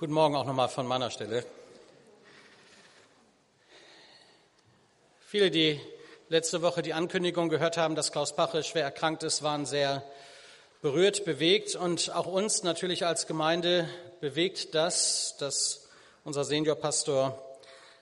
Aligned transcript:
Guten 0.00 0.12
Morgen 0.12 0.36
auch 0.36 0.44
nochmal 0.44 0.68
von 0.68 0.86
meiner 0.86 1.10
Stelle. 1.10 1.44
Viele, 5.26 5.50
die 5.50 5.80
letzte 6.28 6.62
Woche 6.62 6.82
die 6.82 6.92
Ankündigung 6.92 7.48
gehört 7.48 7.76
haben, 7.76 7.96
dass 7.96 8.12
Klaus 8.12 8.36
Pache 8.36 8.62
schwer 8.62 8.84
erkrankt 8.84 9.24
ist, 9.24 9.42
waren 9.42 9.66
sehr 9.66 10.04
berührt, 10.82 11.24
bewegt 11.24 11.74
und 11.74 12.14
auch 12.14 12.26
uns 12.26 12.62
natürlich 12.62 13.06
als 13.06 13.26
Gemeinde 13.26 13.88
bewegt 14.20 14.72
das, 14.76 15.36
dass 15.40 15.88
unser 16.22 16.44
Seniorpastor 16.44 17.58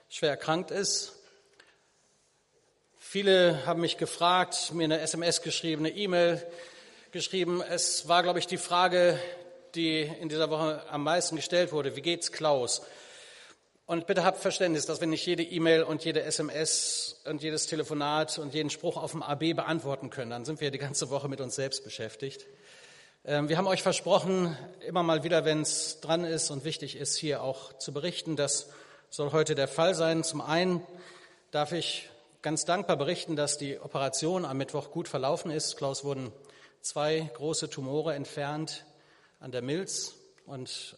schwer 0.07 0.29
erkrankt 0.29 0.69
ist. 0.69 1.13
Viele 2.99 3.65
haben 3.65 3.81
mich 3.81 3.97
gefragt, 3.97 4.71
mir 4.71 4.83
eine 4.83 4.99
SMS 4.99 5.41
geschrieben, 5.41 5.83
eine 5.83 5.95
E-Mail 5.95 6.45
geschrieben. 7.11 7.63
Es 7.67 8.07
war, 8.07 8.21
glaube 8.21 8.37
ich, 8.37 8.45
die 8.45 8.59
Frage, 8.59 9.19
die 9.75 10.01
in 10.01 10.29
dieser 10.29 10.49
Woche 10.49 10.83
am 10.89 11.03
meisten 11.03 11.35
gestellt 11.35 11.71
wurde. 11.71 11.95
Wie 11.95 12.01
geht's 12.01 12.31
Klaus? 12.31 12.81
Und 13.85 14.05
bitte 14.05 14.25
habt 14.25 14.39
Verständnis, 14.39 14.85
dass 14.85 14.99
wir 14.99 15.07
nicht 15.07 15.25
jede 15.25 15.43
E-Mail 15.43 15.83
und 15.83 16.03
jede 16.03 16.21
SMS 16.23 17.21
und 17.25 17.41
jedes 17.41 17.67
Telefonat 17.67 18.37
und 18.37 18.53
jeden 18.53 18.69
Spruch 18.69 18.97
auf 18.97 19.11
dem 19.11 19.23
AB 19.23 19.55
beantworten 19.55 20.09
können. 20.09 20.31
Dann 20.31 20.43
sind 20.43 20.59
wir 20.59 20.71
die 20.71 20.77
ganze 20.77 21.09
Woche 21.09 21.29
mit 21.29 21.39
uns 21.39 21.55
selbst 21.55 21.85
beschäftigt. 21.85 22.45
Ähm, 23.23 23.47
wir 23.47 23.57
haben 23.57 23.67
euch 23.67 23.83
versprochen, 23.83 24.57
immer 24.85 25.03
mal 25.03 25.23
wieder, 25.23 25.45
wenn 25.45 25.61
es 25.61 26.01
dran 26.01 26.25
ist 26.25 26.51
und 26.51 26.65
wichtig 26.65 26.97
ist, 26.97 27.15
hier 27.15 27.41
auch 27.41 27.77
zu 27.77 27.93
berichten. 27.93 28.35
Das 28.35 28.69
soll 29.09 29.31
heute 29.31 29.55
der 29.55 29.69
Fall 29.69 29.95
sein. 29.95 30.23
Zum 30.25 30.41
einen 30.41 30.81
darf 31.51 31.71
ich 31.71 32.09
ganz 32.41 32.65
dankbar 32.65 32.97
berichten, 32.97 33.37
dass 33.37 33.57
die 33.57 33.79
Operation 33.79 34.43
am 34.43 34.57
Mittwoch 34.57 34.91
gut 34.91 35.07
verlaufen 35.07 35.49
ist. 35.49 35.77
Klaus 35.77 36.03
wurden 36.03 36.33
zwei 36.81 37.29
große 37.35 37.69
Tumore 37.69 38.15
entfernt 38.15 38.85
an 39.39 39.51
der 39.51 39.61
Milz 39.61 40.15
und 40.45 40.97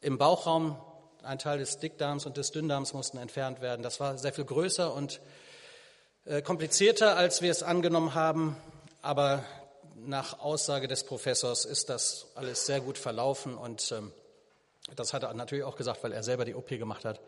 im 0.00 0.18
Bauchraum 0.18 0.80
ein 1.22 1.38
Teil 1.38 1.58
des 1.58 1.78
Dickdarms 1.78 2.24
und 2.26 2.36
des 2.36 2.52
Dünndarms 2.52 2.92
mussten 2.92 3.18
entfernt 3.18 3.60
werden. 3.60 3.82
Das 3.82 3.98
war 3.98 4.16
sehr 4.16 4.32
viel 4.32 4.44
größer 4.44 4.94
und 4.94 5.20
äh, 6.24 6.40
komplizierter, 6.42 7.16
als 7.16 7.42
wir 7.42 7.50
es 7.50 7.62
angenommen 7.62 8.14
haben. 8.14 8.56
Aber 9.02 9.44
nach 9.96 10.40
Aussage 10.40 10.86
des 10.86 11.04
Professors 11.04 11.64
ist 11.64 11.88
das 11.88 12.26
alles 12.34 12.66
sehr 12.66 12.80
gut 12.80 12.98
verlaufen 12.98 13.56
und 13.56 13.92
ähm, 13.92 14.12
das 14.94 15.12
hat 15.12 15.24
er 15.24 15.34
natürlich 15.34 15.64
auch 15.64 15.76
gesagt, 15.76 16.04
weil 16.04 16.12
er 16.12 16.22
selber 16.22 16.44
die 16.44 16.54
OP 16.54 16.68
gemacht 16.68 17.04
hat. 17.04 17.20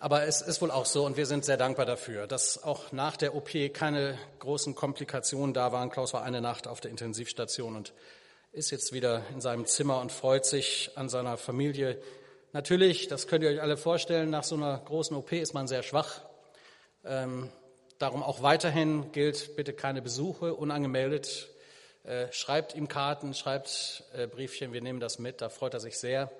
Aber 0.00 0.24
es 0.24 0.42
ist 0.42 0.60
wohl 0.60 0.70
auch 0.70 0.86
so 0.86 1.06
und 1.06 1.16
wir 1.16 1.26
sind 1.26 1.44
sehr 1.44 1.56
dankbar 1.56 1.86
dafür, 1.86 2.26
dass 2.26 2.62
auch 2.62 2.92
nach 2.92 3.16
der 3.16 3.34
OP 3.34 3.50
keine 3.72 4.18
großen 4.38 4.74
Komplikationen 4.74 5.54
da 5.54 5.72
waren. 5.72 5.90
Klaus 5.90 6.12
war 6.12 6.22
eine 6.22 6.40
Nacht 6.40 6.68
auf 6.68 6.80
der 6.80 6.90
Intensivstation 6.90 7.74
und 7.74 7.92
ist 8.52 8.70
jetzt 8.70 8.92
wieder 8.92 9.24
in 9.32 9.40
seinem 9.40 9.66
Zimmer 9.66 10.00
und 10.00 10.12
freut 10.12 10.46
sich 10.46 10.90
an 10.94 11.08
seiner 11.08 11.36
Familie. 11.36 12.00
Natürlich, 12.52 13.08
das 13.08 13.26
könnt 13.26 13.44
ihr 13.44 13.50
euch 13.50 13.60
alle 13.60 13.76
vorstellen, 13.76 14.30
nach 14.30 14.44
so 14.44 14.56
einer 14.56 14.78
großen 14.78 15.16
OP 15.16 15.32
ist 15.32 15.54
man 15.54 15.68
sehr 15.68 15.82
schwach. 15.82 16.22
Ähm, 17.04 17.50
darum 17.98 18.22
auch 18.22 18.42
weiterhin 18.42 19.12
gilt, 19.12 19.56
bitte 19.56 19.72
keine 19.72 20.02
Besuche, 20.02 20.54
unangemeldet. 20.54 21.48
Äh, 22.04 22.32
schreibt 22.32 22.74
ihm 22.74 22.88
Karten, 22.88 23.34
schreibt 23.34 24.04
äh, 24.14 24.26
Briefchen, 24.26 24.72
wir 24.72 24.80
nehmen 24.80 25.00
das 25.00 25.18
mit, 25.18 25.42
da 25.42 25.50
freut 25.50 25.74
er 25.74 25.80
sich 25.80 25.98
sehr. 25.98 26.30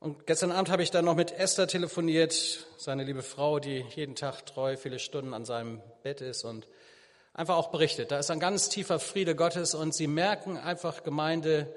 Und 0.00 0.26
gestern 0.26 0.52
Abend 0.52 0.68
habe 0.68 0.82
ich 0.82 0.90
dann 0.90 1.04
noch 1.04 1.14
mit 1.14 1.32
Esther 1.32 1.68
telefoniert, 1.68 2.66
seine 2.76 3.04
liebe 3.04 3.22
Frau, 3.22 3.60
die 3.60 3.86
jeden 3.94 4.16
Tag 4.16 4.44
treu 4.44 4.76
viele 4.76 4.98
Stunden 4.98 5.32
an 5.32 5.44
seinem 5.44 5.80
Bett 6.02 6.20
ist 6.20 6.44
und 6.44 6.66
einfach 7.34 7.56
auch 7.56 7.70
berichtet. 7.70 8.10
Da 8.10 8.18
ist 8.18 8.30
ein 8.30 8.40
ganz 8.40 8.70
tiefer 8.70 8.98
Friede 8.98 9.36
Gottes 9.36 9.74
und 9.74 9.92
sie 9.92 10.06
merken 10.06 10.56
einfach, 10.56 11.02
Gemeinde 11.02 11.74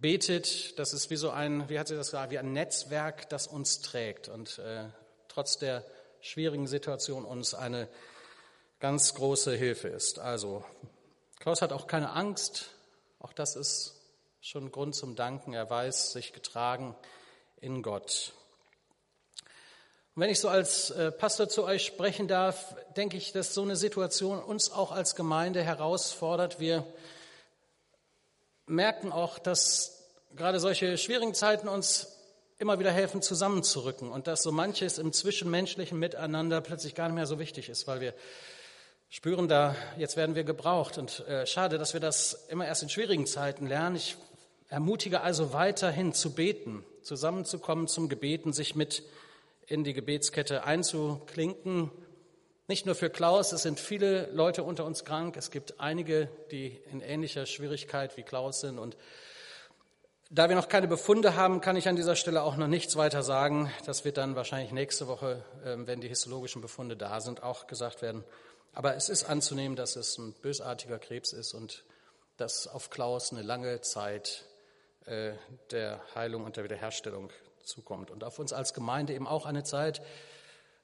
betet, 0.00 0.78
das 0.78 0.92
ist 0.92 1.10
wie 1.10 1.16
so 1.16 1.30
ein, 1.30 1.68
wie 1.68 1.78
hat 1.78 1.88
sie 1.88 1.96
das 1.96 2.08
gesagt, 2.08 2.32
wie 2.32 2.38
ein 2.38 2.52
Netzwerk, 2.52 3.28
das 3.30 3.46
uns 3.46 3.80
trägt 3.80 4.28
und 4.28 4.58
äh, 4.58 4.84
trotz 5.28 5.58
der 5.58 5.84
schwierigen 6.20 6.66
Situation 6.66 7.24
uns 7.24 7.54
eine 7.54 7.88
ganz 8.80 9.14
große 9.14 9.54
Hilfe 9.54 9.88
ist. 9.88 10.18
Also, 10.18 10.64
Klaus 11.38 11.62
hat 11.62 11.72
auch 11.72 11.86
keine 11.86 12.10
Angst, 12.10 12.70
auch 13.18 13.32
das 13.32 13.56
ist 13.56 13.94
schon 14.40 14.72
Grund 14.72 14.94
zum 14.94 15.16
Danken. 15.16 15.52
Er 15.52 15.68
weiß 15.68 16.12
sich 16.12 16.32
getragen 16.32 16.96
in 17.60 17.82
Gott. 17.82 18.32
Und 20.20 20.24
wenn 20.24 20.32
ich 20.32 20.40
so 20.40 20.50
als 20.50 20.90
äh, 20.90 21.10
Pastor 21.10 21.48
zu 21.48 21.64
euch 21.64 21.82
sprechen 21.86 22.28
darf, 22.28 22.76
denke 22.94 23.16
ich, 23.16 23.32
dass 23.32 23.54
so 23.54 23.62
eine 23.62 23.74
Situation 23.74 24.38
uns 24.38 24.70
auch 24.70 24.92
als 24.92 25.14
Gemeinde 25.14 25.62
herausfordert. 25.62 26.60
Wir 26.60 26.84
merken 28.66 29.12
auch, 29.12 29.38
dass 29.38 30.10
gerade 30.36 30.60
solche 30.60 30.98
schwierigen 30.98 31.32
Zeiten 31.32 31.68
uns 31.68 32.18
immer 32.58 32.78
wieder 32.78 32.90
helfen, 32.90 33.22
zusammenzurücken 33.22 34.10
und 34.10 34.26
dass 34.26 34.42
so 34.42 34.52
manches 34.52 34.98
im 34.98 35.14
zwischenmenschlichen 35.14 35.98
Miteinander 35.98 36.60
plötzlich 36.60 36.94
gar 36.94 37.08
nicht 37.08 37.14
mehr 37.14 37.26
so 37.26 37.38
wichtig 37.38 37.70
ist, 37.70 37.86
weil 37.86 38.02
wir 38.02 38.12
spüren 39.08 39.48
da, 39.48 39.74
jetzt 39.96 40.18
werden 40.18 40.34
wir 40.34 40.44
gebraucht. 40.44 40.98
Und 40.98 41.20
äh, 41.28 41.46
schade, 41.46 41.78
dass 41.78 41.94
wir 41.94 42.00
das 42.00 42.44
immer 42.50 42.66
erst 42.66 42.82
in 42.82 42.90
schwierigen 42.90 43.26
Zeiten 43.26 43.66
lernen. 43.66 43.96
Ich 43.96 44.18
ermutige 44.68 45.22
also 45.22 45.54
weiterhin 45.54 46.12
zu 46.12 46.34
beten, 46.34 46.84
zusammenzukommen 47.02 47.88
zum 47.88 48.10
Gebeten, 48.10 48.52
sich 48.52 48.74
mit 48.74 49.02
in 49.70 49.84
die 49.84 49.94
Gebetskette 49.94 50.64
einzuklinken. 50.64 51.90
Nicht 52.66 52.86
nur 52.86 52.94
für 52.94 53.08
Klaus, 53.08 53.52
es 53.52 53.62
sind 53.62 53.78
viele 53.78 54.30
Leute 54.32 54.64
unter 54.64 54.84
uns 54.84 55.04
krank. 55.04 55.36
Es 55.36 55.50
gibt 55.50 55.80
einige, 55.80 56.28
die 56.50 56.80
in 56.90 57.00
ähnlicher 57.00 57.46
Schwierigkeit 57.46 58.16
wie 58.16 58.22
Klaus 58.22 58.60
sind. 58.60 58.78
Und 58.78 58.96
da 60.28 60.48
wir 60.48 60.56
noch 60.56 60.68
keine 60.68 60.88
Befunde 60.88 61.36
haben, 61.36 61.60
kann 61.60 61.76
ich 61.76 61.88
an 61.88 61.96
dieser 61.96 62.16
Stelle 62.16 62.42
auch 62.42 62.56
noch 62.56 62.66
nichts 62.66 62.96
weiter 62.96 63.22
sagen. 63.22 63.72
Das 63.86 64.04
wird 64.04 64.16
dann 64.16 64.36
wahrscheinlich 64.36 64.72
nächste 64.72 65.06
Woche, 65.06 65.44
ähm, 65.64 65.86
wenn 65.86 66.00
die 66.00 66.08
histologischen 66.08 66.62
Befunde 66.62 66.96
da 66.96 67.20
sind, 67.20 67.42
auch 67.42 67.68
gesagt 67.68 68.02
werden. 68.02 68.24
Aber 68.72 68.96
es 68.96 69.08
ist 69.08 69.24
anzunehmen, 69.24 69.76
dass 69.76 69.96
es 69.96 70.18
ein 70.18 70.32
bösartiger 70.34 70.98
Krebs 70.98 71.32
ist 71.32 71.54
und 71.54 71.84
dass 72.36 72.66
auf 72.66 72.90
Klaus 72.90 73.32
eine 73.32 73.42
lange 73.42 73.80
Zeit 73.82 74.44
äh, 75.06 75.32
der 75.70 76.00
Heilung 76.14 76.44
und 76.44 76.56
der 76.56 76.64
Wiederherstellung 76.64 77.30
zukommt. 77.70 78.10
Und 78.10 78.24
auf 78.24 78.38
uns 78.38 78.52
als 78.52 78.74
Gemeinde 78.74 79.14
eben 79.14 79.26
auch 79.26 79.46
eine 79.46 79.64
Zeit, 79.64 80.02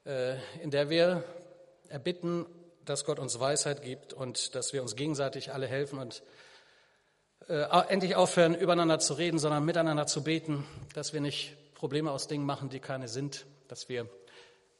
äh, 0.05 0.35
in 0.61 0.71
der 0.71 0.89
wir 0.89 1.23
erbitten, 1.89 2.45
dass 2.85 3.05
Gott 3.05 3.19
uns 3.19 3.39
Weisheit 3.39 3.81
gibt 3.81 4.13
und 4.13 4.55
dass 4.55 4.73
wir 4.73 4.81
uns 4.81 4.95
gegenseitig 4.95 5.53
alle 5.53 5.67
helfen 5.67 5.99
und 5.99 6.23
äh, 7.47 7.63
endlich 7.89 8.15
aufhören, 8.15 8.55
übereinander 8.55 8.99
zu 8.99 9.13
reden, 9.13 9.39
sondern 9.39 9.63
miteinander 9.65 10.07
zu 10.07 10.23
beten, 10.23 10.65
dass 10.93 11.13
wir 11.13 11.21
nicht 11.21 11.55
Probleme 11.75 12.11
aus 12.11 12.27
Dingen 12.27 12.45
machen, 12.45 12.69
die 12.69 12.79
keine 12.79 13.07
sind, 13.07 13.45
dass 13.67 13.89
wir 13.89 14.09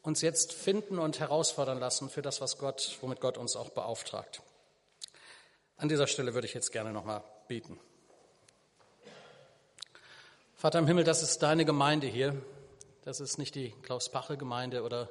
uns 0.02 0.22
jetzt 0.22 0.54
finden 0.54 1.00
und 1.00 1.20
herausfordern 1.20 1.80
lassen 1.80 2.10
für 2.10 2.22
das, 2.22 2.42
was 2.42 2.58
Gott, 2.58 2.98
womit 3.02 3.20
Gott 3.20 3.38
uns 3.38 3.56
auch 3.56 3.70
beauftragt. 3.70 4.42
An 5.76 5.90
dieser 5.90 6.08
Stelle 6.08 6.34
würde 6.34 6.48
ich 6.48 6.54
jetzt 6.54 6.72
gerne 6.72 6.92
nochmal 6.92 7.24
beten. 7.48 7.80
Vater 10.60 10.80
im 10.80 10.88
Himmel, 10.88 11.04
das 11.04 11.22
ist 11.22 11.44
deine 11.44 11.66
Gemeinde 11.66 12.08
hier. 12.08 12.36
Das 13.06 13.20
ist 13.20 13.38
nicht 13.38 13.54
die 13.54 13.76
Klaus-Pache-Gemeinde 13.84 14.82
oder 14.82 15.08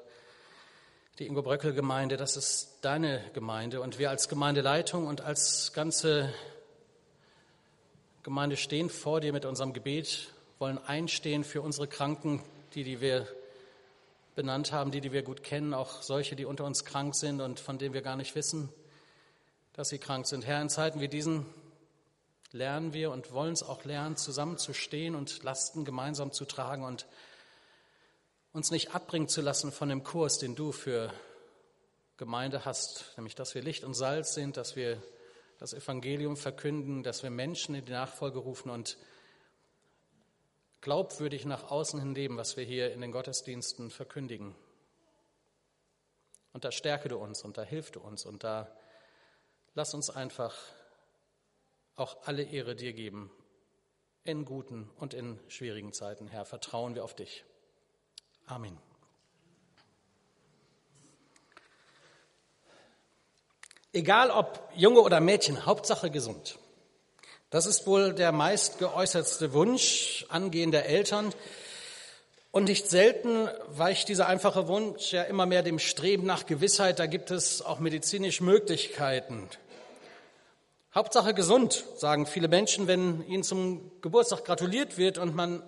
die 1.21 1.27
Ingo-Bröckel-Gemeinde. 1.29 2.17
Das 2.17 2.37
ist 2.37 2.79
deine 2.81 3.23
Gemeinde. 3.33 3.81
Und 3.81 4.01
wir 4.01 4.11
als 4.11 4.29
Gemeindeleitung 4.29 5.07
und 5.07 5.21
als 5.21 5.73
ganze 5.73 6.35
Gemeinde 8.25 8.57
stehen 8.57 8.91
vor 8.91 9.21
dir 9.21 9.33
mit 9.33 9.45
unserem 9.45 9.73
Gebet, 9.73 10.33
wollen 10.59 10.79
einstehen 10.79 11.45
für 11.45 11.63
unsere 11.63 11.87
Kranken, 11.87 12.43
die, 12.75 12.83
die 12.83 13.01
wir 13.01 13.29
benannt 14.35 14.73
haben, 14.73 14.91
die, 14.91 15.01
die 15.01 15.13
wir 15.13 15.23
gut 15.23 15.45
kennen, 15.45 15.75
auch 15.75 16.03
solche, 16.03 16.35
die 16.35 16.45
unter 16.45 16.65
uns 16.65 16.85
krank 16.85 17.15
sind 17.15 17.41
und 17.41 17.61
von 17.61 17.79
denen 17.79 17.95
wir 17.95 18.03
gar 18.03 18.17
nicht 18.17 18.35
wissen, 18.35 18.69
dass 19.75 19.91
sie 19.91 19.99
krank 19.99 20.27
sind. 20.27 20.45
Herr, 20.45 20.61
in 20.61 20.71
Zeiten 20.71 21.01
wie 21.01 21.07
diesen 21.07 21.47
lernen 22.53 22.93
wir 22.93 23.11
und 23.11 23.33
wollen 23.33 23.53
es 23.53 23.63
auch 23.63 23.85
lernen, 23.85 24.17
zusammenzustehen 24.17 25.15
und 25.15 25.43
Lasten 25.43 25.85
gemeinsam 25.85 26.33
zu 26.33 26.45
tragen 26.45 26.85
und 26.85 27.07
uns 28.53 28.71
nicht 28.71 28.95
abbringen 28.95 29.29
zu 29.29 29.43
lassen 29.43 29.73
von 29.73 29.89
dem 29.89 30.03
Kurs, 30.03 30.39
den 30.39 30.55
du 30.55 30.73
für 30.73 31.13
Gemeinde 32.17 32.65
hast, 32.65 33.13
nämlich 33.17 33.35
dass 33.35 33.55
wir 33.55 33.63
Licht 33.63 33.85
und 33.85 33.95
Salz 33.95 34.35
sind, 34.35 34.57
dass 34.57 34.77
wir 34.77 35.03
das 35.59 35.75
Evangelium 35.75 36.37
verkünden, 36.37 37.03
dass 37.03 37.23
wir 37.23 37.31
Menschen 37.31 37.75
in 37.75 37.85
die 37.85 37.93
Nachfolge 37.93 38.39
rufen 38.39 38.71
und 38.71 38.97
glaubwürdig 40.81 41.45
nach 41.45 41.71
außen 41.71 42.01
hin 42.01 42.15
leben, 42.15 42.37
was 42.37 42.57
wir 42.57 42.65
hier 42.65 42.93
in 42.93 43.01
den 43.01 43.13
Gottesdiensten 43.13 43.91
verkündigen. 43.91 44.55
Und 46.53 46.65
da 46.65 46.73
stärke 46.73 47.09
du 47.09 47.19
uns 47.19 47.43
und 47.43 47.59
da 47.59 47.63
hilf 47.63 47.91
du 47.91 48.01
uns 48.01 48.25
und 48.25 48.45
da 48.45 48.75
lass 49.75 49.93
uns 49.93 50.09
einfach 50.09 50.55
auch 51.97 52.17
alle 52.25 52.43
Ehre 52.43 52.77
dir 52.77 52.93
geben. 52.93 53.31
In 54.25 54.45
guten 54.45 54.91
und 54.99 55.15
in 55.15 55.39
schwierigen 55.49 55.93
Zeiten, 55.93 56.29
Herr, 56.29 56.45
vertrauen 56.45 56.95
wir 56.95 57.05
auf 57.05 57.15
dich. 57.15 57.45
Amen. 58.47 58.77
Egal 63.93 64.31
ob 64.31 64.71
Junge 64.75 65.01
oder 65.01 65.21
Mädchen, 65.21 65.65
Hauptsache 65.65 66.11
gesund. 66.11 66.59
Das 67.51 67.65
ist 67.65 67.87
wohl 67.87 68.13
der 68.13 68.33
meist 68.33 68.79
geäußertste 68.79 69.53
Wunsch 69.53 70.27
angehender 70.29 70.85
Eltern. 70.85 71.33
Und 72.51 72.65
nicht 72.65 72.91
selten 72.91 73.49
weicht 73.69 74.09
dieser 74.09 74.27
einfache 74.27 74.69
Wunsch 74.69 75.13
ja 75.13 75.23
immer 75.23 75.47
mehr 75.47 75.63
dem 75.63 75.79
Streben 75.79 76.27
nach 76.27 76.47
Gewissheit. 76.47 76.99
Da 76.99 77.07
gibt 77.07 77.31
es 77.31 77.63
auch 77.63 77.79
medizinisch 77.79 78.41
Möglichkeiten. 78.41 79.49
Hauptsache 80.97 81.35
gesund, 81.35 81.85
sagen 81.99 82.25
viele 82.25 82.49
Menschen, 82.49 82.87
wenn 82.87 83.23
ihnen 83.29 83.43
zum 83.43 83.93
Geburtstag 84.01 84.47
gratuliert 84.47 84.97
wird 84.97 85.19
und 85.19 85.35
man 85.35 85.63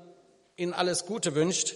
ihnen 0.57 0.73
alles 0.73 1.05
Gute 1.05 1.35
wünscht. 1.35 1.75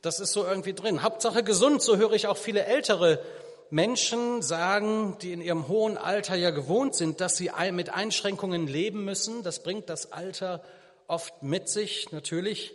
Das 0.00 0.18
ist 0.18 0.32
so 0.32 0.42
irgendwie 0.42 0.72
drin. 0.72 1.02
Hauptsache 1.02 1.42
gesund, 1.42 1.82
so 1.82 1.98
höre 1.98 2.12
ich 2.12 2.28
auch 2.28 2.38
viele 2.38 2.64
ältere 2.64 3.22
Menschen 3.68 4.40
sagen, 4.40 5.18
die 5.20 5.34
in 5.34 5.42
ihrem 5.42 5.68
hohen 5.68 5.98
Alter 5.98 6.34
ja 6.34 6.48
gewohnt 6.48 6.94
sind, 6.94 7.20
dass 7.20 7.36
sie 7.36 7.50
mit 7.70 7.90
Einschränkungen 7.90 8.66
leben 8.66 9.04
müssen. 9.04 9.42
Das 9.42 9.62
bringt 9.62 9.90
das 9.90 10.12
Alter 10.12 10.64
oft 11.08 11.42
mit 11.42 11.68
sich, 11.68 12.12
natürlich. 12.12 12.74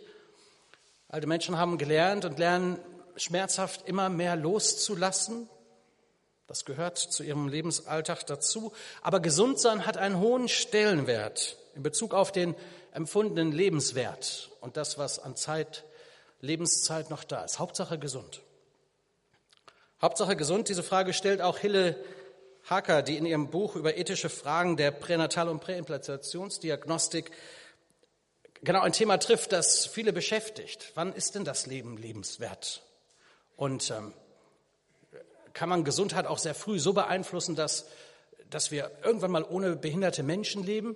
Alte 1.08 1.26
Menschen 1.26 1.58
haben 1.58 1.78
gelernt 1.78 2.24
und 2.24 2.38
lernen 2.38 2.78
schmerzhaft 3.16 3.88
immer 3.88 4.08
mehr 4.08 4.36
loszulassen. 4.36 5.48
Das 6.48 6.64
gehört 6.64 6.96
zu 6.96 7.22
ihrem 7.22 7.46
Lebensalltag 7.46 8.24
dazu. 8.26 8.72
Aber 9.02 9.20
Gesundsein 9.20 9.84
hat 9.84 9.98
einen 9.98 10.18
hohen 10.18 10.48
Stellenwert 10.48 11.58
in 11.74 11.82
Bezug 11.82 12.14
auf 12.14 12.32
den 12.32 12.54
empfundenen 12.92 13.52
Lebenswert 13.52 14.50
und 14.62 14.78
das, 14.78 14.96
was 14.96 15.18
an 15.18 15.36
Zeit, 15.36 15.84
Lebenszeit 16.40 17.10
noch 17.10 17.22
da 17.22 17.44
ist. 17.44 17.58
Hauptsache 17.58 17.98
gesund. 17.98 18.40
Hauptsache 20.00 20.36
gesund, 20.36 20.70
diese 20.70 20.82
Frage 20.82 21.12
stellt 21.12 21.42
auch 21.42 21.58
Hille 21.58 22.02
Hacker, 22.64 23.02
die 23.02 23.18
in 23.18 23.26
ihrem 23.26 23.50
Buch 23.50 23.76
über 23.76 23.98
ethische 23.98 24.30
Fragen 24.30 24.78
der 24.78 24.90
Pränatal- 24.90 25.48
und 25.48 25.60
Präimplantationsdiagnostik 25.60 27.30
genau 28.62 28.80
ein 28.80 28.92
Thema 28.92 29.18
trifft, 29.18 29.52
das 29.52 29.86
viele 29.86 30.14
beschäftigt. 30.14 30.92
Wann 30.94 31.12
ist 31.12 31.34
denn 31.34 31.44
das 31.44 31.66
Leben 31.66 31.98
lebenswert? 31.98 32.82
Und 33.56 33.90
ähm, 33.90 34.14
kann 35.58 35.68
man 35.68 35.82
Gesundheit 35.82 36.24
auch 36.24 36.38
sehr 36.38 36.54
früh 36.54 36.78
so 36.78 36.92
beeinflussen, 36.92 37.56
dass, 37.56 37.86
dass 38.48 38.70
wir 38.70 38.92
irgendwann 39.02 39.32
mal 39.32 39.42
ohne 39.42 39.74
behinderte 39.74 40.22
Menschen 40.22 40.62
leben? 40.62 40.94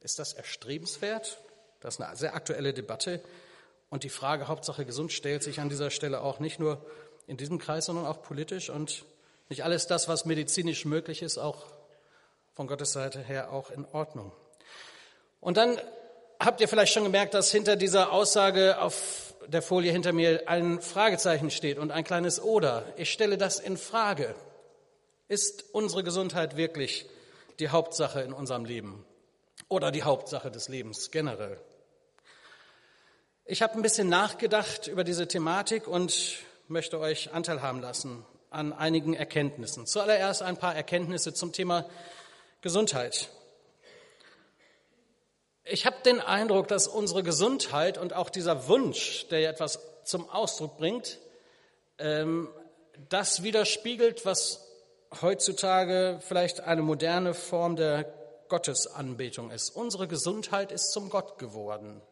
Ist 0.00 0.18
das 0.18 0.32
erstrebenswert? 0.32 1.38
Das 1.78 1.94
ist 1.94 2.00
eine 2.00 2.16
sehr 2.16 2.34
aktuelle 2.34 2.74
Debatte. 2.74 3.20
Und 3.90 4.02
die 4.02 4.08
Frage 4.08 4.48
Hauptsache 4.48 4.84
gesund 4.84 5.12
stellt 5.12 5.44
sich 5.44 5.60
an 5.60 5.68
dieser 5.68 5.90
Stelle 5.90 6.20
auch 6.20 6.40
nicht 6.40 6.58
nur 6.58 6.84
in 7.28 7.36
diesem 7.36 7.60
Kreis, 7.60 7.84
sondern 7.84 8.04
auch 8.04 8.22
politisch 8.22 8.70
und 8.70 9.04
nicht 9.48 9.62
alles 9.62 9.86
das, 9.86 10.08
was 10.08 10.24
medizinisch 10.24 10.84
möglich 10.84 11.22
ist, 11.22 11.38
auch 11.38 11.66
von 12.54 12.66
Gottes 12.66 12.90
Seite 12.90 13.20
her 13.20 13.52
auch 13.52 13.70
in 13.70 13.84
Ordnung. 13.92 14.32
Und 15.40 15.56
dann 15.56 15.80
habt 16.40 16.60
ihr 16.60 16.66
vielleicht 16.66 16.92
schon 16.92 17.04
gemerkt, 17.04 17.34
dass 17.34 17.52
hinter 17.52 17.76
dieser 17.76 18.10
Aussage 18.10 18.80
auf 18.80 19.31
der 19.48 19.62
Folie 19.62 19.92
hinter 19.92 20.12
mir 20.12 20.48
ein 20.48 20.80
Fragezeichen 20.80 21.50
steht 21.50 21.78
und 21.78 21.90
ein 21.90 22.04
kleines 22.04 22.42
Oder. 22.42 22.84
Ich 22.96 23.12
stelle 23.12 23.38
das 23.38 23.60
in 23.60 23.76
Frage. 23.76 24.34
Ist 25.28 25.64
unsere 25.72 26.02
Gesundheit 26.02 26.56
wirklich 26.56 27.06
die 27.58 27.68
Hauptsache 27.68 28.20
in 28.20 28.32
unserem 28.32 28.64
Leben 28.64 29.04
oder 29.68 29.90
die 29.90 30.02
Hauptsache 30.02 30.50
des 30.50 30.68
Lebens 30.68 31.10
generell? 31.10 31.58
Ich 33.44 33.62
habe 33.62 33.74
ein 33.74 33.82
bisschen 33.82 34.08
nachgedacht 34.08 34.86
über 34.86 35.04
diese 35.04 35.26
Thematik 35.26 35.88
und 35.88 36.38
möchte 36.68 36.98
euch 36.98 37.32
Anteil 37.32 37.60
haben 37.62 37.80
lassen 37.80 38.24
an 38.50 38.72
einigen 38.72 39.14
Erkenntnissen. 39.14 39.86
Zuallererst 39.86 40.42
ein 40.42 40.56
paar 40.56 40.76
Erkenntnisse 40.76 41.34
zum 41.34 41.52
Thema 41.52 41.86
Gesundheit. 42.60 43.30
Ich 45.64 45.86
habe 45.86 45.96
den 46.04 46.20
Eindruck, 46.20 46.66
dass 46.66 46.88
unsere 46.88 47.22
Gesundheit 47.22 47.96
und 47.96 48.14
auch 48.14 48.30
dieser 48.30 48.66
Wunsch, 48.66 49.28
der 49.28 49.48
etwas 49.48 49.78
zum 50.02 50.28
Ausdruck 50.28 50.76
bringt, 50.76 51.18
ähm, 51.98 52.48
das 53.08 53.44
widerspiegelt, 53.44 54.26
was 54.26 54.66
heutzutage 55.20 56.18
vielleicht 56.20 56.60
eine 56.60 56.82
moderne 56.82 57.32
Form 57.32 57.76
der 57.76 58.12
Gottesanbetung 58.48 59.52
ist. 59.52 59.70
Unsere 59.70 60.08
Gesundheit 60.08 60.72
ist 60.72 60.90
zum 60.90 61.10
Gott 61.10 61.38
geworden. 61.38 62.02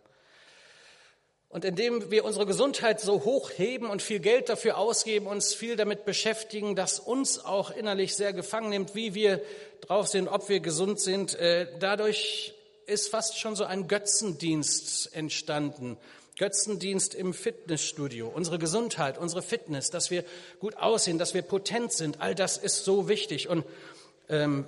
Und 1.48 1.64
indem 1.64 2.12
wir 2.12 2.24
unsere 2.24 2.46
Gesundheit 2.46 3.00
so 3.00 3.24
hoch 3.24 3.50
heben 3.56 3.90
und 3.90 4.00
viel 4.00 4.20
Geld 4.20 4.48
dafür 4.48 4.78
ausgeben, 4.78 5.26
uns 5.26 5.52
viel 5.52 5.74
damit 5.74 6.04
beschäftigen, 6.04 6.76
dass 6.76 7.00
uns 7.00 7.44
auch 7.44 7.72
innerlich 7.72 8.14
sehr 8.14 8.32
gefangen 8.32 8.70
nimmt, 8.70 8.94
wie 8.94 9.14
wir 9.14 9.42
drauf 9.80 10.06
sind, 10.06 10.28
ob 10.28 10.48
wir 10.48 10.60
gesund 10.60 11.00
sind, 11.00 11.34
äh, 11.34 11.66
dadurch 11.80 12.54
ist 12.90 13.08
fast 13.08 13.38
schon 13.38 13.56
so 13.56 13.64
ein 13.64 13.88
Götzendienst 13.88 15.14
entstanden. 15.14 15.96
Götzendienst 16.36 17.14
im 17.14 17.34
Fitnessstudio, 17.34 18.28
unsere 18.28 18.58
Gesundheit, 18.58 19.18
unsere 19.18 19.42
Fitness, 19.42 19.90
dass 19.90 20.10
wir 20.10 20.24
gut 20.58 20.76
aussehen, 20.76 21.18
dass 21.18 21.34
wir 21.34 21.42
potent 21.42 21.92
sind, 21.92 22.20
all 22.20 22.34
das 22.34 22.56
ist 22.56 22.84
so 22.84 23.08
wichtig. 23.08 23.48
Und 23.48 23.64
ähm, 24.28 24.66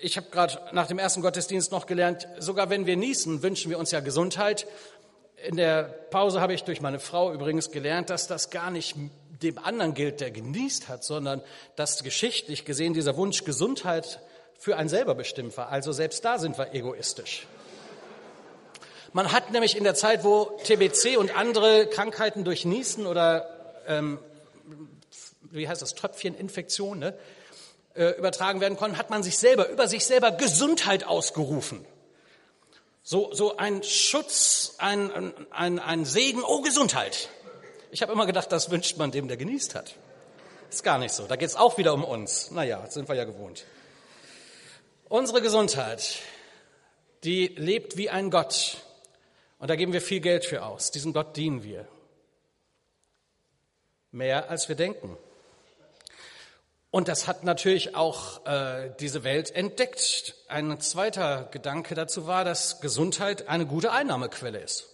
ich 0.00 0.16
habe 0.16 0.28
gerade 0.30 0.60
nach 0.72 0.86
dem 0.86 0.98
ersten 0.98 1.22
Gottesdienst 1.22 1.72
noch 1.72 1.86
gelernt, 1.86 2.28
sogar 2.38 2.68
wenn 2.68 2.86
wir 2.86 2.96
niesen, 2.96 3.42
wünschen 3.42 3.70
wir 3.70 3.78
uns 3.78 3.90
ja 3.92 4.00
Gesundheit. 4.00 4.66
In 5.46 5.56
der 5.56 5.84
Pause 5.84 6.40
habe 6.40 6.52
ich 6.52 6.64
durch 6.64 6.80
meine 6.80 6.98
Frau 6.98 7.32
übrigens 7.32 7.70
gelernt, 7.70 8.10
dass 8.10 8.26
das 8.26 8.50
gar 8.50 8.70
nicht 8.70 8.96
dem 9.42 9.58
anderen 9.58 9.94
gilt, 9.94 10.20
der 10.20 10.32
genießt 10.32 10.88
hat, 10.88 11.04
sondern 11.04 11.42
dass 11.76 12.02
geschichtlich 12.02 12.64
gesehen 12.64 12.92
dieser 12.92 13.16
Wunsch 13.16 13.44
Gesundheit 13.44 14.20
für 14.58 14.76
einen 14.76 14.88
selber 14.88 15.14
bestimmt. 15.14 15.56
Also 15.58 15.92
selbst 15.92 16.24
da 16.24 16.38
sind 16.38 16.58
wir 16.58 16.74
egoistisch. 16.74 17.46
Man 19.12 19.32
hat 19.32 19.52
nämlich 19.52 19.76
in 19.76 19.84
der 19.84 19.94
Zeit, 19.94 20.24
wo 20.24 20.58
TBC 20.64 21.16
und 21.16 21.34
andere 21.34 21.86
Krankheiten 21.86 22.44
durch 22.44 22.66
Niesen 22.66 23.06
oder 23.06 23.48
ähm, 23.86 24.18
wie 25.50 25.66
heißt 25.66 25.80
das 25.80 25.94
Tröpfcheninfektion 25.94 26.98
ne, 26.98 27.14
äh, 27.94 28.10
übertragen 28.18 28.60
werden 28.60 28.76
konnten, 28.76 28.98
hat 28.98 29.08
man 29.08 29.22
sich 29.22 29.38
selber 29.38 29.68
über 29.70 29.88
sich 29.88 30.04
selber 30.04 30.32
Gesundheit 30.32 31.04
ausgerufen. 31.06 31.86
So, 33.02 33.32
so 33.32 33.56
ein 33.56 33.82
Schutz, 33.82 34.74
ein, 34.76 35.32
ein, 35.50 35.78
ein 35.78 36.04
Segen, 36.04 36.42
oh 36.46 36.60
Gesundheit. 36.60 37.30
Ich 37.90 38.02
habe 38.02 38.12
immer 38.12 38.26
gedacht, 38.26 38.52
das 38.52 38.70
wünscht 38.70 38.98
man 38.98 39.10
dem, 39.10 39.28
der 39.28 39.38
genießt 39.38 39.74
hat. 39.74 39.94
Ist 40.68 40.84
gar 40.84 40.98
nicht 40.98 41.14
so. 41.14 41.26
Da 41.26 41.36
geht 41.36 41.48
es 41.48 41.56
auch 41.56 41.78
wieder 41.78 41.94
um 41.94 42.04
uns. 42.04 42.50
Naja, 42.50 42.84
sind 42.90 43.08
wir 43.08 43.14
ja 43.14 43.24
gewohnt. 43.24 43.64
Unsere 45.08 45.40
Gesundheit, 45.40 46.18
die 47.24 47.46
lebt 47.56 47.96
wie 47.96 48.10
ein 48.10 48.30
Gott. 48.30 48.76
Und 49.58 49.70
da 49.70 49.76
geben 49.76 49.94
wir 49.94 50.02
viel 50.02 50.20
Geld 50.20 50.44
für 50.44 50.64
aus. 50.64 50.90
Diesem 50.90 51.14
Gott 51.14 51.36
dienen 51.36 51.62
wir. 51.62 51.88
Mehr 54.10 54.50
als 54.50 54.68
wir 54.68 54.76
denken. 54.76 55.16
Und 56.90 57.08
das 57.08 57.26
hat 57.26 57.42
natürlich 57.42 57.96
auch 57.96 58.44
äh, 58.46 58.90
diese 59.00 59.24
Welt 59.24 59.50
entdeckt. 59.50 60.34
Ein 60.46 60.78
zweiter 60.80 61.48
Gedanke 61.52 61.94
dazu 61.94 62.26
war, 62.26 62.44
dass 62.44 62.80
Gesundheit 62.80 63.48
eine 63.48 63.64
gute 63.64 63.92
Einnahmequelle 63.92 64.58
ist 64.58 64.88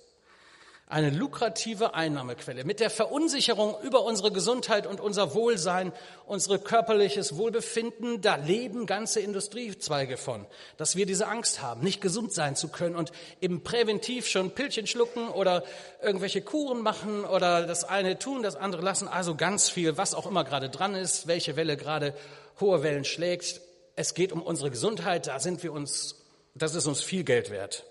eine 0.86 1.08
lukrative 1.08 1.94
Einnahmequelle. 1.94 2.64
Mit 2.64 2.78
der 2.78 2.90
Verunsicherung 2.90 3.74
über 3.82 4.02
unsere 4.02 4.30
Gesundheit 4.30 4.86
und 4.86 5.00
unser 5.00 5.34
Wohlsein, 5.34 5.92
unser 6.26 6.58
körperliches 6.58 7.36
Wohlbefinden, 7.36 8.20
da 8.20 8.36
leben 8.36 8.84
ganze 8.84 9.20
Industriezweige 9.20 10.18
von, 10.18 10.46
dass 10.76 10.94
wir 10.94 11.06
diese 11.06 11.26
Angst 11.26 11.62
haben, 11.62 11.82
nicht 11.82 12.02
gesund 12.02 12.34
sein 12.34 12.54
zu 12.54 12.68
können 12.68 12.96
und 12.96 13.12
eben 13.40 13.62
präventiv 13.64 14.28
schon 14.28 14.50
Pillchen 14.50 14.86
schlucken 14.86 15.28
oder 15.28 15.64
irgendwelche 16.02 16.42
Kuren 16.42 16.82
machen 16.82 17.24
oder 17.24 17.66
das 17.66 17.84
eine 17.84 18.18
tun, 18.18 18.42
das 18.42 18.56
andere 18.56 18.82
lassen. 18.82 19.08
Also 19.08 19.36
ganz 19.36 19.70
viel, 19.70 19.96
was 19.96 20.14
auch 20.14 20.26
immer 20.26 20.44
gerade 20.44 20.68
dran 20.68 20.94
ist, 20.94 21.26
welche 21.26 21.56
Welle 21.56 21.78
gerade 21.78 22.14
hohe 22.60 22.82
Wellen 22.82 23.04
schlägt. 23.04 23.62
Es 23.96 24.12
geht 24.12 24.32
um 24.32 24.42
unsere 24.42 24.70
Gesundheit, 24.70 25.28
da 25.28 25.40
sind 25.40 25.62
wir 25.62 25.72
uns, 25.72 26.26
das 26.54 26.74
ist 26.74 26.86
uns 26.86 27.02
viel 27.02 27.24
Geld 27.24 27.50
wert. 27.50 27.84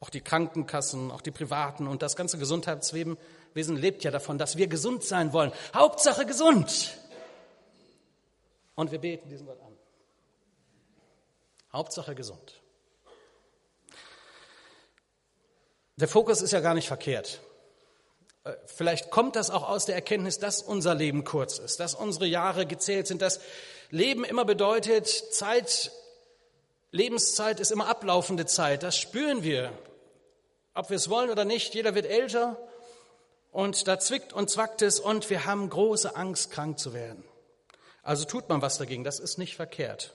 Auch 0.00 0.08
die 0.08 0.22
Krankenkassen, 0.22 1.10
auch 1.10 1.20
die 1.20 1.30
Privaten 1.30 1.86
und 1.86 2.00
das 2.00 2.16
ganze 2.16 2.38
Gesundheitswesen 2.38 3.16
lebt 3.54 4.02
ja 4.02 4.10
davon, 4.10 4.38
dass 4.38 4.56
wir 4.56 4.66
gesund 4.66 5.04
sein 5.04 5.34
wollen. 5.34 5.52
Hauptsache 5.74 6.24
gesund. 6.24 6.96
Und 8.74 8.90
wir 8.90 8.98
beten 8.98 9.28
diesen 9.28 9.46
Gott 9.46 9.60
an. 9.60 9.76
Hauptsache 11.70 12.14
gesund. 12.14 12.60
Der 15.96 16.08
Fokus 16.08 16.40
ist 16.40 16.52
ja 16.52 16.60
gar 16.60 16.72
nicht 16.72 16.88
verkehrt. 16.88 17.40
Äh, 18.44 18.54
vielleicht 18.64 19.10
kommt 19.10 19.36
das 19.36 19.50
auch 19.50 19.68
aus 19.68 19.84
der 19.84 19.96
Erkenntnis, 19.96 20.38
dass 20.38 20.62
unser 20.62 20.94
Leben 20.94 21.24
kurz 21.24 21.58
ist, 21.58 21.78
dass 21.78 21.94
unsere 21.94 22.24
Jahre 22.24 22.64
gezählt 22.64 23.06
sind, 23.06 23.20
dass 23.20 23.38
Leben 23.90 24.24
immer 24.24 24.46
bedeutet, 24.46 25.08
Zeit, 25.08 25.92
Lebenszeit 26.90 27.60
ist 27.60 27.70
immer 27.70 27.88
ablaufende 27.88 28.46
Zeit. 28.46 28.82
Das 28.82 28.96
spüren 28.96 29.42
wir 29.42 29.72
ob 30.74 30.90
wir 30.90 30.96
es 30.96 31.10
wollen 31.10 31.30
oder 31.30 31.44
nicht, 31.44 31.74
jeder 31.74 31.94
wird 31.94 32.06
älter 32.06 32.56
und 33.52 33.88
da 33.88 33.98
zwickt 33.98 34.32
und 34.32 34.50
zwackt 34.50 34.82
es 34.82 35.00
und 35.00 35.28
wir 35.30 35.44
haben 35.44 35.68
große 35.68 36.14
Angst, 36.16 36.50
krank 36.50 36.78
zu 36.78 36.94
werden. 36.94 37.24
Also 38.02 38.24
tut 38.24 38.48
man 38.48 38.62
was 38.62 38.78
dagegen, 38.78 39.04
das 39.04 39.18
ist 39.18 39.38
nicht 39.38 39.56
verkehrt. 39.56 40.14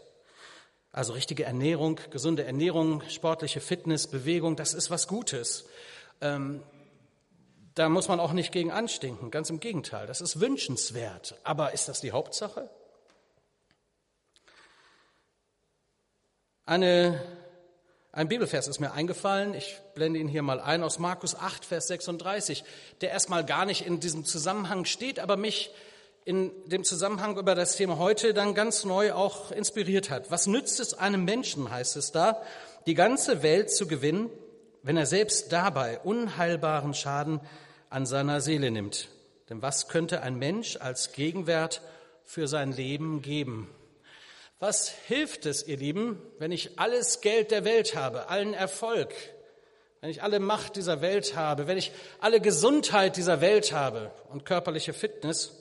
Also 0.92 1.14
richtige 1.14 1.44
Ernährung, 1.44 2.00
gesunde 2.10 2.46
Ernährung, 2.46 3.04
sportliche 3.10 3.60
Fitness, 3.60 4.08
Bewegung, 4.08 4.56
das 4.56 4.74
ist 4.74 4.90
was 4.90 5.08
Gutes. 5.08 5.66
Ähm, 6.22 6.64
da 7.74 7.90
muss 7.90 8.08
man 8.08 8.22
auch 8.22 8.32
nicht 8.32 8.54
gegen 8.54 8.72
anstinken, 8.72 9.32
ganz 9.32 9.50
im 9.50 9.60
Gegenteil, 9.60 10.08
das 10.08 10.22
ist 10.22 10.40
wünschenswert. 10.40 11.38
Aber 11.44 11.74
ist 11.74 11.90
das 11.90 12.00
die 12.00 12.14
Hauptsache? 12.14 12.70
Eine, 16.66 17.22
ein 18.16 18.30
Bibelvers 18.30 18.70
ist 18.70 18.80
mir 18.80 18.94
eingefallen, 18.94 19.54
ich 19.54 19.78
blende 19.94 20.20
ihn 20.20 20.30
hier 20.30 20.42
mal 20.42 20.62
ein, 20.62 20.84
aus 20.84 21.00
Markus 21.00 21.36
8, 21.36 21.66
Vers 21.66 21.88
36, 21.88 22.64
der 23.02 23.12
erstmal 23.12 23.46
gar 23.46 23.66
nicht 23.66 23.86
in 23.86 24.00
diesem 24.00 24.24
Zusammenhang 24.24 24.86
steht, 24.86 25.20
aber 25.20 25.36
mich 25.36 25.72
in 26.24 26.50
dem 26.68 26.86
Zusammenhang 26.86 27.38
über 27.38 27.56
das 27.56 27.76
Thema 27.76 27.98
heute 27.98 28.34
dann 28.34 28.56
ganz 28.56 28.86
neu 28.86 29.12
auch 29.12 29.52
inspiriert 29.52 30.10
hat. 30.10 30.32
Was 30.32 30.48
nützt 30.48 30.80
es 30.80 30.94
einem 30.94 31.26
Menschen, 31.26 31.70
heißt 31.70 31.98
es 31.98 32.14
da, 32.14 32.42
die 32.86 32.94
ganze 32.94 33.44
Welt 33.44 33.70
zu 33.70 33.86
gewinnen, 33.86 34.30
wenn 34.82 34.96
er 34.96 35.06
selbst 35.06 35.52
dabei 35.52 36.00
unheilbaren 36.00 36.94
Schaden 36.94 37.42
an 37.90 38.06
seiner 38.06 38.40
Seele 38.40 38.72
nimmt? 38.72 39.10
Denn 39.50 39.62
was 39.62 39.90
könnte 39.90 40.22
ein 40.22 40.36
Mensch 40.36 40.78
als 40.78 41.12
Gegenwert 41.12 41.82
für 42.24 42.48
sein 42.48 42.72
Leben 42.72 43.22
geben? 43.22 43.70
Was 44.66 44.90
hilft 44.90 45.46
es, 45.46 45.68
ihr 45.68 45.78
Lieben, 45.78 46.20
wenn 46.40 46.52
ich 46.52 46.80
alles 46.80 47.22
Geld 47.22 47.52
der 47.52 47.66
Welt 47.66 47.96
habe, 47.96 48.30
allen 48.30 48.56
Erfolg, 48.56 49.14
wenn 50.02 50.10
ich 50.10 50.24
alle 50.24 50.40
Macht 50.40 50.76
dieser 50.76 51.02
Welt 51.02 51.36
habe, 51.36 51.68
wenn 51.68 51.78
ich 51.78 51.92
alle 52.20 52.42
Gesundheit 52.42 53.16
dieser 53.16 53.42
Welt 53.42 53.74
habe 53.74 54.12
und 54.32 54.44
körperliche 54.44 54.94
Fitness, 54.94 55.56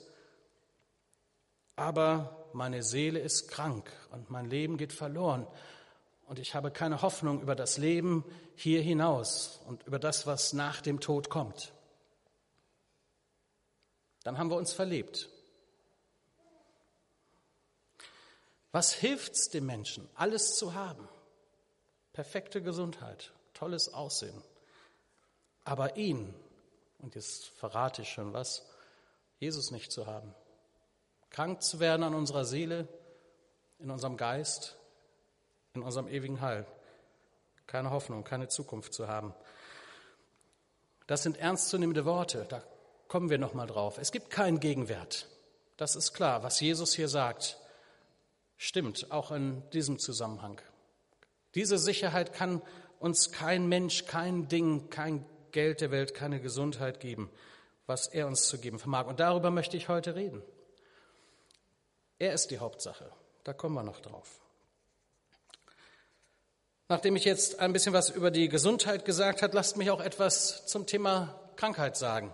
aber 1.75 2.47
meine 2.53 2.81
Seele 2.81 3.19
ist 3.19 3.47
krank 3.47 3.91
und 4.11 4.31
mein 4.31 4.49
Leben 4.49 4.75
geht 4.75 4.91
verloren 4.91 5.45
und 6.25 6.39
ich 6.39 6.55
habe 6.55 6.71
keine 6.71 7.03
Hoffnung 7.03 7.43
über 7.43 7.53
das 7.53 7.77
Leben 7.77 8.25
hier 8.55 8.81
hinaus 8.81 9.61
und 9.67 9.85
über 9.85 9.99
das, 9.99 10.25
was 10.25 10.51
nach 10.53 10.81
dem 10.81 10.99
Tod 10.99 11.29
kommt. 11.29 11.73
Dann 14.23 14.39
haben 14.39 14.49
wir 14.49 14.57
uns 14.57 14.73
verlebt. 14.73 15.29
Was 18.75 18.93
hilft's 18.93 19.47
dem 19.47 19.65
Menschen, 19.65 20.09
alles 20.15 20.57
zu 20.57 20.73
haben? 20.73 21.07
Perfekte 22.11 22.61
Gesundheit, 22.61 23.31
tolles 23.53 23.93
Aussehen. 23.93 24.43
Aber 25.63 25.95
ihn, 25.95 26.33
und 26.99 27.15
jetzt 27.15 27.45
verrate 27.45 28.01
ich 28.01 28.09
schon 28.09 28.33
was, 28.33 28.65
Jesus 29.39 29.71
nicht 29.71 29.93
zu 29.93 30.07
haben 30.07 30.35
krank 31.35 31.61
zu 31.61 31.81
werden 31.81 32.03
an 32.03 32.15
unserer 32.15 32.45
Seele, 32.45 32.87
in 33.79 33.91
unserem 33.91 34.15
Geist, 34.15 34.77
in 35.73 35.83
unserem 35.83 36.07
ewigen 36.07 36.39
Heil. 36.39 36.65
Keine 37.67 37.91
Hoffnung, 37.91 38.23
keine 38.23 38.47
Zukunft 38.47 38.93
zu 38.93 39.09
haben. 39.09 39.33
Das 41.07 41.23
sind 41.23 41.37
ernstzunehmende 41.37 42.05
Worte, 42.05 42.45
da 42.47 42.63
kommen 43.09 43.29
wir 43.29 43.37
nochmal 43.37 43.67
drauf. 43.67 43.97
Es 43.97 44.13
gibt 44.13 44.29
keinen 44.29 44.61
Gegenwert. 44.61 45.27
Das 45.75 45.97
ist 45.97 46.13
klar, 46.13 46.41
was 46.41 46.61
Jesus 46.61 46.93
hier 46.93 47.09
sagt, 47.09 47.57
stimmt 48.57 49.11
auch 49.11 49.31
in 49.31 49.67
diesem 49.71 49.99
Zusammenhang. 49.99 50.61
Diese 51.55 51.77
Sicherheit 51.77 52.33
kann 52.33 52.61
uns 52.99 53.31
kein 53.31 53.67
Mensch, 53.67 54.05
kein 54.05 54.47
Ding, 54.47 54.89
kein 54.89 55.25
Geld 55.51 55.81
der 55.81 55.91
Welt, 55.91 56.13
keine 56.13 56.41
Gesundheit 56.41 56.99
geben, 56.99 57.29
was 57.85 58.07
er 58.07 58.27
uns 58.27 58.47
zu 58.47 58.57
geben 58.57 58.79
vermag. 58.79 59.07
Und 59.07 59.19
darüber 59.19 59.51
möchte 59.51 59.77
ich 59.77 59.89
heute 59.89 60.15
reden. 60.15 60.41
Er 62.19 62.33
ist 62.33 62.51
die 62.51 62.59
Hauptsache. 62.59 63.11
Da 63.43 63.53
kommen 63.53 63.75
wir 63.75 63.83
noch 63.83 63.99
drauf. 63.99 64.41
Nachdem 66.87 67.15
ich 67.15 67.25
jetzt 67.25 67.59
ein 67.59 67.73
bisschen 67.73 67.93
was 67.93 68.09
über 68.09 68.31
die 68.31 68.47
Gesundheit 68.47 69.05
gesagt 69.05 69.41
habe, 69.41 69.55
lasst 69.55 69.75
mich 69.75 69.89
auch 69.89 70.01
etwas 70.01 70.67
zum 70.67 70.85
Thema 70.85 71.39
Krankheit 71.55 71.97
sagen. 71.97 72.33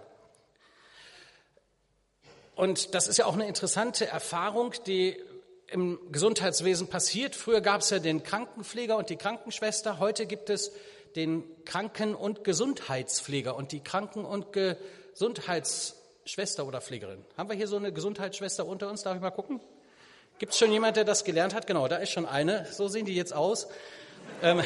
Und 2.56 2.94
das 2.94 3.08
ist 3.08 3.18
ja 3.18 3.26
auch 3.26 3.34
eine 3.34 3.48
interessante 3.48 4.08
Erfahrung, 4.08 4.74
die 4.86 5.18
im 5.72 6.00
Gesundheitswesen 6.12 6.88
passiert. 6.88 7.36
Früher 7.36 7.62
gab 7.62 7.82
es 7.82 7.90
ja 7.90 8.00
den 8.00 8.24
Krankenpfleger 8.24 8.98
und 8.98 9.10
die 9.10 9.16
Krankenschwester. 9.16 10.00
Heute 10.00 10.26
gibt 10.26 10.50
es 10.50 10.72
den 11.16 11.44
Kranken- 11.66 12.16
und 12.16 12.44
Gesundheitspfleger 12.44 13.56
und 13.56 13.72
die 13.72 13.82
Kranken- 13.82 14.26
und 14.26 14.52
Gesundheitsschwester. 14.52 16.02
Schwester 16.24 16.68
oder 16.68 16.82
Pflegerin. 16.82 17.26
Haben 17.36 17.50
wir 17.50 17.56
hier 17.56 17.68
so 17.68 17.78
eine 17.78 17.92
Gesundheitsschwester 17.92 18.66
unter 18.66 18.90
uns? 18.90 19.02
Darf 19.02 19.16
ich 19.16 19.22
mal 19.22 19.32
gucken? 19.32 19.60
Gibt 20.38 20.54
es 20.54 20.60
schon 20.60 20.72
jemand, 20.72 20.96
der 20.96 21.04
das 21.04 21.24
gelernt 21.24 21.54
hat? 21.54 21.68
Genau, 21.68 21.88
da 21.88 21.98
ist 21.98 22.12
schon 22.12 22.26
eine. 22.26 22.68
So 22.72 22.88
sehen 22.88 23.06
die 23.06 23.16
jetzt 23.16 23.34
aus. 23.34 23.68
Ähm, 24.44 24.62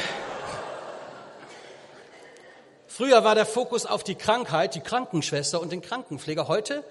früher 2.88 3.24
war 3.24 3.35
der 3.35 3.45
Fokus 3.45 3.85
auf 3.85 4.03
die 4.03 4.15
Krankheit, 4.15 4.75
die 4.75 4.81
Krankenschwester 4.81 5.62
und 5.62 5.71
den 5.71 5.81
Krankenpfleger. 5.81 6.47
Heute, 6.47 6.83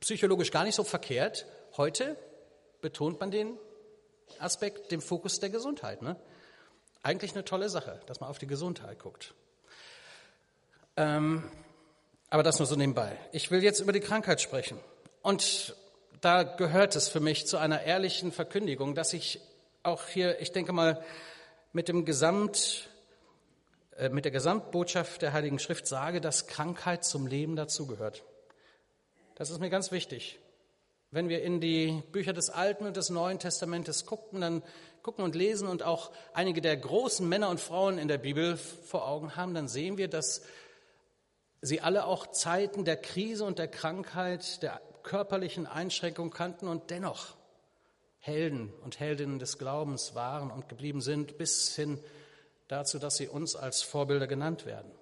psychologisch 0.00 0.50
gar 0.50 0.64
nicht 0.64 0.74
so 0.74 0.82
verkehrt, 0.82 1.46
heute 1.76 2.16
betont 2.80 3.20
man 3.20 3.30
den 3.30 3.58
Aspekt, 4.38 4.90
den 4.90 5.00
Fokus 5.00 5.40
der 5.40 5.50
Gesundheit. 5.50 6.02
Ne? 6.02 6.16
Eigentlich 7.02 7.32
eine 7.32 7.44
tolle 7.44 7.68
Sache, 7.68 8.00
dass 8.06 8.20
man 8.20 8.30
auf 8.30 8.38
die 8.38 8.46
Gesundheit 8.46 8.98
guckt. 8.98 9.34
Ähm, 10.96 11.50
aber 12.28 12.42
das 12.42 12.58
nur 12.58 12.66
so 12.66 12.76
nebenbei. 12.76 13.16
Ich 13.32 13.50
will 13.50 13.62
jetzt 13.62 13.80
über 13.80 13.92
die 13.92 14.00
Krankheit 14.00 14.40
sprechen. 14.40 14.78
Und 15.22 15.74
da 16.20 16.42
gehört 16.42 16.96
es 16.96 17.08
für 17.08 17.20
mich 17.20 17.46
zu 17.46 17.56
einer 17.56 17.82
ehrlichen 17.82 18.32
Verkündigung, 18.32 18.94
dass 18.94 19.12
ich 19.12 19.40
auch 19.82 20.06
hier, 20.06 20.40
ich 20.40 20.52
denke 20.52 20.72
mal, 20.72 21.02
mit 21.72 21.88
dem 21.88 22.04
Gesamt, 22.04 22.88
äh, 23.96 24.08
mit 24.08 24.24
der 24.24 24.32
Gesamtbotschaft 24.32 25.22
der 25.22 25.32
Heiligen 25.32 25.58
Schrift 25.58 25.86
sage, 25.86 26.20
dass 26.20 26.46
Krankheit 26.46 27.04
zum 27.04 27.26
Leben 27.26 27.56
dazugehört. 27.56 28.22
Das 29.36 29.50
ist 29.50 29.60
mir 29.60 29.70
ganz 29.70 29.90
wichtig. 29.90 30.38
Wenn 31.12 31.28
wir 31.28 31.42
in 31.42 31.60
die 31.60 32.02
Bücher 32.12 32.32
des 32.32 32.50
Alten 32.50 32.86
und 32.86 32.96
des 32.96 33.10
Neuen 33.10 33.40
Testamentes 33.40 34.06
gucken, 34.06 34.40
dann 34.40 34.62
gucken 35.02 35.24
und 35.24 35.34
lesen 35.34 35.66
und 35.66 35.82
auch 35.82 36.12
einige 36.34 36.60
der 36.60 36.76
großen 36.76 37.28
Männer 37.28 37.48
und 37.48 37.58
Frauen 37.60 37.98
in 37.98 38.06
der 38.06 38.18
Bibel 38.18 38.56
vor 38.56 39.08
Augen 39.08 39.34
haben, 39.34 39.54
dann 39.54 39.66
sehen 39.66 39.98
wir, 39.98 40.08
dass 40.08 40.42
sie 41.62 41.80
alle 41.80 42.04
auch 42.04 42.28
Zeiten 42.28 42.84
der 42.84 42.96
Krise 42.96 43.44
und 43.44 43.58
der 43.58 43.68
Krankheit, 43.68 44.62
der 44.62 44.80
körperlichen 45.02 45.66
Einschränkung 45.66 46.30
kannten 46.30 46.68
und 46.68 46.90
dennoch 46.90 47.34
Helden 48.18 48.72
und 48.84 49.00
Heldinnen 49.00 49.38
des 49.38 49.58
Glaubens 49.58 50.14
waren 50.14 50.50
und 50.50 50.68
geblieben 50.68 51.00
sind, 51.00 51.38
bis 51.38 51.74
hin 51.74 51.98
dazu, 52.68 52.98
dass 52.98 53.16
sie 53.16 53.26
uns 53.26 53.56
als 53.56 53.82
Vorbilder 53.82 54.26
genannt 54.26 54.66
werden. 54.66 54.92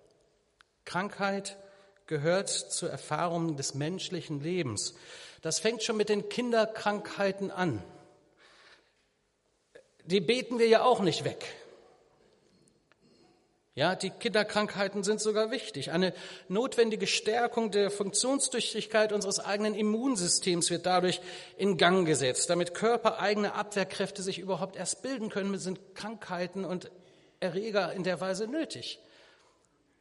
Krankheit 0.85 1.59
gehört 2.07 2.49
zur 2.49 2.91
Erfahrung 2.91 3.57
des 3.57 3.75
menschlichen 3.75 4.41
Lebens. 4.41 4.95
Das 5.43 5.59
fängt 5.59 5.83
schon 5.83 5.97
mit 5.97 6.09
den 6.09 6.29
Kinderkrankheiten 6.29 7.51
an. 7.51 7.83
Die 10.05 10.21
beten 10.21 10.59
wir 10.59 10.69
ja 10.69 10.83
auch 10.83 11.01
nicht 11.01 11.25
weg. 11.25 11.45
Ja, 13.79 13.95
die 13.95 14.11
Kinderkrankheiten 14.11 15.05
sind 15.05 15.21
sogar 15.21 15.53
wichtig. 15.53 15.93
Eine 15.93 16.13
notwendige 16.49 17.07
Stärkung 17.07 17.71
der 17.71 17.93
Funktionstüchtigkeit 17.93 19.13
unseres 19.13 19.39
eigenen 19.39 19.77
Immunsystems 19.77 20.71
wird 20.71 20.85
dadurch 20.85 21.21
in 21.57 21.77
Gang 21.77 22.05
gesetzt. 22.05 22.51
Damit 22.51 22.75
körpereigene 22.75 23.55
Abwehrkräfte 23.55 24.21
sich 24.25 24.41
überhaupt 24.41 24.75
erst 24.75 25.03
bilden 25.03 25.29
können, 25.29 25.57
sind 25.59 25.95
Krankheiten 25.95 26.65
und 26.65 26.91
Erreger 27.39 27.93
in 27.93 28.03
der 28.03 28.21
Weise 28.21 28.49
nötig. 28.49 28.99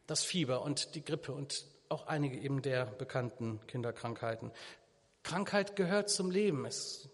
Das 0.07 0.23
Fieber 0.23 0.63
und 0.63 0.95
die 0.95 1.05
Grippe 1.05 1.33
und 1.33 1.65
auch 1.87 2.07
einige 2.07 2.39
eben 2.39 2.63
der 2.63 2.85
bekannten 2.85 3.59
Kinderkrankheiten. 3.67 4.51
Krankheit 5.27 5.75
gehört 5.75 6.09
zum 6.09 6.31
Leben. 6.31 6.63
Das 6.63 7.09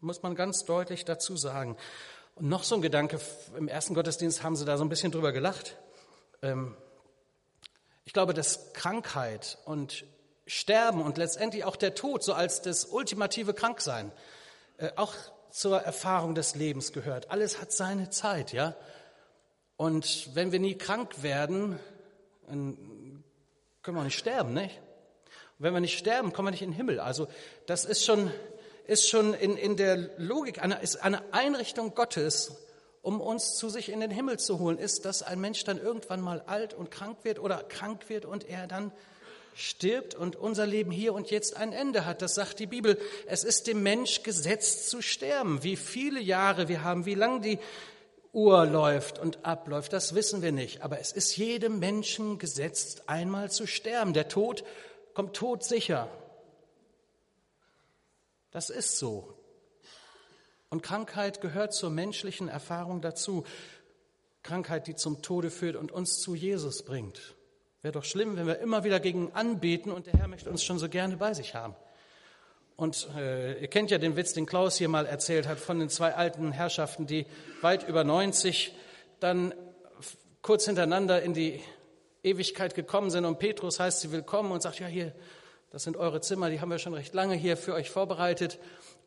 muss 0.00 0.22
man 0.22 0.34
ganz 0.34 0.64
deutlich 0.64 1.04
dazu 1.04 1.36
sagen. 1.36 1.76
Und 2.34 2.48
noch 2.48 2.64
so 2.64 2.76
ein 2.76 2.80
Gedanke, 2.80 3.20
im 3.58 3.68
ersten 3.68 3.92
Gottesdienst 3.92 4.42
haben 4.42 4.56
sie 4.56 4.64
da 4.64 4.78
so 4.78 4.84
ein 4.84 4.88
bisschen 4.88 5.12
drüber 5.12 5.32
gelacht. 5.32 5.76
Ähm, 6.40 6.74
ich 8.06 8.14
glaube, 8.14 8.32
dass 8.32 8.72
Krankheit 8.72 9.58
und 9.66 10.06
Sterben 10.46 11.02
und 11.02 11.18
letztendlich 11.18 11.64
auch 11.64 11.76
der 11.76 11.94
Tod 11.94 12.24
so 12.24 12.32
als 12.32 12.62
das 12.62 12.86
ultimative 12.86 13.52
Kranksein 13.52 14.12
äh, 14.78 14.90
auch 14.96 15.12
zur 15.50 15.78
Erfahrung 15.78 16.34
des 16.34 16.54
Lebens 16.54 16.94
gehört. 16.94 17.30
Alles 17.30 17.60
hat 17.60 17.70
seine 17.70 18.08
Zeit, 18.08 18.54
ja. 18.54 18.76
Und 19.76 20.34
wenn 20.34 20.52
wir 20.52 20.58
nie 20.58 20.78
krank 20.78 21.22
werden, 21.22 21.78
dann 22.46 23.22
können 23.82 23.98
wir 23.98 24.04
nicht 24.04 24.18
sterben, 24.18 24.54
nicht? 24.54 24.80
Und 25.58 25.64
wenn 25.64 25.74
wir 25.74 25.80
nicht 25.80 25.98
sterben, 25.98 26.32
kommen 26.32 26.46
wir 26.46 26.52
nicht 26.52 26.62
in 26.62 26.70
den 26.70 26.76
Himmel. 26.76 27.00
Also 27.00 27.26
das 27.66 27.84
ist 27.84 28.04
schon, 28.04 28.30
ist 28.86 29.08
schon 29.08 29.34
in, 29.34 29.56
in 29.56 29.76
der 29.76 29.96
Logik, 30.16 30.62
eine, 30.62 30.80
ist 30.80 31.02
eine 31.02 31.32
Einrichtung 31.32 31.94
Gottes, 31.94 32.52
um 33.02 33.20
uns 33.20 33.56
zu 33.56 33.68
sich 33.68 33.90
in 33.90 34.00
den 34.00 34.10
Himmel 34.10 34.38
zu 34.38 34.60
holen, 34.60 34.78
ist, 34.78 35.04
dass 35.04 35.22
ein 35.22 35.40
Mensch 35.40 35.64
dann 35.64 35.78
irgendwann 35.78 36.20
mal 36.20 36.42
alt 36.46 36.74
und 36.74 36.90
krank 36.90 37.18
wird 37.24 37.40
oder 37.40 37.64
krank 37.64 38.08
wird 38.08 38.24
und 38.24 38.48
er 38.48 38.66
dann 38.68 38.92
stirbt 39.54 40.14
und 40.14 40.36
unser 40.36 40.66
Leben 40.66 40.92
hier 40.92 41.12
und 41.12 41.30
jetzt 41.30 41.56
ein 41.56 41.72
Ende 41.72 42.06
hat. 42.06 42.22
Das 42.22 42.36
sagt 42.36 42.60
die 42.60 42.66
Bibel. 42.66 42.96
Es 43.26 43.42
ist 43.42 43.66
dem 43.66 43.82
Mensch 43.82 44.22
gesetzt 44.22 44.88
zu 44.88 45.02
sterben. 45.02 45.64
Wie 45.64 45.74
viele 45.76 46.20
Jahre 46.20 46.68
wir 46.68 46.84
haben, 46.84 47.06
wie 47.06 47.16
lang 47.16 47.42
die 47.42 47.58
Uhr 48.32 48.66
läuft 48.66 49.18
und 49.18 49.44
abläuft, 49.44 49.92
das 49.92 50.14
wissen 50.14 50.42
wir 50.42 50.52
nicht. 50.52 50.82
Aber 50.82 51.00
es 51.00 51.10
ist 51.10 51.36
jedem 51.36 51.80
Menschen 51.80 52.38
gesetzt, 52.38 53.08
einmal 53.08 53.50
zu 53.50 53.66
sterben. 53.66 54.12
Der 54.12 54.28
Tod 54.28 54.62
kommt 55.18 55.34
todsicher. 55.34 56.08
Das 58.52 58.70
ist 58.70 58.98
so. 58.98 59.34
Und 60.70 60.84
Krankheit 60.84 61.40
gehört 61.40 61.74
zur 61.74 61.90
menschlichen 61.90 62.46
Erfahrung 62.46 63.00
dazu. 63.00 63.44
Krankheit, 64.44 64.86
die 64.86 64.94
zum 64.94 65.20
Tode 65.20 65.50
führt 65.50 65.74
und 65.74 65.90
uns 65.90 66.20
zu 66.20 66.36
Jesus 66.36 66.84
bringt. 66.84 67.34
Wäre 67.82 67.90
doch 67.90 68.04
schlimm, 68.04 68.36
wenn 68.36 68.46
wir 68.46 68.60
immer 68.60 68.84
wieder 68.84 69.00
gegen 69.00 69.32
anbeten 69.32 69.90
und 69.90 70.06
der 70.06 70.14
Herr 70.14 70.28
möchte 70.28 70.50
uns 70.50 70.62
schon 70.62 70.78
so 70.78 70.88
gerne 70.88 71.16
bei 71.16 71.34
sich 71.34 71.56
haben. 71.56 71.74
Und 72.76 73.08
äh, 73.16 73.60
ihr 73.60 73.66
kennt 73.66 73.90
ja 73.90 73.98
den 73.98 74.14
Witz, 74.14 74.34
den 74.34 74.46
Klaus 74.46 74.78
hier 74.78 74.88
mal 74.88 75.04
erzählt 75.04 75.48
hat, 75.48 75.58
von 75.58 75.80
den 75.80 75.88
zwei 75.88 76.14
alten 76.14 76.52
Herrschaften, 76.52 77.08
die 77.08 77.26
weit 77.60 77.88
über 77.88 78.04
90 78.04 78.72
dann 79.18 79.52
kurz 80.42 80.66
hintereinander 80.66 81.20
in 81.22 81.34
die 81.34 81.60
Ewigkeit 82.22 82.74
gekommen 82.74 83.10
sind. 83.10 83.24
Und 83.24 83.38
Petrus 83.38 83.80
heißt 83.80 84.00
sie 84.00 84.12
willkommen 84.12 84.52
und 84.52 84.62
sagt, 84.62 84.80
ja 84.80 84.86
hier, 84.86 85.12
das 85.70 85.84
sind 85.84 85.96
eure 85.96 86.20
Zimmer, 86.20 86.50
die 86.50 86.60
haben 86.60 86.70
wir 86.70 86.78
schon 86.78 86.94
recht 86.94 87.14
lange 87.14 87.34
hier 87.34 87.56
für 87.56 87.74
euch 87.74 87.90
vorbereitet. 87.90 88.58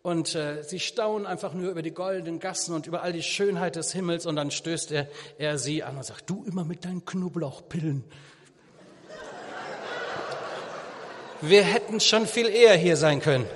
Und 0.03 0.33
äh, 0.35 0.63
sie 0.63 0.79
staunen 0.79 1.27
einfach 1.27 1.53
nur 1.53 1.69
über 1.69 1.81
die 1.81 1.91
goldenen 1.91 2.39
Gassen 2.39 2.73
und 2.73 2.87
über 2.87 3.03
all 3.03 3.13
die 3.13 3.23
Schönheit 3.23 3.75
des 3.75 3.91
Himmels. 3.93 4.25
Und 4.25 4.35
dann 4.35 4.51
stößt 4.51 4.91
er, 4.91 5.07
er 5.37 5.57
sie 5.57 5.83
an 5.83 5.97
und 5.97 6.03
sagt, 6.03 6.29
du 6.29 6.43
immer 6.45 6.63
mit 6.63 6.85
deinen 6.85 7.05
Knoblauchpillen. 7.05 8.03
Wir 11.41 11.63
hätten 11.63 11.99
schon 11.99 12.27
viel 12.27 12.47
eher 12.47 12.75
hier 12.75 12.97
sein 12.97 13.19
können. 13.19 13.47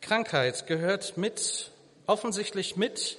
Krankheit 0.00 0.66
gehört 0.66 1.16
mit, 1.16 1.70
offensichtlich 2.08 2.76
mit 2.76 3.18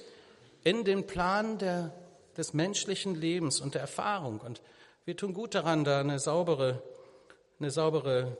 in 0.62 0.84
den 0.84 1.06
Plan 1.06 1.58
der, 1.58 1.94
des 2.36 2.52
menschlichen 2.52 3.14
Lebens 3.14 3.60
und 3.60 3.74
der 3.74 3.80
Erfahrung. 3.80 4.40
Und 4.40 4.60
wir 5.04 5.16
tun 5.16 5.32
gut 5.32 5.54
daran, 5.54 5.84
da 5.84 6.00
eine 6.00 6.18
saubere, 6.18 6.82
eine 7.58 7.70
saubere 7.70 8.36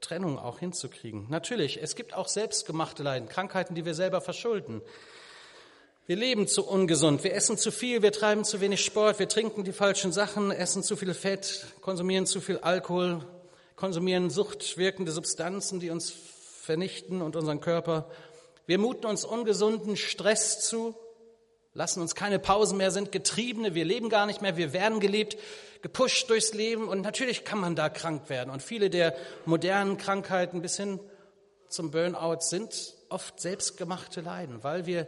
Trennung 0.00 0.38
auch 0.38 0.58
hinzukriegen. 0.58 1.26
Natürlich, 1.30 1.80
es 1.80 1.94
gibt 1.94 2.14
auch 2.14 2.28
selbstgemachte 2.28 3.02
Leiden, 3.02 3.28
Krankheiten, 3.28 3.74
die 3.74 3.84
wir 3.84 3.94
selber 3.94 4.20
verschulden. 4.20 4.82
Wir 6.06 6.16
leben 6.16 6.48
zu 6.48 6.66
ungesund, 6.66 7.22
wir 7.22 7.32
essen 7.32 7.56
zu 7.56 7.70
viel, 7.70 8.02
wir 8.02 8.10
treiben 8.10 8.44
zu 8.44 8.60
wenig 8.60 8.84
Sport, 8.84 9.20
wir 9.20 9.28
trinken 9.28 9.62
die 9.62 9.72
falschen 9.72 10.10
Sachen, 10.10 10.50
essen 10.50 10.82
zu 10.82 10.96
viel 10.96 11.14
Fett, 11.14 11.64
konsumieren 11.80 12.26
zu 12.26 12.40
viel 12.40 12.58
Alkohol, 12.58 13.24
konsumieren 13.76 14.28
suchtwirkende 14.28 15.12
Substanzen, 15.12 15.78
die 15.78 15.90
uns 15.90 16.10
vernichten 16.10 17.22
und 17.22 17.36
unseren 17.36 17.60
Körper. 17.60 18.10
Wir 18.66 18.78
muten 18.78 19.06
uns 19.06 19.24
ungesunden 19.24 19.96
Stress 19.96 20.60
zu, 20.60 20.94
lassen 21.74 22.00
uns 22.00 22.14
keine 22.14 22.38
Pausen 22.38 22.78
mehr, 22.78 22.90
sind 22.90 23.12
Getriebene, 23.12 23.74
wir 23.74 23.84
leben 23.84 24.08
gar 24.08 24.26
nicht 24.26 24.42
mehr, 24.42 24.56
wir 24.56 24.72
werden 24.72 25.00
gelebt, 25.00 25.36
gepusht 25.82 26.30
durchs 26.30 26.52
Leben 26.52 26.88
und 26.88 27.00
natürlich 27.00 27.44
kann 27.44 27.58
man 27.58 27.74
da 27.74 27.88
krank 27.88 28.28
werden. 28.28 28.50
Und 28.50 28.62
viele 28.62 28.88
der 28.88 29.16
modernen 29.46 29.96
Krankheiten 29.96 30.62
bis 30.62 30.76
hin 30.76 31.00
zum 31.68 31.90
Burnout 31.90 32.40
sind 32.40 32.94
oft 33.08 33.40
selbstgemachte 33.40 34.20
Leiden, 34.20 34.62
weil 34.62 34.86
wir 34.86 35.06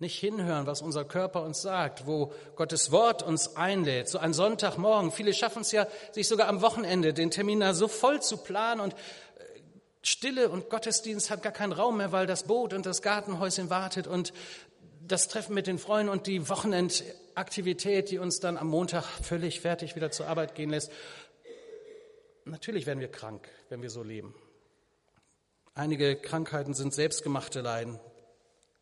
nicht 0.00 0.18
hinhören, 0.18 0.66
was 0.66 0.80
unser 0.80 1.04
Körper 1.04 1.42
uns 1.42 1.60
sagt, 1.60 2.06
wo 2.06 2.32
Gottes 2.54 2.92
Wort 2.92 3.24
uns 3.24 3.56
einlädt, 3.56 4.08
so 4.08 4.18
ein 4.18 4.32
Sonntagmorgen. 4.32 5.10
Viele 5.10 5.34
schaffen 5.34 5.62
es 5.62 5.72
ja, 5.72 5.88
sich 6.12 6.28
sogar 6.28 6.46
am 6.46 6.62
Wochenende 6.62 7.12
den 7.12 7.32
Termin 7.32 7.58
da 7.60 7.74
so 7.74 7.88
voll 7.88 8.22
zu 8.22 8.36
planen 8.36 8.80
und 8.80 8.94
Stille 10.02 10.48
und 10.48 10.70
Gottesdienst 10.70 11.30
hat 11.30 11.42
gar 11.42 11.52
keinen 11.52 11.72
Raum 11.72 11.98
mehr, 11.98 12.12
weil 12.12 12.26
das 12.26 12.44
Boot 12.44 12.72
und 12.72 12.86
das 12.86 13.02
Gartenhäuschen 13.02 13.70
wartet 13.70 14.06
und 14.06 14.32
das 15.00 15.28
Treffen 15.28 15.54
mit 15.54 15.66
den 15.66 15.78
Freunden 15.78 16.10
und 16.10 16.26
die 16.26 16.48
Wochenendaktivität, 16.48 18.10
die 18.10 18.18
uns 18.18 18.40
dann 18.40 18.56
am 18.56 18.68
Montag 18.68 19.04
völlig 19.04 19.60
fertig 19.60 19.96
wieder 19.96 20.10
zur 20.10 20.26
Arbeit 20.26 20.54
gehen 20.54 20.70
lässt. 20.70 20.92
Natürlich 22.44 22.86
werden 22.86 23.00
wir 23.00 23.10
krank, 23.10 23.48
wenn 23.68 23.82
wir 23.82 23.90
so 23.90 24.02
leben. 24.02 24.34
Einige 25.74 26.16
Krankheiten 26.16 26.74
sind 26.74 26.94
selbstgemachte 26.94 27.60
Leiden. 27.60 28.00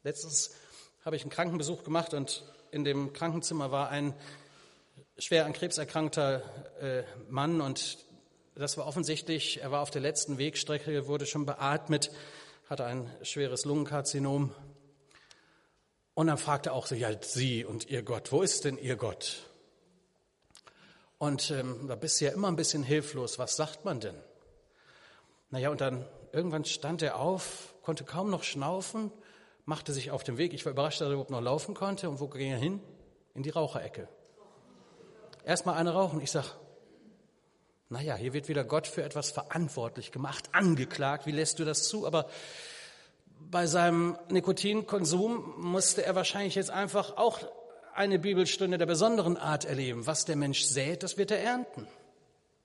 Letztens 0.03 0.55
habe 1.05 1.17
ich 1.17 1.23
einen 1.23 1.31
Krankenbesuch 1.31 1.85
gemacht 1.85 2.15
und 2.15 2.45
in 2.71 2.85
dem 2.85 3.13
Krankenzimmer 3.13 3.71
war 3.71 3.91
ein 3.91 4.15
schwer 5.19 5.47
an 5.47 5.53
Krebs 5.53 5.79
erkrankter 5.79 6.43
äh, 6.81 7.03
Mann 7.29 7.61
und 7.61 7.99
das 8.57 8.77
war 8.77 8.87
offensichtlich, 8.87 9.61
er 9.63 9.71
war 9.71 9.83
auf 9.83 9.91
der 9.91 10.03
letzten 10.03 10.39
Wegstrecke, 10.39 11.07
wurde 11.07 11.27
schon 11.27 11.47
beatmet, 11.47 12.11
hatte 12.69 12.85
ein 12.85 13.11
schweres 13.23 13.65
Lungenkarzinom. 13.65 14.55
Und 16.15 16.27
dann 16.27 16.39
fragte 16.39 16.73
auch 16.73 16.87
so, 16.87 16.95
ja, 16.95 17.11
Sie 17.21 17.65
und 17.65 17.89
Ihr 17.89 18.03
Gott, 18.03 18.33
wo 18.33 18.43
ist 18.43 18.65
denn 18.65 18.79
Ihr 18.79 18.97
Gott? 18.97 19.51
Und 21.19 21.51
ähm, 21.51 21.87
da 21.89 21.95
bist 21.95 22.21
du 22.21 22.27
ja 22.27 22.33
immer 22.33 22.49
ein 22.49 22.57
bisschen 22.57 22.83
hilflos, 22.83 23.39
was 23.39 23.57
sagt 23.57 23.85
man 23.85 24.01
denn? 24.01 24.17
Naja, 25.51 25.71
und 25.71 25.81
dann 25.81 26.05
irgendwann 26.33 26.65
stand 26.65 27.03
er 27.03 27.19
auf, 27.19 27.75
konnte 27.83 28.05
kaum 28.05 28.31
noch 28.31 28.43
schnaufen 28.43 29.13
machte 29.67 29.93
sich 29.93 30.11
auf 30.11 30.25
den 30.25 30.39
Weg. 30.39 30.55
Ich 30.55 30.65
war 30.65 30.73
überrascht, 30.73 31.01
dass 31.01 31.09
er 31.09 31.13
überhaupt 31.13 31.31
noch 31.31 31.43
laufen 31.43 31.75
konnte. 31.75 32.09
Und 32.09 32.21
wo 32.21 32.29
ging 32.29 32.51
er 32.51 32.57
hin? 32.57 32.81
In 33.35 33.43
die 33.43 33.51
Raucherecke. 33.51 34.09
Erstmal 35.45 35.77
eine 35.77 35.93
rauchen. 35.93 36.21
Ich 36.23 36.31
sag, 36.31 36.57
naja, 37.89 38.17
hier 38.17 38.33
wird 38.33 38.49
wieder 38.49 38.65
Gott 38.65 38.87
für 38.87 39.03
etwas 39.03 39.31
verantwortlich 39.31 40.11
gemacht, 40.11 40.49
angeklagt. 40.53 41.27
Wie 41.27 41.33
lässt 41.33 41.59
du 41.59 41.65
das 41.65 41.89
zu? 41.89 42.07
Aber 42.07 42.29
bei 43.39 43.67
seinem 43.67 44.19
Nikotinkonsum 44.29 45.55
musste 45.59 46.05
er 46.05 46.17
wahrscheinlich 46.17 46.57
jetzt 46.57 46.71
einfach 46.71 47.17
auch 47.17 47.41
eine 47.95 48.19
Bibelstunde 48.19 48.77
der 48.77 48.87
besonderen 48.87 49.37
Art 49.37 49.65
erleben. 49.65 50.07
Was 50.07 50.25
der 50.25 50.37
Mensch 50.37 50.65
sät, 50.65 51.03
das 51.03 51.17
wird 51.17 51.31
er 51.31 51.41
ernten. 51.41 51.87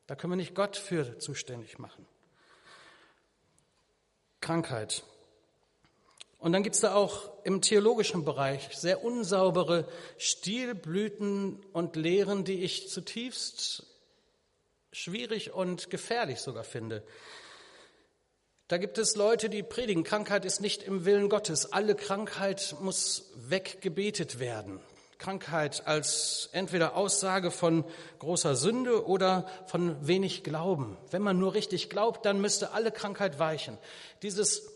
Da 0.07 0.15
können 0.15 0.33
wir 0.33 0.37
nicht 0.37 0.55
Gott 0.55 0.75
für 0.75 1.19
zuständig 1.19 1.77
machen. 1.77 2.05
Krankheit. 4.41 5.03
Und 6.39 6.53
dann 6.53 6.63
gibt 6.63 6.73
es 6.73 6.81
da 6.81 6.95
auch 6.95 7.31
im 7.43 7.61
theologischen 7.61 8.25
Bereich 8.25 8.69
sehr 8.75 9.03
unsaubere 9.03 9.87
Stilblüten 10.17 11.63
und 11.71 11.95
Lehren, 11.95 12.43
die 12.43 12.63
ich 12.63 12.89
zutiefst 12.89 13.85
schwierig 14.91 15.53
und 15.53 15.89
gefährlich 15.89 16.39
sogar 16.39 16.63
finde. 16.63 17.03
Da 18.67 18.77
gibt 18.77 18.97
es 18.97 19.15
Leute, 19.15 19.49
die 19.49 19.63
predigen, 19.63 20.03
Krankheit 20.03 20.45
ist 20.45 20.61
nicht 20.61 20.83
im 20.83 21.03
Willen 21.03 21.27
Gottes. 21.27 21.73
Alle 21.73 21.93
Krankheit 21.95 22.75
muss 22.79 23.31
weggebetet 23.35 24.39
werden. 24.39 24.79
Krankheit 25.17 25.85
als 25.85 26.49
entweder 26.51 26.95
Aussage 26.95 27.51
von 27.51 27.85
großer 28.19 28.55
Sünde 28.55 29.05
oder 29.05 29.47
von 29.67 30.07
wenig 30.07 30.43
Glauben. 30.43 30.97
Wenn 31.11 31.21
man 31.21 31.37
nur 31.37 31.53
richtig 31.53 31.89
glaubt, 31.89 32.25
dann 32.25 32.41
müsste 32.41 32.71
alle 32.71 32.91
Krankheit 32.91 33.39
weichen. 33.39 33.77
Dieses 34.23 34.71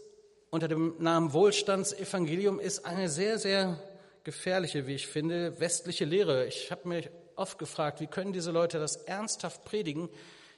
unter 0.51 0.67
dem 0.67 0.95
Namen 0.99 1.33
Wohlstandsevangelium 1.33 2.59
ist 2.59 2.85
eine 2.85 3.09
sehr, 3.09 3.39
sehr 3.39 3.79
gefährliche, 4.23 4.87
wie 4.87 4.95
ich 4.95 5.07
finde, 5.07 5.59
westliche 5.59 6.05
Lehre. 6.05 6.45
Ich 6.45 6.71
habe 6.71 6.87
mich 6.87 7.09
oft 7.35 7.59
gefragt, 7.59 7.99
wie 7.99 8.07
können 8.07 8.33
diese 8.33 8.51
Leute 8.51 8.79
das 8.79 8.95
ernsthaft 8.95 9.65
predigen 9.65 10.09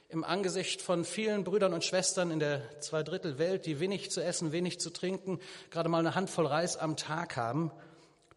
im 0.08 0.24
Angesicht 0.24 0.80
von 0.80 1.04
vielen 1.04 1.44
Brüdern 1.44 1.74
und 1.74 1.84
Schwestern 1.84 2.30
in 2.30 2.38
der 2.38 2.80
Zweidrittelwelt, 2.80 3.66
die 3.66 3.78
wenig 3.78 4.10
zu 4.10 4.22
essen, 4.22 4.52
wenig 4.52 4.80
zu 4.80 4.90
trinken, 4.90 5.38
gerade 5.70 5.88
mal 5.88 5.98
eine 5.98 6.14
Handvoll 6.14 6.46
Reis 6.46 6.76
am 6.76 6.96
Tag 6.96 7.36
haben, 7.36 7.70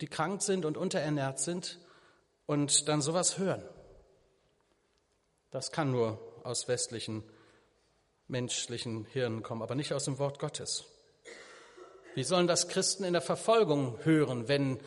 die 0.01 0.07
krank 0.07 0.41
sind 0.41 0.65
und 0.65 0.77
unterernährt 0.77 1.39
sind 1.39 1.79
und 2.45 2.89
dann 2.89 3.01
sowas 3.01 3.37
hören. 3.37 3.63
Das 5.51 5.71
kann 5.71 5.91
nur 5.91 6.19
aus 6.43 6.67
westlichen 6.67 7.23
menschlichen 8.27 9.05
Hirnen 9.05 9.43
kommen, 9.43 9.61
aber 9.61 9.75
nicht 9.75 9.93
aus 9.93 10.05
dem 10.05 10.17
Wort 10.17 10.39
Gottes. 10.39 10.85
Wie 12.15 12.23
sollen 12.23 12.47
das 12.47 12.67
Christen 12.67 13.03
in 13.03 13.13
der 13.13 13.21
Verfolgung 13.21 13.97
hören? 14.03 14.47
Wenn 14.47 14.79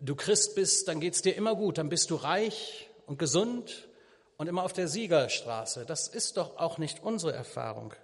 du 0.00 0.16
Christ 0.16 0.54
bist, 0.54 0.88
dann 0.88 1.00
geht 1.00 1.14
es 1.14 1.22
dir 1.22 1.36
immer 1.36 1.54
gut, 1.54 1.78
dann 1.78 1.88
bist 1.88 2.10
du 2.10 2.16
reich 2.16 2.88
und 3.06 3.18
gesund 3.18 3.88
und 4.36 4.48
immer 4.48 4.64
auf 4.64 4.72
der 4.72 4.88
Siegerstraße. 4.88 5.84
Das 5.86 6.08
ist 6.08 6.36
doch 6.36 6.56
auch 6.56 6.78
nicht 6.78 7.02
unsere 7.02 7.32
Erfahrung. 7.32 7.94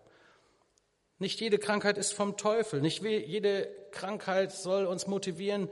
Nicht 1.18 1.40
jede 1.40 1.58
Krankheit 1.58 1.96
ist 1.96 2.12
vom 2.12 2.36
Teufel. 2.36 2.82
Nicht 2.82 3.02
jede 3.02 3.68
Krankheit 3.90 4.52
soll 4.52 4.84
uns 4.84 5.06
motivieren, 5.06 5.70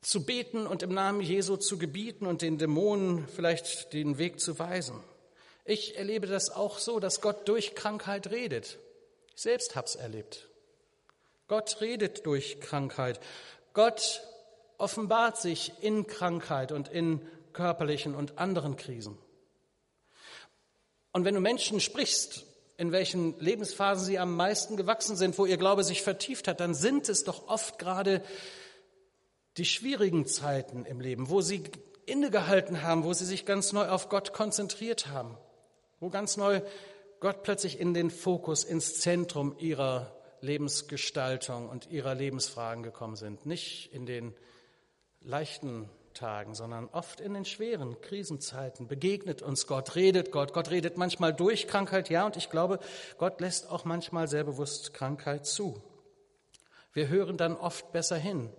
zu 0.00 0.24
beten 0.24 0.66
und 0.66 0.82
im 0.82 0.94
Namen 0.94 1.20
Jesu 1.20 1.56
zu 1.56 1.78
gebieten 1.78 2.26
und 2.26 2.40
den 2.40 2.58
Dämonen 2.58 3.26
vielleicht 3.28 3.92
den 3.92 4.18
Weg 4.18 4.40
zu 4.40 4.58
weisen. 4.58 5.02
Ich 5.64 5.98
erlebe 5.98 6.26
das 6.26 6.50
auch 6.50 6.78
so, 6.78 7.00
dass 7.00 7.20
Gott 7.20 7.48
durch 7.48 7.74
Krankheit 7.74 8.30
redet. 8.30 8.78
Ich 9.34 9.42
selbst 9.42 9.74
habe 9.74 9.86
es 9.86 9.96
erlebt. 9.96 10.48
Gott 11.48 11.80
redet 11.80 12.24
durch 12.24 12.60
Krankheit. 12.60 13.20
Gott 13.72 14.22
offenbart 14.78 15.38
sich 15.38 15.72
in 15.80 16.06
Krankheit 16.06 16.72
und 16.72 16.88
in 16.88 17.20
körperlichen 17.52 18.14
und 18.14 18.38
anderen 18.38 18.76
Krisen. 18.76 19.18
Und 21.12 21.24
wenn 21.24 21.34
du 21.34 21.40
Menschen 21.40 21.80
sprichst, 21.80 22.44
in 22.76 22.92
welchen 22.92 23.38
Lebensphasen 23.40 24.04
sie 24.04 24.18
am 24.18 24.36
meisten 24.36 24.76
gewachsen 24.76 25.16
sind, 25.16 25.38
wo 25.38 25.46
ihr 25.46 25.56
Glaube 25.56 25.82
sich 25.82 26.02
vertieft 26.02 26.46
hat, 26.46 26.60
dann 26.60 26.74
sind 26.74 27.08
es 27.08 27.24
doch 27.24 27.48
oft 27.48 27.78
gerade 27.78 28.22
die 29.56 29.64
schwierigen 29.64 30.26
Zeiten 30.26 30.84
im 30.84 31.00
Leben, 31.00 31.30
wo 31.30 31.40
sie 31.40 31.64
innegehalten 32.04 32.82
haben, 32.82 33.04
wo 33.04 33.14
sie 33.14 33.24
sich 33.24 33.46
ganz 33.46 33.72
neu 33.72 33.88
auf 33.88 34.10
Gott 34.10 34.32
konzentriert 34.32 35.08
haben, 35.08 35.38
wo 36.00 36.10
ganz 36.10 36.36
neu 36.36 36.60
Gott 37.20 37.42
plötzlich 37.42 37.80
in 37.80 37.94
den 37.94 38.10
Fokus, 38.10 38.62
ins 38.62 39.00
Zentrum 39.00 39.56
ihrer 39.58 40.14
Lebensgestaltung 40.42 41.68
und 41.68 41.90
ihrer 41.90 42.14
Lebensfragen 42.14 42.82
gekommen 42.82 43.16
sind. 43.16 43.46
Nicht 43.46 43.90
in 43.92 44.04
den 44.04 44.34
leichten 45.26 45.90
Tagen, 46.14 46.54
sondern 46.54 46.88
oft 46.92 47.20
in 47.20 47.34
den 47.34 47.44
schweren 47.44 48.00
Krisenzeiten 48.00 48.88
begegnet 48.88 49.42
uns 49.42 49.66
Gott, 49.66 49.94
redet 49.94 50.32
Gott. 50.32 50.52
Gott 50.52 50.70
redet 50.70 50.96
manchmal 50.96 51.34
durch 51.34 51.68
Krankheit, 51.68 52.08
ja, 52.08 52.24
und 52.24 52.36
ich 52.36 52.48
glaube, 52.48 52.80
Gott 53.18 53.40
lässt 53.40 53.70
auch 53.70 53.84
manchmal 53.84 54.28
sehr 54.28 54.44
bewusst 54.44 54.94
Krankheit 54.94 55.46
zu. 55.46 55.82
Wir 56.92 57.08
hören 57.08 57.36
dann 57.36 57.56
oft 57.56 57.92
besser 57.92 58.16
hin. 58.16 58.50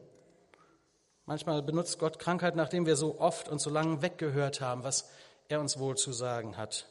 Manchmal 1.26 1.62
benutzt 1.64 2.00
Gott 2.00 2.20
Krankheit, 2.20 2.56
nachdem 2.56 2.86
wir 2.86 2.96
so 2.96 3.20
oft 3.20 3.50
und 3.50 3.60
so 3.60 3.70
lange 3.70 4.02
weggehört 4.02 4.62
haben, 4.62 4.84
was 4.84 5.10
er 5.50 5.60
uns 5.60 5.80
wohl 5.80 5.98
zu 5.98 6.14
sagen 6.14 6.56
hat. 6.58 6.86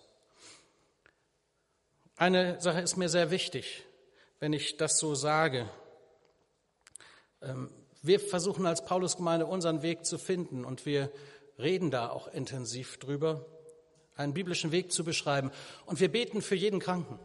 Eine 2.17 2.61
Sache 2.61 2.81
ist 2.81 2.97
mir 2.97 3.09
sehr 3.09 3.31
wichtig, 3.31 3.85
wenn 4.41 4.53
ich 4.53 4.77
das 4.77 4.99
so 4.99 5.15
sage. 5.15 5.69
Wir 8.07 8.21
versuchen 8.21 8.67
als 8.67 8.85
Paulusgemeinde 8.85 9.47
unseren 9.47 9.83
Weg 9.83 10.07
zu 10.07 10.17
finden 10.17 10.65
und 10.65 10.87
wir 10.87 11.11
reden 11.59 11.91
da 11.91 12.09
auch 12.09 12.29
intensiv 12.29 12.99
drüber, 12.99 13.45
einen 14.15 14.33
biblischen 14.33 14.71
Weg 14.71 14.93
zu 14.93 15.03
beschreiben. 15.03 15.51
Und 15.87 15.99
wir 15.99 16.11
beten 16.11 16.41
für 16.41 16.55
jeden 16.55 16.79
Kranken. 16.79 17.19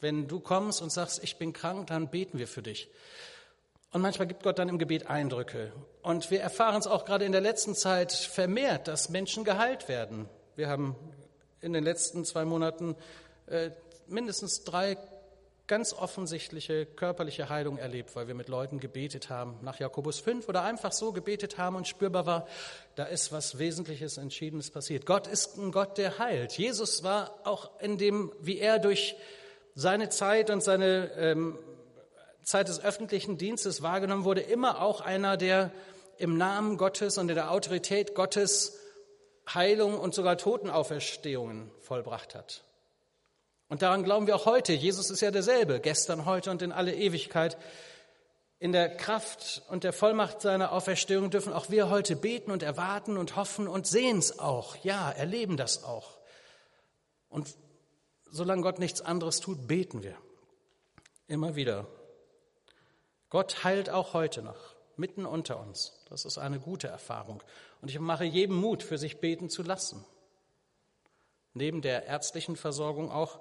Wenn 0.00 0.26
du 0.26 0.40
kommst 0.40 0.82
und 0.82 0.90
sagst, 0.90 1.22
ich 1.22 1.36
bin 1.36 1.52
krank, 1.52 1.86
dann 1.86 2.10
beten 2.10 2.38
wir 2.38 2.48
für 2.48 2.60
dich. 2.60 2.88
Und 3.92 4.00
manchmal 4.00 4.26
gibt 4.26 4.42
Gott 4.42 4.58
dann 4.58 4.68
im 4.68 4.78
Gebet 4.78 5.06
Eindrücke. 5.06 5.72
Und 6.02 6.32
wir 6.32 6.40
erfahren 6.40 6.80
es 6.80 6.88
auch 6.88 7.04
gerade 7.04 7.24
in 7.24 7.32
der 7.32 7.40
letzten 7.40 7.76
Zeit 7.76 8.12
vermehrt, 8.12 8.88
dass 8.88 9.10
Menschen 9.10 9.44
geheilt 9.44 9.88
werden. 9.88 10.28
Wir 10.56 10.68
haben 10.68 10.96
in 11.60 11.72
den 11.72 11.84
letzten 11.84 12.24
zwei 12.24 12.44
Monaten 12.44 12.96
äh, 13.46 13.70
mindestens 14.08 14.64
drei 14.64 14.96
ganz 15.70 15.92
offensichtliche 15.92 16.84
körperliche 16.84 17.48
Heilung 17.48 17.78
erlebt, 17.78 18.16
weil 18.16 18.26
wir 18.26 18.34
mit 18.34 18.48
Leuten 18.48 18.80
gebetet 18.80 19.30
haben 19.30 19.56
nach 19.62 19.78
Jakobus 19.78 20.18
5 20.18 20.48
oder 20.48 20.64
einfach 20.64 20.90
so 20.90 21.12
gebetet 21.12 21.58
haben 21.58 21.76
und 21.76 21.86
spürbar 21.86 22.26
war, 22.26 22.48
da 22.96 23.04
ist 23.04 23.30
was 23.30 23.60
Wesentliches, 23.60 24.18
Entschiedenes 24.18 24.72
passiert. 24.72 25.06
Gott 25.06 25.28
ist 25.28 25.58
ein 25.58 25.70
Gott, 25.70 25.96
der 25.96 26.18
heilt. 26.18 26.58
Jesus 26.58 27.04
war 27.04 27.38
auch 27.44 27.70
in 27.80 27.98
dem, 27.98 28.32
wie 28.40 28.58
er 28.58 28.80
durch 28.80 29.14
seine 29.76 30.08
Zeit 30.08 30.50
und 30.50 30.60
seine 30.60 31.12
ähm, 31.16 31.56
Zeit 32.42 32.66
des 32.66 32.82
öffentlichen 32.82 33.38
Dienstes 33.38 33.80
wahrgenommen 33.80 34.24
wurde, 34.24 34.40
immer 34.40 34.82
auch 34.82 35.00
einer, 35.00 35.36
der 35.36 35.70
im 36.18 36.36
Namen 36.36 36.78
Gottes 36.78 37.16
und 37.16 37.28
in 37.28 37.36
der 37.36 37.52
Autorität 37.52 38.16
Gottes 38.16 38.76
Heilung 39.54 40.00
und 40.00 40.16
sogar 40.16 40.36
Totenauferstehungen 40.36 41.70
vollbracht 41.78 42.34
hat. 42.34 42.64
Und 43.70 43.82
daran 43.82 44.02
glauben 44.02 44.26
wir 44.26 44.34
auch 44.34 44.46
heute. 44.46 44.72
Jesus 44.72 45.10
ist 45.10 45.20
ja 45.20 45.30
derselbe, 45.30 45.78
gestern, 45.78 46.24
heute 46.26 46.50
und 46.50 46.60
in 46.60 46.72
alle 46.72 46.92
Ewigkeit. 46.92 47.56
In 48.58 48.72
der 48.72 48.96
Kraft 48.96 49.62
und 49.68 49.84
der 49.84 49.92
Vollmacht 49.92 50.42
seiner 50.42 50.72
Auferstehung 50.72 51.30
dürfen 51.30 51.52
auch 51.52 51.70
wir 51.70 51.88
heute 51.88 52.16
beten 52.16 52.50
und 52.50 52.64
erwarten 52.64 53.16
und 53.16 53.36
hoffen 53.36 53.68
und 53.68 53.86
sehen 53.86 54.18
es 54.18 54.40
auch. 54.40 54.74
Ja, 54.82 55.12
erleben 55.12 55.56
das 55.56 55.84
auch. 55.84 56.18
Und 57.28 57.46
solange 58.28 58.62
Gott 58.62 58.80
nichts 58.80 59.02
anderes 59.02 59.38
tut, 59.38 59.68
beten 59.68 60.02
wir. 60.02 60.16
Immer 61.28 61.54
wieder. 61.54 61.86
Gott 63.28 63.62
heilt 63.62 63.88
auch 63.88 64.14
heute 64.14 64.42
noch, 64.42 64.74
mitten 64.96 65.24
unter 65.24 65.60
uns. 65.60 65.92
Das 66.08 66.24
ist 66.24 66.38
eine 66.38 66.58
gute 66.58 66.88
Erfahrung. 66.88 67.40
Und 67.80 67.88
ich 67.88 68.00
mache 68.00 68.24
jedem 68.24 68.56
Mut, 68.56 68.82
für 68.82 68.98
sich 68.98 69.20
beten 69.20 69.48
zu 69.48 69.62
lassen 69.62 70.04
neben 71.54 71.82
der 71.82 72.06
ärztlichen 72.06 72.56
Versorgung 72.56 73.10
auch 73.10 73.40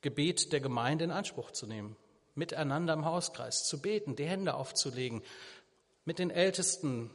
Gebet 0.00 0.52
der 0.52 0.60
Gemeinde 0.60 1.04
in 1.04 1.10
Anspruch 1.10 1.50
zu 1.50 1.66
nehmen, 1.66 1.96
miteinander 2.34 2.94
im 2.94 3.04
Hauskreis 3.04 3.64
zu 3.64 3.80
beten, 3.80 4.16
die 4.16 4.24
Hände 4.24 4.54
aufzulegen, 4.54 5.22
mit 6.04 6.18
den 6.18 6.30
Ältesten 6.30 7.10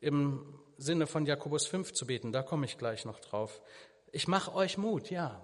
im 0.00 0.58
Sinne 0.76 1.06
von 1.06 1.26
Jakobus 1.26 1.66
5 1.66 1.92
zu 1.92 2.06
beten, 2.06 2.32
da 2.32 2.42
komme 2.42 2.66
ich 2.66 2.78
gleich 2.78 3.04
noch 3.04 3.20
drauf. 3.20 3.60
Ich 4.12 4.28
mache 4.28 4.54
euch 4.54 4.78
Mut, 4.78 5.10
ja. 5.10 5.40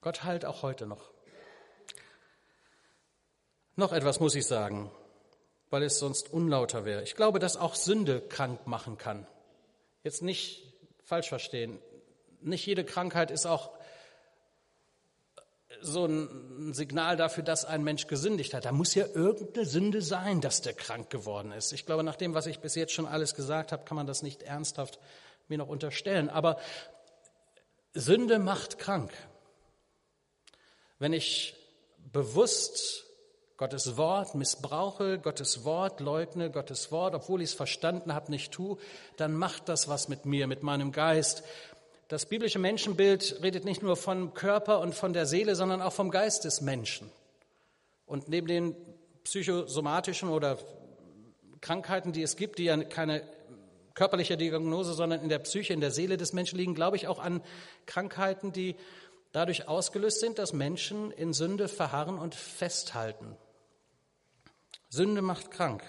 Gott 0.00 0.24
heilt 0.24 0.44
auch 0.44 0.62
heute 0.62 0.86
noch. 0.86 1.10
Noch 3.76 3.92
etwas 3.92 4.18
muss 4.18 4.34
ich 4.34 4.46
sagen, 4.46 4.90
weil 5.70 5.82
es 5.84 5.98
sonst 5.98 6.32
unlauter 6.32 6.84
wäre. 6.84 7.02
Ich 7.02 7.14
glaube, 7.14 7.38
dass 7.38 7.56
auch 7.56 7.74
Sünde 7.74 8.20
krank 8.20 8.66
machen 8.66 8.98
kann. 8.98 9.26
Jetzt 10.02 10.22
nicht 10.22 10.67
falsch 11.08 11.30
verstehen. 11.30 11.78
Nicht 12.42 12.66
jede 12.66 12.84
Krankheit 12.84 13.30
ist 13.30 13.46
auch 13.46 13.72
so 15.80 16.04
ein 16.04 16.74
Signal 16.74 17.16
dafür, 17.16 17.42
dass 17.42 17.64
ein 17.64 17.82
Mensch 17.82 18.08
gesündigt 18.08 18.52
hat. 18.52 18.66
Da 18.66 18.72
muss 18.72 18.94
ja 18.94 19.06
irgendeine 19.06 19.64
Sünde 19.64 20.02
sein, 20.02 20.42
dass 20.42 20.60
der 20.60 20.74
krank 20.74 21.08
geworden 21.08 21.52
ist. 21.52 21.72
Ich 21.72 21.86
glaube, 21.86 22.04
nach 22.04 22.16
dem, 22.16 22.34
was 22.34 22.46
ich 22.46 22.58
bis 22.58 22.74
jetzt 22.74 22.92
schon 22.92 23.06
alles 23.06 23.34
gesagt 23.34 23.72
habe, 23.72 23.84
kann 23.84 23.96
man 23.96 24.06
das 24.06 24.22
nicht 24.22 24.42
ernsthaft 24.42 24.98
mir 25.48 25.56
noch 25.56 25.68
unterstellen. 25.68 26.28
Aber 26.28 26.58
Sünde 27.94 28.38
macht 28.38 28.78
krank. 28.78 29.10
Wenn 30.98 31.14
ich 31.14 31.56
bewusst 32.12 33.06
Gottes 33.58 33.96
Wort 33.96 34.36
missbrauche, 34.36 35.18
Gottes 35.18 35.64
Wort 35.64 35.98
leugne, 35.98 36.48
Gottes 36.48 36.92
Wort, 36.92 37.16
obwohl 37.16 37.42
ich 37.42 37.50
es 37.50 37.54
verstanden 37.54 38.14
habe, 38.14 38.30
nicht 38.30 38.52
tue, 38.52 38.78
dann 39.16 39.34
macht 39.34 39.68
das 39.68 39.88
was 39.88 40.08
mit 40.08 40.26
mir, 40.26 40.46
mit 40.46 40.62
meinem 40.62 40.92
Geist. 40.92 41.42
Das 42.06 42.26
biblische 42.26 42.60
Menschenbild 42.60 43.40
redet 43.42 43.64
nicht 43.64 43.82
nur 43.82 43.96
vom 43.96 44.32
Körper 44.32 44.78
und 44.78 44.94
von 44.94 45.12
der 45.12 45.26
Seele, 45.26 45.56
sondern 45.56 45.82
auch 45.82 45.92
vom 45.92 46.12
Geist 46.12 46.44
des 46.44 46.60
Menschen. 46.60 47.10
Und 48.06 48.28
neben 48.28 48.46
den 48.46 48.76
psychosomatischen 49.24 50.28
oder 50.28 50.56
Krankheiten, 51.60 52.12
die 52.12 52.22
es 52.22 52.36
gibt, 52.36 52.58
die 52.58 52.64
ja 52.64 52.76
keine 52.84 53.24
körperliche 53.94 54.36
Diagnose, 54.36 54.94
sondern 54.94 55.20
in 55.20 55.28
der 55.28 55.40
Psyche, 55.40 55.72
in 55.72 55.80
der 55.80 55.90
Seele 55.90 56.16
des 56.16 56.32
Menschen 56.32 56.60
liegen, 56.60 56.76
glaube 56.76 56.96
ich 56.96 57.08
auch 57.08 57.18
an 57.18 57.42
Krankheiten, 57.86 58.52
die 58.52 58.76
dadurch 59.32 59.66
ausgelöst 59.66 60.20
sind, 60.20 60.38
dass 60.38 60.52
Menschen 60.52 61.10
in 61.10 61.32
Sünde 61.32 61.66
verharren 61.66 62.20
und 62.20 62.36
festhalten. 62.36 63.36
Sünde 64.88 65.22
macht 65.22 65.50
krank. 65.50 65.82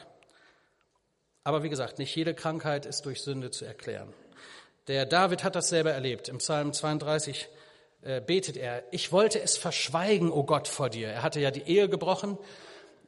Aber 1.44 1.64
wie 1.64 1.70
gesagt, 1.70 2.00
nicht 2.00 2.16
jede 2.16 2.34
Krankheit 2.34 2.86
ist 2.86 3.06
durch 3.06 3.22
Sünde 3.22 3.50
zu 3.50 3.66
erklären. 3.66 4.14
Der 4.88 5.06
David 5.06 5.44
hat 5.44 5.56
das 5.56 5.70
selber 5.70 5.92
erlebt. 5.92 6.28
Im 6.28 6.40
Psalm 6.40 6.74
32 6.74 7.48
äh, 8.02 8.22
betet 8.22 8.58
er, 8.58 8.84
ich 8.92 9.12
wollte 9.12 9.42
es 9.42 9.58
verschweigen, 9.58 10.32
o 10.32 10.36
oh 10.36 10.44
Gott, 10.44 10.68
vor 10.68 10.90
dir. 10.90 11.10
Er 11.10 11.24
hatte 11.24 11.40
ja 11.40 11.52
die 11.52 11.62
Ehe 11.62 11.90
gebrochen. 11.90 12.38